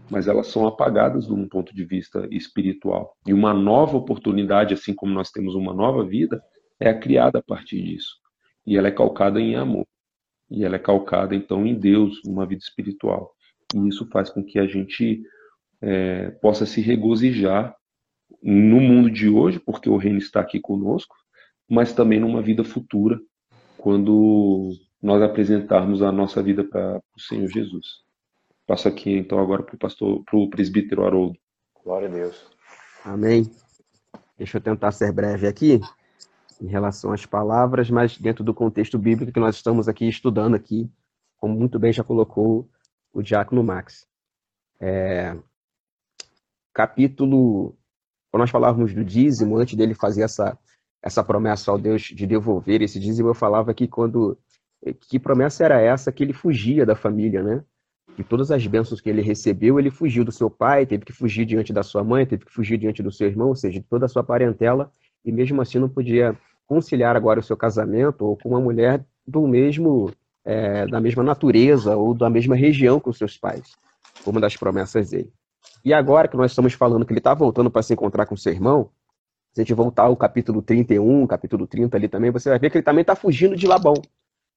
[0.09, 3.14] mas elas são apagadas de um ponto de vista espiritual.
[3.26, 6.42] E uma nova oportunidade, assim como nós temos uma nova vida,
[6.78, 8.19] é criada a partir disso
[8.70, 9.84] e ela é calcada em amor.
[10.48, 13.34] E ela é calcada, então, em Deus, numa vida espiritual.
[13.74, 15.24] E isso faz com que a gente
[15.82, 17.74] é, possa se regozijar
[18.40, 21.16] no mundo de hoje, porque o reino está aqui conosco,
[21.68, 23.20] mas também numa vida futura,
[23.76, 24.70] quando
[25.02, 28.05] nós apresentarmos a nossa vida para o Senhor Jesus.
[28.68, 31.36] Passo aqui então agora para o pastor, para o presbítero Haroldo.
[31.82, 32.47] Glória a Deus.
[33.05, 33.51] Amém.
[34.38, 35.80] Deixa eu tentar ser breve aqui
[36.61, 40.91] em relação às palavras, mas dentro do contexto bíblico que nós estamos aqui estudando aqui,
[41.39, 42.69] como muito bem já colocou
[43.12, 44.07] o diácono Max.
[44.78, 45.37] É,
[46.73, 47.77] capítulo,
[48.31, 50.59] quando nós falávamos do dízimo, antes dele fazer essa,
[51.03, 54.39] essa promessa ao Deus de devolver esse dízimo, eu falava que quando
[55.09, 57.62] que promessa era essa que ele fugia da família, né?
[58.16, 61.45] Que todas as bênçãos que ele recebeu, ele fugiu do seu pai, teve que fugir
[61.45, 64.07] diante da sua mãe, teve que fugir diante do seu irmão, ou seja, de toda
[64.07, 64.91] a sua parentela,
[65.24, 66.37] e mesmo assim não podia
[66.70, 70.12] conciliar agora o seu casamento ou com uma mulher do mesmo
[70.44, 73.76] é, da mesma natureza ou da mesma região que os seus pais,
[74.24, 75.32] uma das promessas dele.
[75.84, 78.52] E agora que nós estamos falando que ele está voltando para se encontrar com seu
[78.52, 78.88] irmão,
[79.52, 82.76] se a gente voltar ao capítulo 31, capítulo 30 ali também, você vai ver que
[82.76, 83.94] ele também está fugindo de Labão.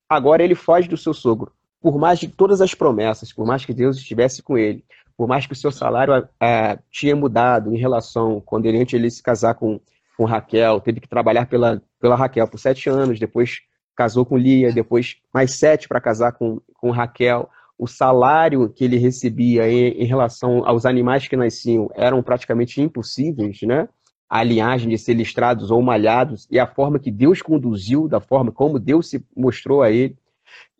[0.08, 1.52] Agora ele foge do seu sogro.
[1.82, 4.86] Por mais de todas as promessas, por mais que Deus estivesse com ele,
[5.18, 9.10] por mais que o seu salário é, tinha mudado em relação, quando ele antes ele
[9.10, 9.82] se casar com,
[10.18, 13.62] com Raquel, teve que trabalhar pela, pela Raquel por sete anos, depois
[13.96, 18.98] casou com Lia, depois mais sete para casar com, com Raquel o salário que ele
[18.98, 23.90] recebia em, em, relação aos animais que nasciam eram praticamente impossíveis, né?
[24.30, 28.52] A linhagem de ser listrados ou malhados e a forma que Deus conduziu, da forma
[28.52, 30.18] como Deus se mostrou a ele.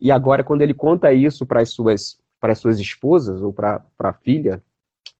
[0.00, 3.84] E agora, quando ele conta isso para as suas, para as suas esposas ou para
[3.98, 4.62] a filha,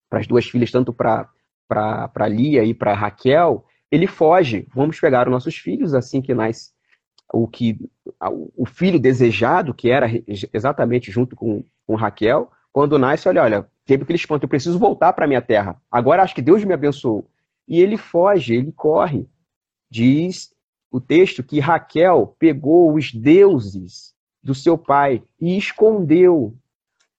[0.08, 3.64] para as duas filhas, tanto para Lia e para Raquel,
[3.94, 4.66] ele foge.
[4.74, 6.72] Vamos pegar os nossos filhos assim que nasce
[7.32, 7.78] o que
[8.56, 10.06] o filho desejado, que era
[10.52, 15.12] exatamente junto com, com Raquel, quando nasce, olha, olha, teve aquele espanto, eu preciso voltar
[15.12, 15.80] para minha terra.
[15.90, 17.28] Agora acho que Deus me abençoou.
[17.66, 19.28] E ele foge, ele corre.
[19.90, 20.52] Diz
[20.90, 26.54] o texto que Raquel pegou os deuses do seu pai e escondeu,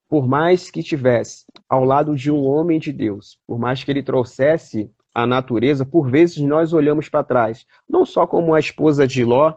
[0.07, 4.03] por mais que tivesse ao lado de um homem de Deus, por mais que ele
[4.03, 9.24] trouxesse a natureza, por vezes nós olhamos para trás, não só como a esposa de
[9.24, 9.54] Ló,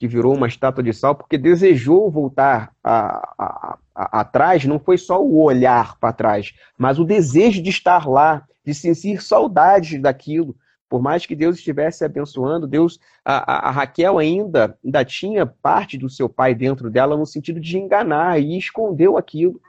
[0.00, 4.96] que virou uma estátua de sal, porque desejou voltar a, a, a, atrás, não foi
[4.96, 10.56] só o olhar para trás, mas o desejo de estar lá, de sentir saudade daquilo.
[10.88, 16.28] Por mais que Deus estivesse abençoando, Deus, a, Raquel ainda, ainda tinha parte do seu
[16.28, 19.60] pai dentro dela no sentido de enganar e escondeu aquilo.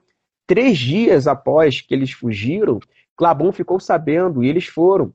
[0.48, 2.80] Três dias após que eles fugiram,
[3.20, 5.14] Labão ficou sabendo e eles foram.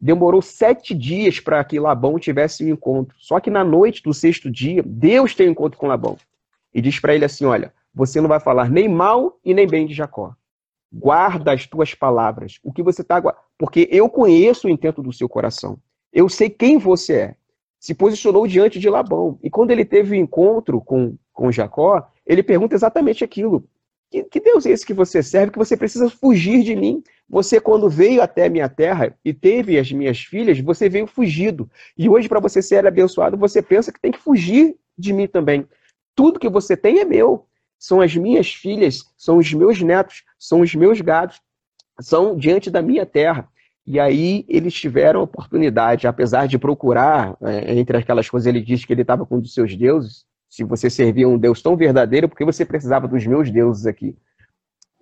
[0.00, 3.14] Demorou sete dias para que Labão tivesse o um encontro.
[3.18, 6.16] Só que na noite do sexto dia, Deus tem um encontro com Labão.
[6.72, 9.86] E diz para ele assim: Olha, você não vai falar nem mal e nem bem
[9.86, 10.34] de Jacó.
[10.92, 12.58] Guarda as tuas palavras.
[12.62, 13.22] O que você está.
[13.58, 15.78] Porque eu conheço o intento do seu coração.
[16.12, 17.34] Eu sei quem você é.
[17.78, 19.38] Se posicionou diante de Labão.
[19.42, 23.64] E quando ele teve o um encontro com, com Jacó, ele pergunta exatamente aquilo.
[24.10, 27.02] Que, que Deus é esse que você serve que você precisa fugir de mim?
[27.30, 31.70] Você, quando veio até minha terra e teve as minhas filhas, você veio fugido.
[31.96, 35.64] E hoje, para você ser abençoado, você pensa que tem que fugir de mim também.
[36.12, 37.46] Tudo que você tem é meu.
[37.78, 41.40] São as minhas filhas, são os meus netos, são os meus gados,
[42.00, 43.48] são diante da minha terra.
[43.86, 48.84] E aí eles tiveram a oportunidade, apesar de procurar, é, entre aquelas coisas, ele diz
[48.84, 50.26] que ele estava com um dos seus deuses.
[50.48, 54.16] Se você servia um Deus tão verdadeiro, por que você precisava dos meus deuses aqui?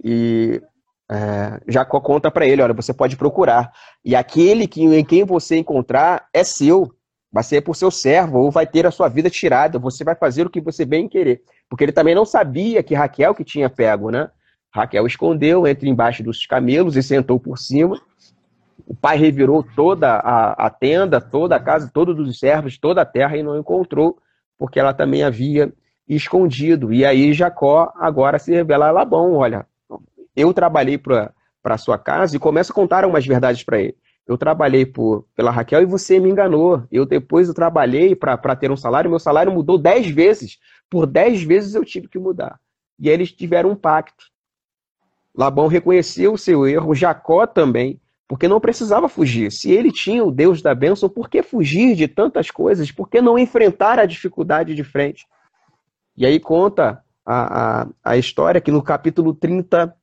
[0.05, 0.63] E
[1.11, 3.73] é, Jacó conta para ele: olha, você pode procurar.
[4.05, 6.93] E aquele que, em quem você encontrar é seu.
[7.31, 9.79] Vai ser por seu servo, ou vai ter a sua vida tirada.
[9.79, 11.43] Você vai fazer o que você bem querer.
[11.69, 14.31] Porque ele também não sabia que Raquel que tinha pego, né?
[14.75, 18.01] Raquel escondeu entre embaixo dos camelos e sentou por cima.
[18.87, 23.07] O pai revirou toda a, a tenda, toda a casa, todos os servos, toda a
[23.07, 24.17] terra e não encontrou,
[24.59, 25.71] porque ela também havia
[26.09, 26.93] escondido.
[26.93, 29.67] E aí Jacó agora se revela a Labão: olha,
[30.39, 31.33] eu trabalhei para
[31.65, 33.97] a sua casa e começa a contar umas verdades para ele.
[34.25, 36.85] Eu trabalhei por, pela Raquel e você me enganou.
[36.93, 40.59] Eu depois eu trabalhei para ter um salário, meu salário mudou dez vezes.
[40.89, 42.61] Por dez vezes eu tive que mudar.
[43.01, 44.27] E aí eles tiveram um pacto.
[45.35, 49.51] Labão reconheceu o seu erro, Jacó também, porque não precisava fugir.
[49.51, 52.93] Se ele tinha o Deus da bênção, por que fugir de tantas coisas?
[52.93, 55.27] Por que não enfrentar a dificuldade de frente?
[56.17, 59.95] E aí conta a, a, a história que no capítulo 30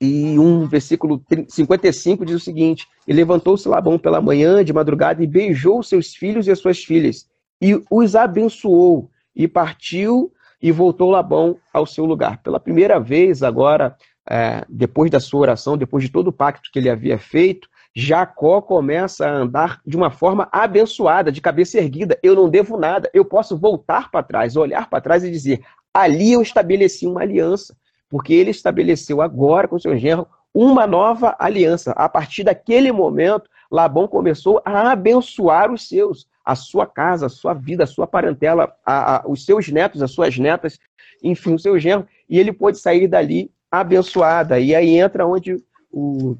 [0.00, 5.26] e um versículo 55 diz o seguinte: E levantou-se Labão pela manhã de madrugada e
[5.26, 7.26] beijou seus filhos e as suas filhas,
[7.60, 12.42] e os abençoou, e partiu e voltou Labão ao seu lugar.
[12.42, 13.96] Pela primeira vez agora,
[14.28, 18.60] é, depois da sua oração, depois de todo o pacto que ele havia feito, Jacó
[18.60, 22.18] começa a andar de uma forma abençoada, de cabeça erguida.
[22.22, 25.60] Eu não devo nada, eu posso voltar para trás, olhar para trás e dizer:
[25.92, 27.76] ali eu estabeleci uma aliança,
[28.08, 31.92] porque ele estabeleceu agora com seu genro uma nova aliança.
[31.92, 37.52] A partir daquele momento, Labão começou a abençoar os seus, a sua casa, a sua
[37.52, 40.78] vida, a sua parentela, a, a, os seus netos, as suas netas,
[41.22, 44.58] enfim, o seu genro, e ele pôde sair dali abençoada.
[44.58, 45.56] E aí entra onde
[45.90, 46.36] o,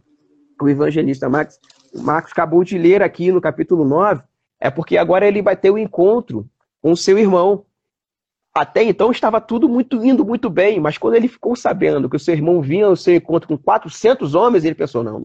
[0.61, 1.61] o evangelista Marcos,
[1.95, 4.23] Marcos acabou de ler aqui no capítulo 9,
[4.61, 6.49] é porque agora ele vai ter o um encontro
[6.81, 7.65] com seu irmão.
[8.59, 12.19] Até então estava tudo muito indo muito bem, mas quando ele ficou sabendo que o
[12.19, 15.25] seu irmão vinha ao seu encontro com 400 homens, ele pensou: não,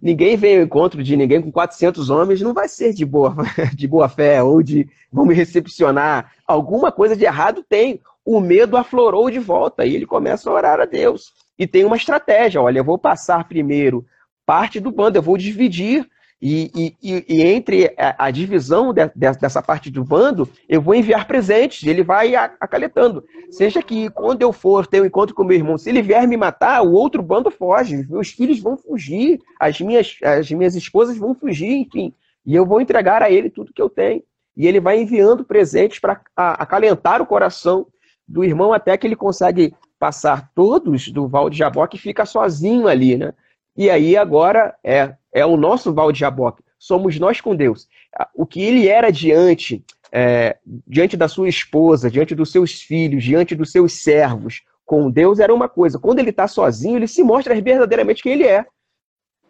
[0.00, 3.34] ninguém vem ao encontro de ninguém com 400 homens, não vai ser de boa,
[3.74, 6.32] de boa fé ou de vamos recepcionar.
[6.46, 10.78] Alguma coisa de errado tem o medo aflorou de volta e ele começa a orar
[10.78, 11.32] a Deus.
[11.58, 14.06] E tem uma estratégia: olha, eu vou passar primeiro
[14.46, 16.08] parte do bando, eu vou dividir.
[16.40, 20.94] E, e, e entre a, a divisão de, de, dessa parte do bando, eu vou
[20.94, 21.86] enviar presentes.
[21.86, 23.24] Ele vai acaletando.
[23.50, 26.36] Seja que quando eu for ter um encontro com meu irmão, se ele vier me
[26.36, 28.06] matar, o outro bando foge.
[28.08, 32.14] Meus filhos vão fugir, as minhas, as minhas esposas vão fugir, enfim.
[32.46, 34.22] E eu vou entregar a ele tudo que eu tenho.
[34.56, 37.86] E ele vai enviando presentes para acalentar o coração
[38.26, 42.86] do irmão até que ele consegue passar todos do Val de Jaboque e fica sozinho
[42.86, 43.32] ali, né?
[43.78, 46.64] E aí agora é, é o nosso Val de Jaboque.
[46.80, 47.86] Somos nós com Deus.
[48.34, 53.54] O que ele era diante, é, diante da sua esposa, diante dos seus filhos, diante
[53.54, 55.96] dos seus servos, com Deus era uma coisa.
[55.96, 58.66] Quando ele está sozinho, ele se mostra verdadeiramente quem ele é.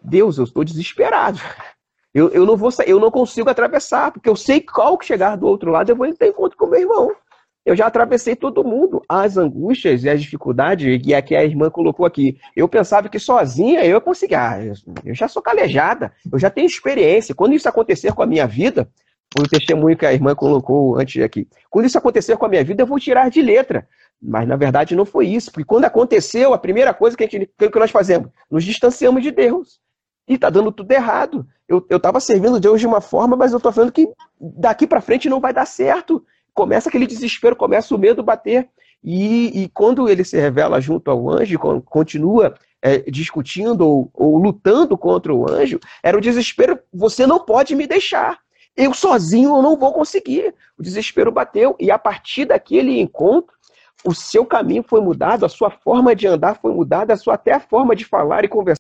[0.03, 1.41] Deus, eu estou desesperado.
[2.13, 5.47] Eu, eu não vou eu não consigo atravessar, porque eu sei qual que chegar do
[5.47, 7.15] outro lado, eu vou ter encontro com meu irmão.
[7.69, 12.07] Eu já atravessei todo mundo, as angústias e as dificuldades, e aqui a irmã colocou
[12.07, 12.41] aqui.
[12.57, 14.39] Eu pensava que sozinha eu conseguia.
[14.39, 14.59] Ah,
[15.05, 17.35] eu já sou calejada, eu já tenho experiência.
[17.35, 18.89] Quando isso acontecer com a minha vida,
[19.39, 21.47] o testemunho que a irmã colocou antes aqui.
[21.69, 23.87] Quando isso acontecer com a minha vida, eu vou tirar de letra.
[24.21, 27.51] Mas na verdade não foi isso, porque quando aconteceu, a primeira coisa que, a gente,
[27.55, 29.79] que nós fazemos, nos distanciamos de Deus.
[30.27, 31.47] E está dando tudo errado.
[31.69, 34.09] Eu estava servindo Deus de uma forma, mas eu estou vendo que
[34.41, 36.25] daqui para frente não vai dar certo
[36.55, 38.69] começa aquele desespero, começa o medo bater.
[39.03, 44.97] E, e quando ele se revela junto ao anjo, continua é, discutindo ou, ou lutando
[44.99, 48.39] contra o anjo, era o desespero: você não pode me deixar.
[48.77, 50.55] Eu sozinho não vou conseguir.
[50.79, 53.53] O desespero bateu, e a partir daquele encontro,
[54.05, 57.53] o seu caminho foi mudado, a sua forma de andar foi mudada, a sua até
[57.53, 58.79] a forma de falar e conversar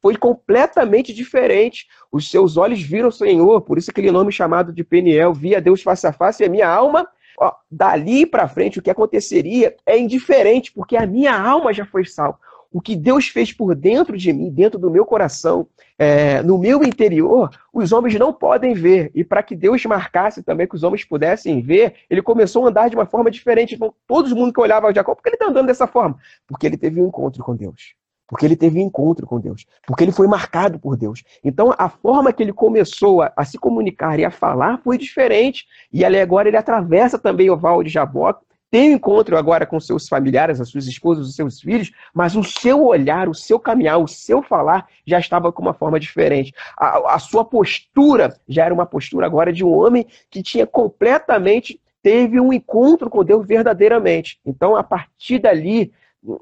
[0.00, 1.86] foi completamente diferente.
[2.10, 5.82] Os seus olhos viram o Senhor, por isso aquele nome chamado de Peniel, via Deus
[5.82, 7.06] face a face, e a minha alma,
[7.38, 12.04] ó, dali para frente, o que aconteceria é indiferente, porque a minha alma já foi
[12.04, 12.38] salva.
[12.72, 15.66] O que Deus fez por dentro de mim, dentro do meu coração,
[15.98, 19.10] é, no meu interior, os homens não podem ver.
[19.12, 22.88] E para que Deus marcasse também que os homens pudessem ver, ele começou a andar
[22.88, 23.74] de uma forma diferente.
[23.74, 26.16] Então, todo mundo que olhava Jacó, por que ele está andando dessa forma?
[26.46, 27.99] Porque ele teve um encontro com Deus
[28.30, 31.24] porque ele teve encontro com Deus, porque ele foi marcado por Deus.
[31.44, 35.66] Então, a forma que ele começou a, a se comunicar e a falar foi diferente.
[35.92, 40.06] E agora ele atravessa também o Val de Jaboque, tem um encontro agora com seus
[40.06, 44.06] familiares, as suas esposas, os seus filhos, mas o seu olhar, o seu caminhar, o
[44.06, 46.54] seu falar já estava com uma forma diferente.
[46.76, 51.80] A, a sua postura já era uma postura agora de um homem que tinha completamente
[52.00, 54.38] teve um encontro com Deus verdadeiramente.
[54.46, 55.92] Então, a partir dali,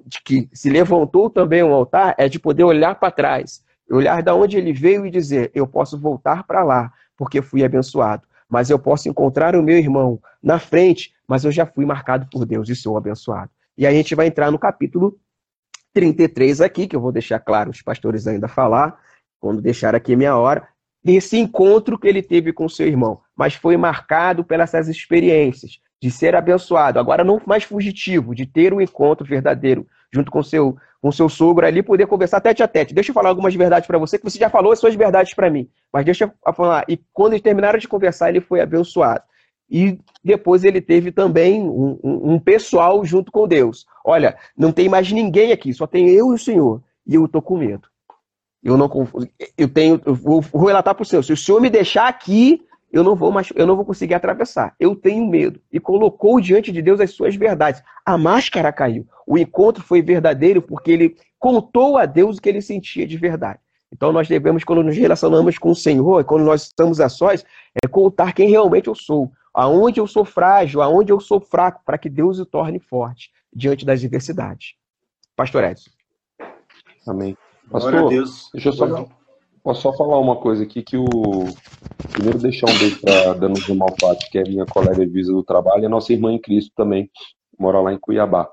[0.06, 4.34] de que se levantou também um altar é de poder olhar para trás, olhar da
[4.34, 8.26] onde ele veio e dizer: eu posso voltar para lá, porque fui abençoado.
[8.48, 12.46] Mas eu posso encontrar o meu irmão na frente, mas eu já fui marcado por
[12.46, 13.50] Deus e sou abençoado.
[13.76, 15.18] E a gente vai entrar no capítulo
[15.92, 18.98] 33 aqui, que eu vou deixar claro os pastores ainda falar,
[19.38, 20.66] quando deixar aqui minha hora,
[21.04, 26.36] desse encontro que ele teve com seu irmão, mas foi marcado pelas experiências de ser
[26.36, 31.28] abençoado, agora não mais fugitivo, de ter um encontro verdadeiro junto com seu com seu
[31.28, 32.92] sogro ali, poder conversar tete a tete.
[32.92, 35.48] Deixa eu falar algumas verdades para você, que você já falou as suas verdades para
[35.48, 36.84] mim, mas deixa eu falar.
[36.88, 39.22] E quando eles terminaram de conversar, ele foi abençoado.
[39.70, 43.86] E depois ele teve também um, um, um pessoal junto com Deus.
[44.04, 46.82] Olha, não tem mais ninguém aqui, só tem eu e o Senhor.
[47.06, 47.88] E eu estou com medo.
[48.62, 48.90] Eu não
[49.56, 51.22] eu tenho, eu vou relatar para o Senhor.
[51.22, 52.60] Se o Senhor me deixar aqui,
[52.90, 54.74] eu não vou mais, eu não vou conseguir atravessar.
[54.80, 55.60] Eu tenho medo.
[55.70, 57.82] E colocou diante de Deus as suas verdades.
[58.04, 59.06] A máscara caiu.
[59.26, 63.60] O encontro foi verdadeiro porque ele contou a Deus o que ele sentia de verdade.
[63.92, 67.44] Então nós devemos, quando nos relacionamos com o Senhor, quando nós estamos a sós,
[67.82, 71.98] é contar quem realmente eu sou, aonde eu sou frágil, aonde eu sou fraco, para
[71.98, 74.74] que Deus o torne forte diante das adversidades.
[75.34, 75.90] Pastor Edson.
[77.06, 77.36] Amém.
[77.70, 78.50] Pastor, Glória a Deus.
[78.52, 79.08] deixa eu só,
[79.62, 81.06] posso só falar uma coisa aqui, que o...
[82.12, 85.82] Primeiro deixar um beijo para Danusa Malfatti, que é minha colega de visa do trabalho,
[85.82, 87.10] e a nossa irmã em Cristo também,
[87.58, 88.48] mora lá em Cuiabá.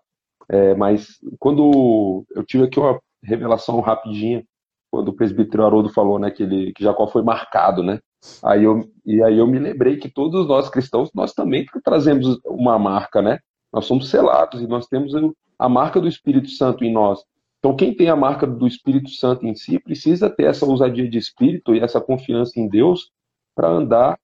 [0.49, 1.07] É, mas
[1.39, 4.43] quando eu tive aqui uma revelação rapidinha,
[4.91, 7.99] quando o presbítero Haroldo falou, né, que, ele, que Jacó foi marcado, né?
[8.43, 12.79] Aí eu, e aí eu me lembrei que todos nós cristãos, nós também trazemos uma
[12.79, 13.39] marca, né?
[13.73, 15.13] Nós somos selados e nós temos
[15.59, 17.23] a marca do Espírito Santo em nós.
[17.65, 21.17] Então, quem tem a marca do Espírito Santo em si precisa ter essa ousadia de
[21.17, 23.09] espírito e essa confiança em Deus
[23.55, 24.19] para andar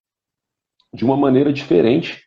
[0.93, 2.23] de uma maneira diferente,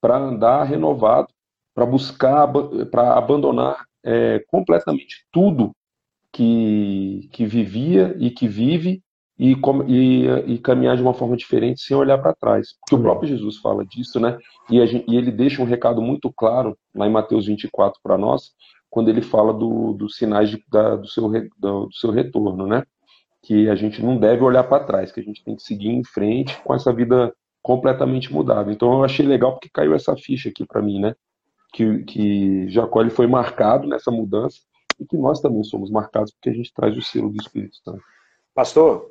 [0.00, 1.28] para andar renovado,
[1.72, 2.48] para buscar,
[2.90, 5.70] para abandonar é, completamente tudo
[6.32, 9.00] que, que vivia e que vive
[9.38, 9.52] e,
[9.86, 12.74] e, e, caminhar de uma forma diferente sem olhar para trás.
[12.80, 14.36] Porque o próprio Jesus fala disso, né?
[14.68, 18.50] E, gente, e, ele deixa um recado muito claro lá em Mateus 24 para nós,
[18.96, 22.82] quando ele fala dos do sinais de, da, do, seu, do, do seu retorno, né?
[23.42, 26.02] Que a gente não deve olhar para trás, que a gente tem que seguir em
[26.02, 28.72] frente com essa vida completamente mudada.
[28.72, 31.14] Então eu achei legal porque caiu essa ficha aqui para mim, né?
[31.74, 34.60] Que, que Jacó ele foi marcado nessa mudança
[34.98, 38.00] e que nós também somos marcados porque a gente traz o selo do Espírito Santo.
[38.54, 39.10] Pastor,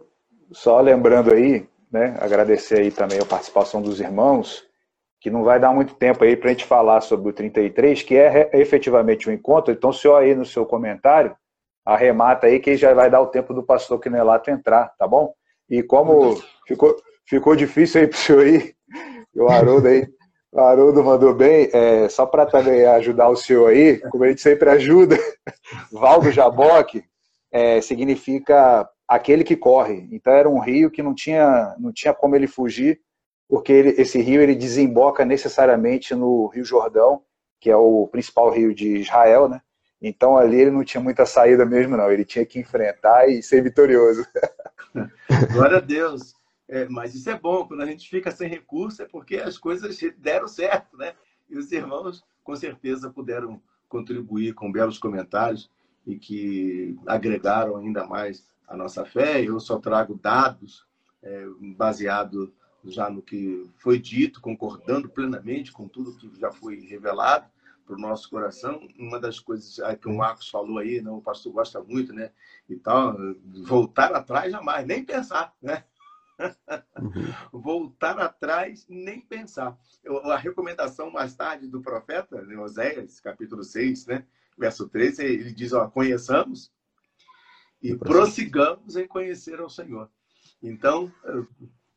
[0.52, 4.64] só lembrando aí, né, agradecer aí também a participação dos irmãos,
[5.26, 8.16] que não vai dar muito tempo aí para a gente falar sobre o 33, que
[8.16, 9.74] é efetivamente um encontro.
[9.74, 11.36] Então, o senhor aí no seu comentário,
[11.84, 15.34] arremata aí que já vai dar o tempo do pastor Quinelato entrar, tá bom?
[15.68, 16.96] E como ficou,
[17.28, 18.76] ficou difícil aí para o senhor aí,
[19.36, 20.08] o Haroldo aí,
[20.52, 24.42] o Haroldo mandou bem, é, só para também ajudar o senhor aí, como a gente
[24.42, 25.18] sempre ajuda,
[25.92, 27.04] Valdo Jaboque
[27.52, 30.08] é, significa aquele que corre.
[30.12, 33.00] Então era um rio que não tinha, não tinha como ele fugir,
[33.48, 37.22] porque ele, esse rio ele desemboca necessariamente no Rio Jordão,
[37.60, 39.62] que é o principal rio de Israel, né?
[40.02, 42.12] Então ali ele não tinha muita saída mesmo, não.
[42.12, 44.26] Ele tinha que enfrentar e ser vitorioso.
[45.54, 46.34] Glória a Deus.
[46.68, 49.98] É, mas isso é bom, quando a gente fica sem recurso, é porque as coisas
[50.18, 51.14] deram certo, né?
[51.48, 55.70] E os irmãos, com certeza, puderam contribuir com belos comentários
[56.08, 59.42] e que agregaram ainda mais a nossa fé.
[59.42, 60.86] Eu só trago dados
[61.22, 61.46] é,
[61.78, 62.52] baseado
[62.92, 67.50] já no que foi dito, concordando plenamente com tudo que já foi revelado
[67.86, 68.88] para o nosso coração.
[68.98, 72.32] Uma das coisas que o Marcos falou aí, não, o pastor gosta muito, né?
[72.68, 73.16] E tal,
[73.64, 75.84] voltar atrás jamais, nem pensar, né?
[77.00, 77.34] Uhum.
[77.62, 79.78] voltar atrás, nem pensar.
[80.04, 84.26] Eu, a recomendação mais tarde do profeta, né, Oséias, capítulo 6, né?
[84.58, 86.72] Verso 13, ele diz, ó, conheçamos
[87.82, 90.10] e prossigamos em conhecer ao Senhor.
[90.62, 91.12] Então,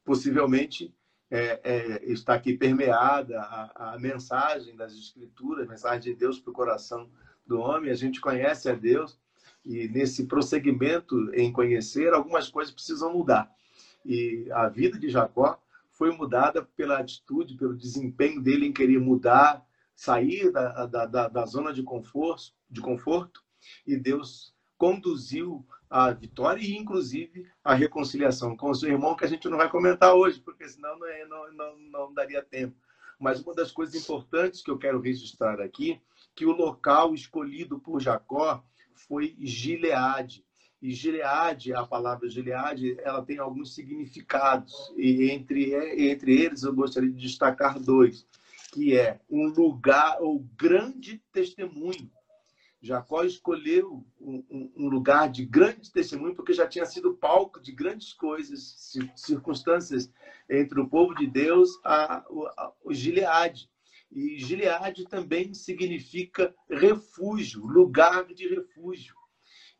[0.08, 0.90] possivelmente,
[1.30, 6.50] é, é, está aqui permeada a, a, mensagem das Escrituras, a mensagem de Deus para
[6.50, 7.10] o coração
[7.46, 7.90] do homem.
[7.90, 9.20] A gente conhece a Deus
[9.66, 13.52] e nesse prosseguimento em conhecer, algumas coisas precisam mudar.
[14.02, 19.62] E a vida de Jacó foi mudada pela atitude, pelo desempenho dele em querer mudar,
[19.94, 23.44] sair da, da, da, da zona de conforto, de conforto,
[23.86, 29.28] e Deus conduziu a vitória e, inclusive, a reconciliação com o seu irmão, que a
[29.28, 32.76] gente não vai comentar hoje, porque senão não, é, não, não, não daria tempo.
[33.18, 36.00] Mas uma das coisas importantes que eu quero registrar aqui,
[36.34, 38.62] que o local escolhido por Jacó
[38.94, 40.44] foi Gileade.
[40.80, 44.72] E Gileade, a palavra Gileade, ela tem alguns significados.
[44.96, 45.74] E entre,
[46.10, 48.24] entre eles eu gostaria de destacar dois,
[48.72, 52.08] que é um lugar ou grande testemunho
[52.80, 58.12] Jacó escolheu um, um, lugar de grande testemunho, porque já tinha sido palco de grandes
[58.12, 60.10] coisas, circunstâncias
[60.48, 63.68] entre o povo de Deus a, a, o Gileade.
[64.10, 69.14] E Gileade também significa refúgio, lugar de refúgio.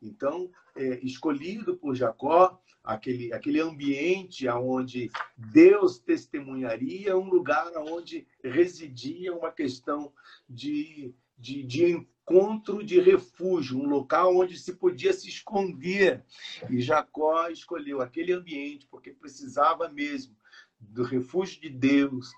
[0.01, 9.33] Então, é, escolhido por Jacó, aquele, aquele ambiente onde Deus testemunharia, um lugar onde residia
[9.33, 10.11] uma questão
[10.47, 16.23] de, de, de encontro de refúgio, um local onde se podia se esconder.
[16.69, 20.35] E Jacó escolheu aquele ambiente porque precisava mesmo
[20.79, 22.31] do refúgio de Deus,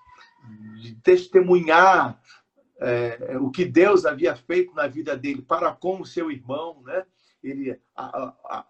[0.81, 2.19] de testemunhar
[2.79, 7.05] é, o que Deus havia feito na vida dele para com o seu irmão, né?
[7.43, 8.65] Ele a, a,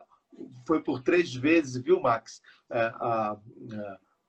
[0.66, 2.42] foi por três vezes, viu, Max?
[2.70, 3.38] É, a,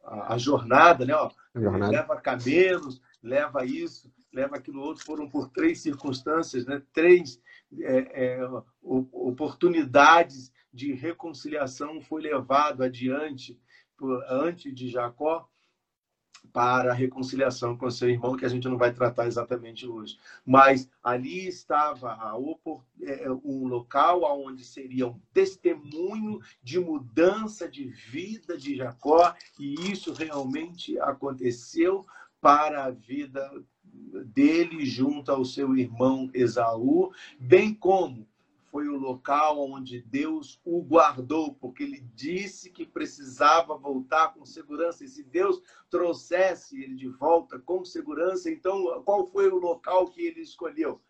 [0.04, 1.14] a, jornada, né?
[1.14, 1.90] Ó, jornada.
[1.90, 6.82] Leva camelos, leva isso, leva aquilo outro, foram por três circunstâncias, né?
[6.92, 7.40] três
[7.80, 8.50] é, é,
[8.82, 13.58] oportunidades de reconciliação foi levado adiante
[13.96, 15.48] por, antes de Jacó.
[16.52, 20.18] para a reconciliação com seu irmão, que a gente não vai tratar exatamente hoje.
[20.44, 22.18] Mas ali estava
[23.00, 30.12] é, um local onde seria um testemunho de mudança de vida de Jacó, e isso
[30.12, 32.04] realmente aconteceu
[32.40, 33.48] para a vida
[34.26, 38.26] dele junto ao seu irmão Esaú, bem como
[38.72, 45.04] foi o local onde Deus o guardou, porque ele disse que precisava voltar com segurança.
[45.04, 50.22] E se Deus trouxesse ele de volta com segurança, então qual foi o local que
[50.22, 51.02] ele escolheu?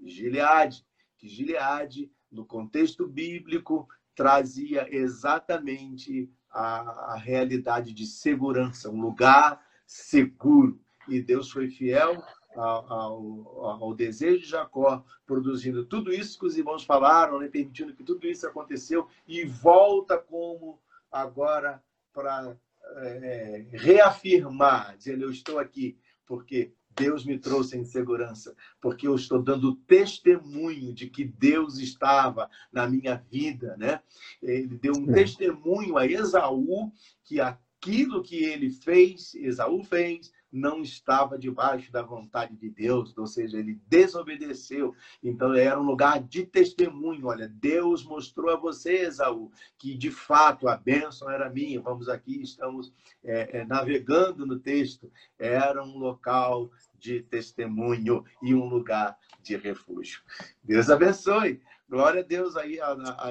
[0.00, 0.86] Gileade.
[1.16, 10.80] Que Gileade, no contexto bíblico, trazia exatamente a, a realidade de segurança, um lugar seguro.
[11.08, 12.22] E Deus foi fiel
[12.58, 18.02] ao, ao, desejo de Jacó, produzindo tudo isso que os irmãos falaram, né, permitindo que
[18.02, 20.80] tudo isso aconteceu, e volta como
[21.10, 21.82] agora
[22.12, 22.56] para
[22.96, 29.40] é, reafirmar, dizendo: Eu estou aqui, porque Deus me trouxe em segurança, porque eu estou
[29.40, 34.00] dando testemunho de que Deus estava na minha vida, né?
[34.42, 41.38] Ele deu um testemunho a Esaú que aquilo que ele fez, Esaú fez, não estava
[41.38, 44.94] debaixo da vontade de Deus, ou seja, ele desobedeceu.
[45.22, 47.26] Então era um lugar de testemunho.
[47.26, 51.80] Olha, Deus mostrou a você, Esaú, que de fato a bênção era minha.
[51.80, 52.92] Vamos aqui, estamos
[53.22, 55.10] é, é, navegando no texto.
[55.38, 60.20] Era um local de testemunho e um lugar de refúgio.
[60.62, 61.60] Deus abençoe.
[61.88, 62.78] Glória a Deus aí,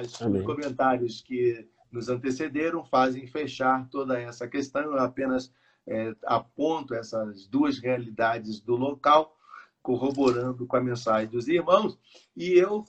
[0.02, 4.82] os comentários que nos antecederam fazem fechar toda essa questão.
[4.82, 5.52] Eu apenas
[5.88, 9.36] é, aponto essas duas realidades do local,
[9.82, 11.98] corroborando com a mensagem dos irmãos,
[12.36, 12.84] e eu,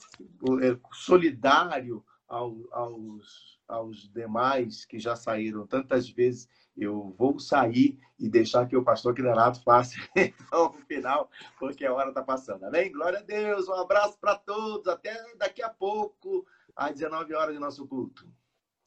[0.62, 8.30] é, solidário ao, aos, aos demais que já saíram tantas vezes, eu vou sair e
[8.30, 12.66] deixar que o pastor Quinerato faça então, o final, porque a hora está passando.
[12.66, 12.92] Amém?
[12.92, 16.46] Glória a Deus, um abraço para todos, até daqui a pouco,
[16.76, 18.28] às 19 horas de nosso culto.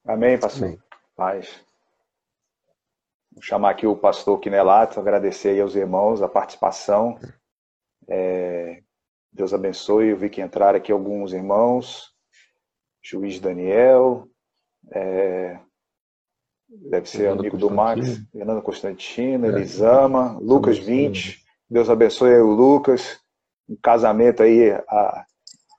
[0.05, 0.69] Amém, pastor.
[0.69, 0.83] Amém.
[1.17, 1.72] Paz.
[3.33, 7.19] Vou chamar aqui o pastor Quinelato, agradecer aos irmãos a participação.
[8.09, 8.83] É,
[9.33, 10.09] Deus abençoe.
[10.09, 12.13] Eu vi que entraram aqui alguns irmãos.
[13.03, 14.29] Juiz Daniel,
[14.93, 15.59] é,
[16.69, 19.49] deve ser Fernando amigo do Max, Fernando Constantino, é.
[19.49, 21.43] Elisama, Lucas 20.
[21.69, 23.19] Deus abençoe o Lucas.
[23.69, 25.27] Um casamento aí a,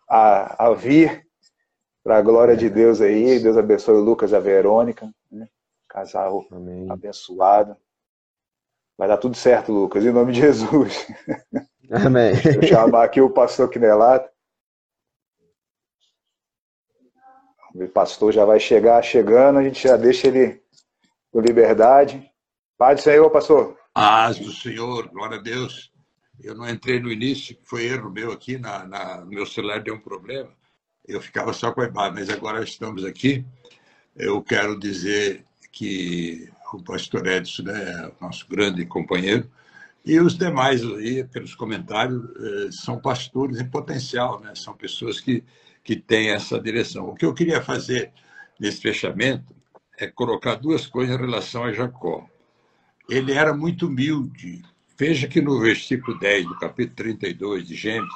[0.09, 1.25] a, a vir,
[2.03, 3.39] para a glória de Deus aí.
[3.39, 5.09] Deus abençoe o Lucas e a Verônica.
[5.31, 5.47] Né?
[5.93, 6.87] Casal Amém.
[6.89, 7.77] abençoado.
[8.97, 11.07] Vai dar tudo certo, Lucas, em nome de Jesus.
[11.91, 12.33] Amém.
[12.59, 14.27] Vou chamar aqui o pastor Quinelato.
[17.75, 20.63] O pastor já vai chegar, chegando, a gente já deixa ele
[21.31, 22.27] com liberdade.
[22.75, 23.77] Paz do Senhor, pastor.
[23.93, 25.91] Paz do Senhor, glória a Deus.
[26.41, 29.99] Eu não entrei no início, foi erro meu aqui, na, na meu celular deu um
[29.99, 30.51] problema.
[31.07, 33.45] Eu ficava só com a imagem, mas agora estamos aqui.
[34.15, 39.49] Eu quero dizer que o pastor Edson né, é nosso grande companheiro,
[40.05, 44.53] e os demais aí, pelos comentários, eh, são pastores em potencial, né?
[44.53, 45.43] são pessoas que,
[45.83, 47.09] que têm essa direção.
[47.09, 48.11] O que eu queria fazer
[48.59, 49.55] nesse fechamento
[49.97, 52.27] é colocar duas coisas em relação a Jacó.
[53.09, 54.61] Ele era muito humilde.
[54.97, 58.13] Veja que no versículo 10 do capítulo 32 de Gênesis,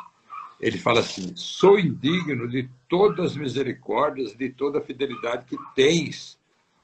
[0.59, 6.37] ele fala assim: Sou indigno de todas as misericórdias, de toda a fidelidade que tens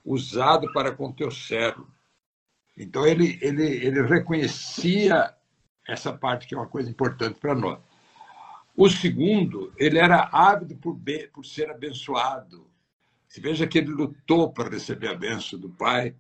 [0.04, 1.88] usado para com teu servo.
[2.78, 5.34] Então, ele, ele, ele reconhecia
[5.88, 7.80] essa parte que é uma coisa importante para nós.
[8.76, 11.00] O segundo, ele era ávido por,
[11.32, 12.68] por ser abençoado.
[13.28, 16.16] Você veja que ele lutou para receber a benção do Pai.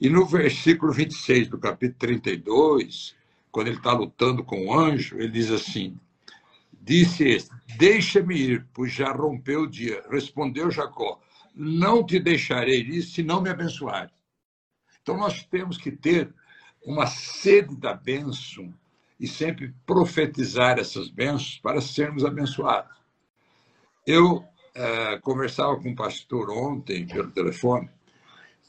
[0.00, 3.14] E no versículo 26 do capítulo 32,
[3.50, 5.98] quando ele está lutando com o anjo, ele diz assim:
[6.72, 10.02] Disse este: Deixa-me ir, pois já rompeu o dia.
[10.10, 11.20] Respondeu Jacó:
[11.54, 14.10] não te deixarei ir se não me abençoar.
[15.02, 16.32] Então nós temos que ter
[16.84, 18.72] uma sede da bênção
[19.18, 22.92] e sempre profetizar essas bênçãos para sermos abençoados.
[24.06, 24.44] Eu
[24.74, 27.88] é, conversava com um pastor ontem pelo telefone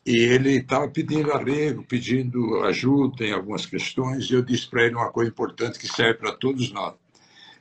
[0.05, 4.93] e ele estava pedindo arrego, pedindo ajuda em algumas questões, e eu disse para ele
[4.93, 6.93] uma coisa importante que serve para todos nós.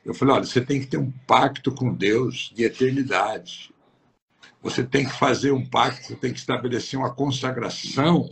[0.05, 3.73] Eu falei: olha, você tem que ter um pacto com Deus de eternidade.
[4.65, 8.27] Você tem que fazer um pacto, você tem que estabelecer uma consagração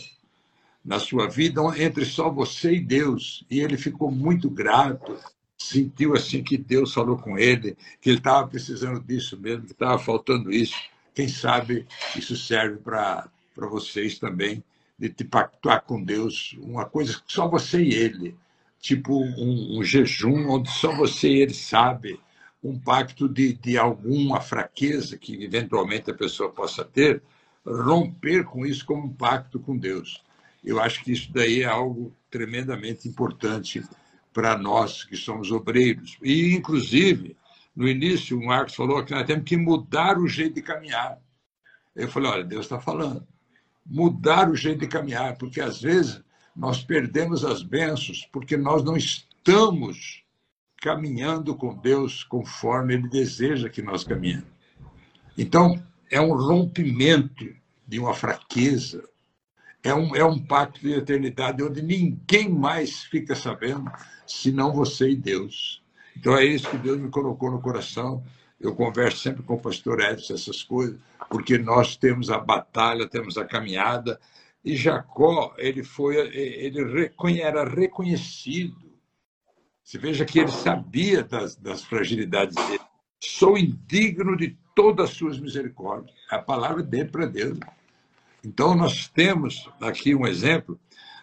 [0.83, 3.45] na sua vida entre só você e Deus.
[3.51, 5.15] E ele ficou muito grato,
[5.55, 9.99] sentiu assim que Deus falou com ele, que ele estava precisando disso mesmo, que estava
[9.99, 10.75] faltando isso.
[11.13, 11.85] Quem sabe
[12.15, 14.63] isso serve para vocês também,
[14.97, 18.35] de te pactuar com Deus, uma coisa que só você e ele,
[18.81, 22.19] tipo um, um jejum onde só você e ele sabe,
[22.63, 27.21] um pacto de, de alguma fraqueza que eventualmente a pessoa possa ter,
[27.65, 30.23] romper com isso como um pacto com Deus.
[30.63, 33.83] Eu acho que isso daí é algo tremendamente importante
[34.31, 36.17] para nós que somos obreiros.
[36.23, 37.35] E, inclusive,
[37.75, 41.19] no início, o Marcos falou que nós temos que mudar o jeito de caminhar.
[41.95, 43.27] Eu falei: olha, Deus está falando.
[43.85, 46.23] Mudar o jeito de caminhar, porque às vezes
[46.55, 50.22] nós perdemos as bênçãos porque nós não estamos
[50.83, 54.51] caminhando com Deus conforme Ele deseja que nós caminhemos.
[55.37, 55.81] Então,
[56.11, 57.55] é um rompimento
[57.87, 59.01] de uma fraqueza,
[59.81, 63.89] é um, é um pacto de eternidade onde ninguém mais fica sabendo,
[64.27, 65.81] senão você e Deus.
[66.17, 68.21] Então é isso que Deus me colocou no coração.
[68.59, 70.99] Eu converso sempre com o pastor Edson essas coisas,
[71.29, 74.19] porque nós temos a batalha, temos a caminhada.
[74.65, 78.82] E Jacó, ele foi, ele era reconhecido.
[79.83, 82.83] Você veja que ele sabia das, das fragilidades dele.
[83.19, 86.15] Sou indigno de todas as suas misericórdias.
[86.31, 87.59] É a palavra dele para Deus.
[88.43, 90.79] Então, nós temos aqui um exemplo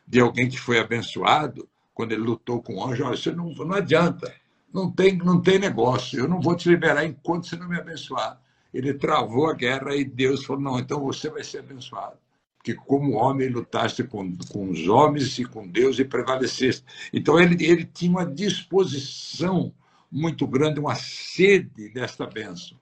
[0.06, 3.04] de alguém que foi abençoado quando ele lutou com o anjo.
[3.04, 4.34] Olha, isso não, não adianta,
[4.72, 8.40] não tem, não tem negócio, eu não vou te liberar enquanto você não me abençoar.
[8.72, 12.16] Ele travou a guerra e Deus falou: não, então você vai ser abençoado.
[12.60, 16.84] Porque, como homem, lutaste com, com os homens e com Deus e prevaleceste.
[17.12, 19.72] Então, ele, ele tinha uma disposição
[20.12, 22.78] muito grande, uma sede desta bênção.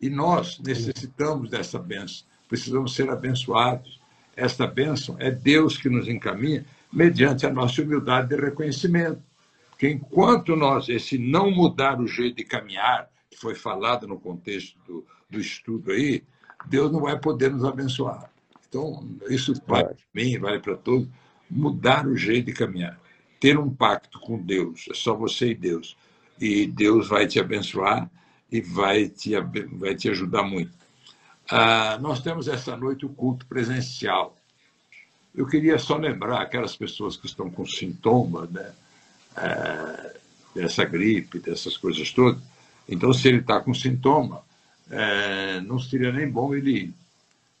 [0.00, 4.00] E nós necessitamos dessa bênção precisamos ser abençoados.
[4.34, 9.22] Esta bênção é Deus que nos encaminha mediante a nossa humildade de reconhecimento.
[9.70, 14.76] Porque enquanto nós, esse não mudar o jeito de caminhar, que foi falado no contexto
[14.86, 16.24] do, do estudo aí,
[16.66, 18.30] Deus não vai poder nos abençoar.
[18.68, 21.08] Então, isso vale para mim, vale para todos,
[21.50, 22.98] mudar o jeito de caminhar.
[23.40, 25.96] Ter um pacto com Deus, é só você e Deus.
[26.40, 28.10] E Deus vai te abençoar
[28.50, 29.32] e vai te,
[29.78, 30.72] vai te ajudar muito.
[31.50, 34.36] Ah, nós temos essa noite o culto presencial.
[35.34, 38.72] Eu queria só lembrar aquelas pessoas que estão com sintomas né,
[39.36, 40.16] é,
[40.54, 42.42] dessa gripe, dessas coisas todas.
[42.88, 44.42] Então, se ele está com sintoma,
[44.90, 46.92] é, não seria nem bom ele.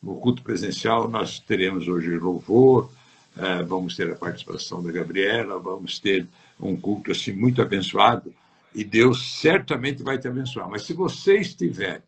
[0.02, 2.90] No culto presencial, nós teremos hoje louvor,
[3.36, 6.26] é, vamos ter a participação da Gabriela, vamos ter
[6.60, 8.32] um culto assim muito abençoado
[8.74, 10.68] e Deus certamente vai te abençoar.
[10.68, 12.02] Mas se você estiver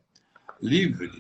[0.61, 1.11] livre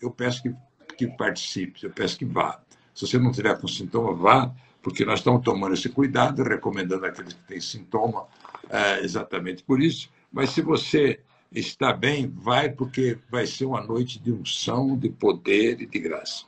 [0.00, 0.54] eu peço que,
[0.96, 2.60] que participe, eu peço que vá.
[2.94, 4.52] Se você não tiver com sintoma, vá,
[4.82, 8.26] porque nós estamos tomando esse cuidado, recomendando aqueles que têm sintoma
[8.70, 10.10] é, exatamente por isso.
[10.32, 11.20] Mas se você
[11.52, 16.44] está bem, vai, porque vai ser uma noite de unção, de poder e de graça.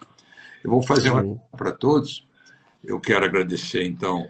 [0.62, 2.26] Eu vou fazer uma para todos.
[2.84, 4.28] Eu quero agradecer, então,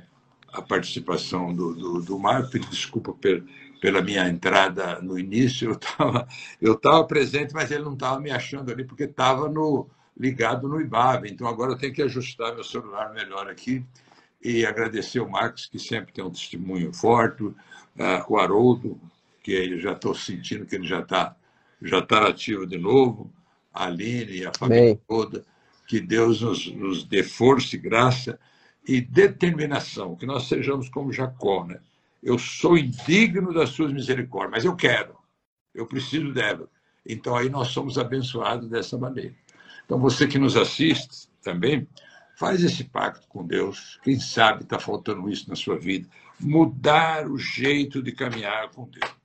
[0.53, 3.45] a participação do, do, do Marco, desculpa per,
[3.81, 6.29] pela minha entrada no início, eu estava
[6.61, 10.81] eu tava presente, mas ele não estava me achando ali, porque estava no, ligado no
[10.81, 11.31] IBAB.
[11.31, 13.85] Então, agora eu tenho que ajustar meu celular melhor aqui
[14.43, 17.57] e agradecer o Marcos, que sempre tem um testemunho forte, uh,
[18.29, 19.01] o Haroldo,
[19.51, 21.35] que eu já estou sentindo que ele já está
[21.83, 23.33] já tá ativo de novo,
[23.73, 25.01] a Aline e a família Bem.
[25.09, 25.45] toda,
[25.89, 28.39] que Deus nos, nos dê força e graça
[28.87, 31.81] e determinação, que nós sejamos como Jacó, né?
[32.23, 35.17] Eu sou indigno das suas misericórdias, mas eu quero,
[35.75, 36.69] eu preciso dela.
[37.05, 39.35] Então aí nós somos abençoados dessa maneira.
[39.87, 41.89] Então você que nos assiste também,
[42.37, 43.99] faz esse pacto com Deus.
[44.03, 46.09] Quem sabe está faltando isso na sua vida.
[46.39, 49.20] Mudar o jeito de caminhar com Deus.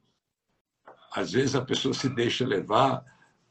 [1.15, 3.01] Às vezes a pessoa se deixa levar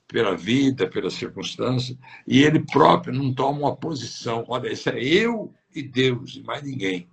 [0.06, 1.96] pela vida, pelas circunstâncias,
[2.26, 4.44] e ele próprio não toma uma posição.
[4.48, 7.08] Olha, isso é eu e Deus, e mais ninguém.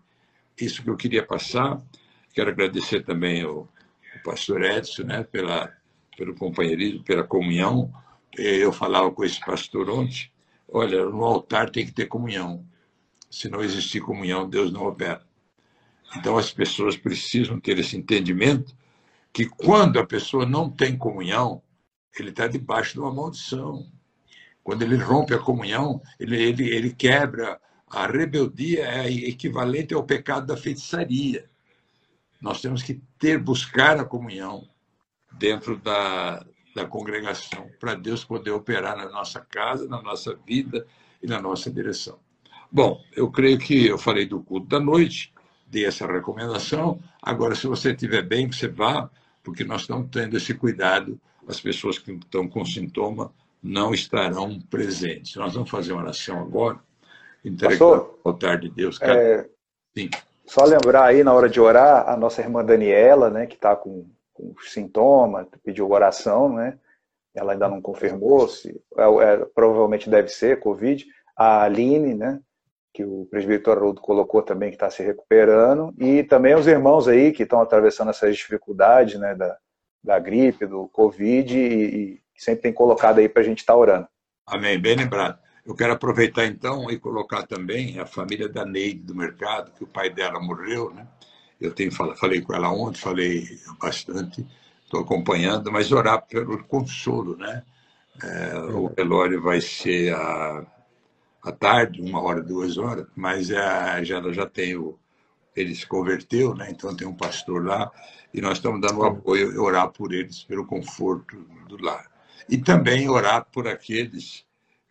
[0.59, 1.81] Isso que eu queria passar.
[2.33, 3.59] Quero agradecer também ao,
[4.13, 5.73] ao pastor Edson né, pela,
[6.17, 7.89] pelo companheirismo, pela comunhão.
[8.37, 10.29] Eu falava com esse pastor ontem,
[10.67, 12.65] olha, no altar tem que ter comunhão.
[13.29, 15.25] Se não existir comunhão, Deus não opera.
[16.17, 18.75] Então as pessoas precisam ter esse entendimento
[19.33, 21.61] que quando a pessoa não tem comunhão,
[22.17, 23.89] ele está debaixo de uma maldição.
[24.63, 27.59] Quando ele rompe a comunhão, ele, ele, ele quebra.
[27.89, 31.49] A rebeldia é equivalente ao pecado da feitiçaria.
[32.41, 34.67] Nós temos que ter, buscar a comunhão
[35.33, 36.45] dentro da,
[36.75, 40.85] da congregação, para Deus poder operar na nossa casa, na nossa vida
[41.21, 42.19] e na nossa direção.
[42.71, 45.33] Bom, eu creio que eu falei do culto da noite,
[45.67, 47.01] dei essa recomendação.
[47.21, 49.09] Agora, se você estiver bem, você vá,
[49.43, 51.19] porque nós estamos tendo esse cuidado.
[51.47, 55.35] As pessoas que estão com sintoma não estarão presentes.
[55.35, 56.79] Nós vamos fazer uma oração agora
[57.43, 59.01] entregando ao altar de Deus.
[59.01, 59.47] É,
[59.97, 60.09] Sim.
[60.45, 64.05] Só lembrar aí, na hora de orar, a nossa irmã Daniela, né, que está com,
[64.33, 66.77] com sintomas, pediu oração, né?
[67.33, 71.05] Ela ainda não confirmou, se é, é, provavelmente deve ser Covid.
[71.35, 72.41] A Aline, né?
[72.93, 75.93] Que o presbítero Haroldo colocou também, que está se recuperando.
[75.97, 79.33] E também os irmãos aí que estão atravessando essas dificuldades, né?
[79.35, 79.57] Da,
[80.03, 83.79] da gripe, do Covid, e, e sempre tem colocado aí para a gente estar tá
[83.79, 84.07] orando.
[84.47, 85.39] Amém, bem lembrado.
[85.65, 89.87] Eu quero aproveitar então e colocar também a família da Neide do mercado, que o
[89.87, 91.07] pai dela morreu, né?
[91.59, 93.45] Eu tenho falei com ela ontem, falei
[93.79, 94.45] bastante,
[94.83, 97.61] estou acompanhando, mas orar pelo consolo, né?
[98.23, 100.65] É, o velório vai ser à,
[101.43, 104.97] à tarde, uma hora, duas horas, mas é, já já tem o
[105.55, 106.69] ele se converteu, né?
[106.71, 107.91] Então tem um pastor lá
[108.33, 111.37] e nós estamos dando apoio e orar por eles pelo conforto
[111.67, 112.09] do lar
[112.49, 114.45] e também orar por aqueles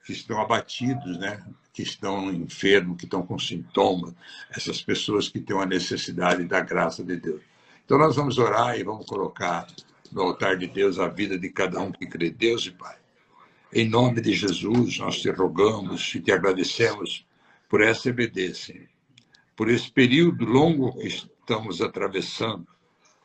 [0.05, 1.43] que estão abatidos, né?
[1.73, 4.13] que estão enfermos, que estão com sintomas,
[4.51, 7.43] essas pessoas que têm a necessidade da graça de Deus.
[7.85, 9.67] Então nós vamos orar e vamos colocar
[10.11, 12.31] no altar de Deus a vida de cada um que crê.
[12.31, 12.97] Deus e Pai,
[13.73, 17.27] em nome de Jesus, nós te rogamos e te agradecemos
[17.69, 18.89] por essa Senhor,
[19.57, 22.67] por esse período longo que estamos atravessando.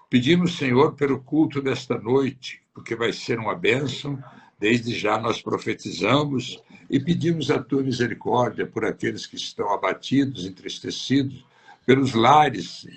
[0.10, 4.22] Pedimos, Senhor, pelo culto desta noite, porque vai ser uma bênção
[4.58, 11.46] Desde já nós profetizamos e pedimos a tua misericórdia por aqueles que estão abatidos, entristecidos,
[11.86, 12.88] pelos lares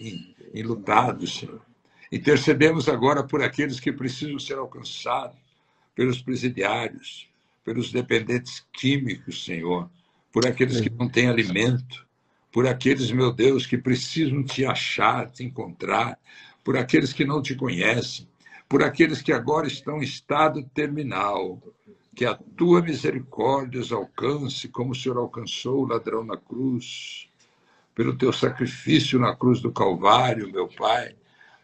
[0.55, 1.61] enlutados, Senhor.
[2.11, 5.37] Intercedemos agora por aqueles que precisam ser alcançados,
[5.95, 7.29] pelos presidiários,
[7.69, 9.91] pelos dependentes químicos, Senhor,
[10.33, 12.07] por aqueles que não têm alimento,
[12.51, 16.19] por aqueles, meu Deus, que precisam te achar, te encontrar,
[16.65, 18.27] por aqueles que não te conhecem,
[18.67, 21.63] por aqueles que agora estão em estado terminal.
[22.17, 27.29] Que a tua misericórdia os alcance, como o Senhor alcançou o ladrão na cruz,
[27.95, 31.15] pelo teu sacrifício na cruz do Calvário, meu Pai.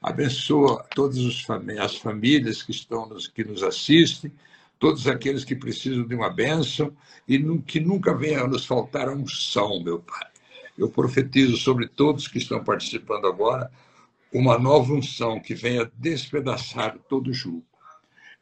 [0.02, 4.30] Abençoa todas as famílias que estão nos, que nos assistem,
[4.84, 6.94] todos aqueles que precisam de uma bênção
[7.26, 10.26] e que nunca venha a nos faltar a unção, meu Pai.
[10.76, 13.70] Eu profetizo sobre todos que estão participando agora
[14.30, 17.64] uma nova unção que venha despedaçar todo o jugo.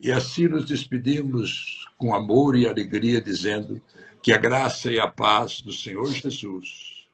[0.00, 3.80] E assim nos despedimos com amor e alegria, dizendo
[4.20, 7.06] que a graça e a paz do Senhor Jesus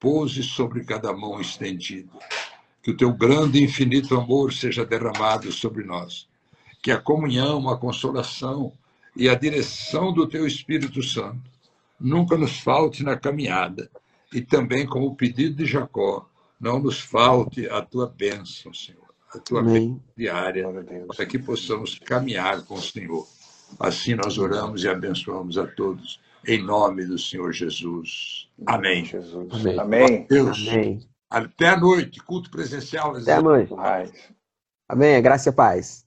[0.00, 2.10] pouse sobre cada mão estendida.
[2.82, 6.26] Que o teu grande e infinito amor seja derramado sobre nós.
[6.86, 8.72] Que a comunhão, a consolação
[9.16, 11.50] e a direção do teu Espírito Santo
[11.98, 13.90] nunca nos falte na caminhada.
[14.32, 16.30] E também, como o pedido de Jacó,
[16.60, 19.02] não nos falte a tua bênção, Senhor,
[19.34, 20.64] a tua bênção diária,
[21.08, 23.26] para que possamos caminhar com o Senhor.
[23.80, 28.48] Assim nós oramos e abençoamos a todos, em nome do Senhor Jesus.
[28.64, 29.04] Amém.
[29.04, 29.52] Jesus.
[29.52, 29.80] Amém.
[29.80, 30.26] Amém.
[30.30, 30.68] Deus.
[30.68, 31.00] Amém.
[31.28, 33.16] Até a noite, culto presencial.
[33.16, 33.74] Até a noite.
[34.88, 35.20] Amém.
[35.20, 36.05] Graça e paz.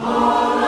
[0.00, 0.67] Amém.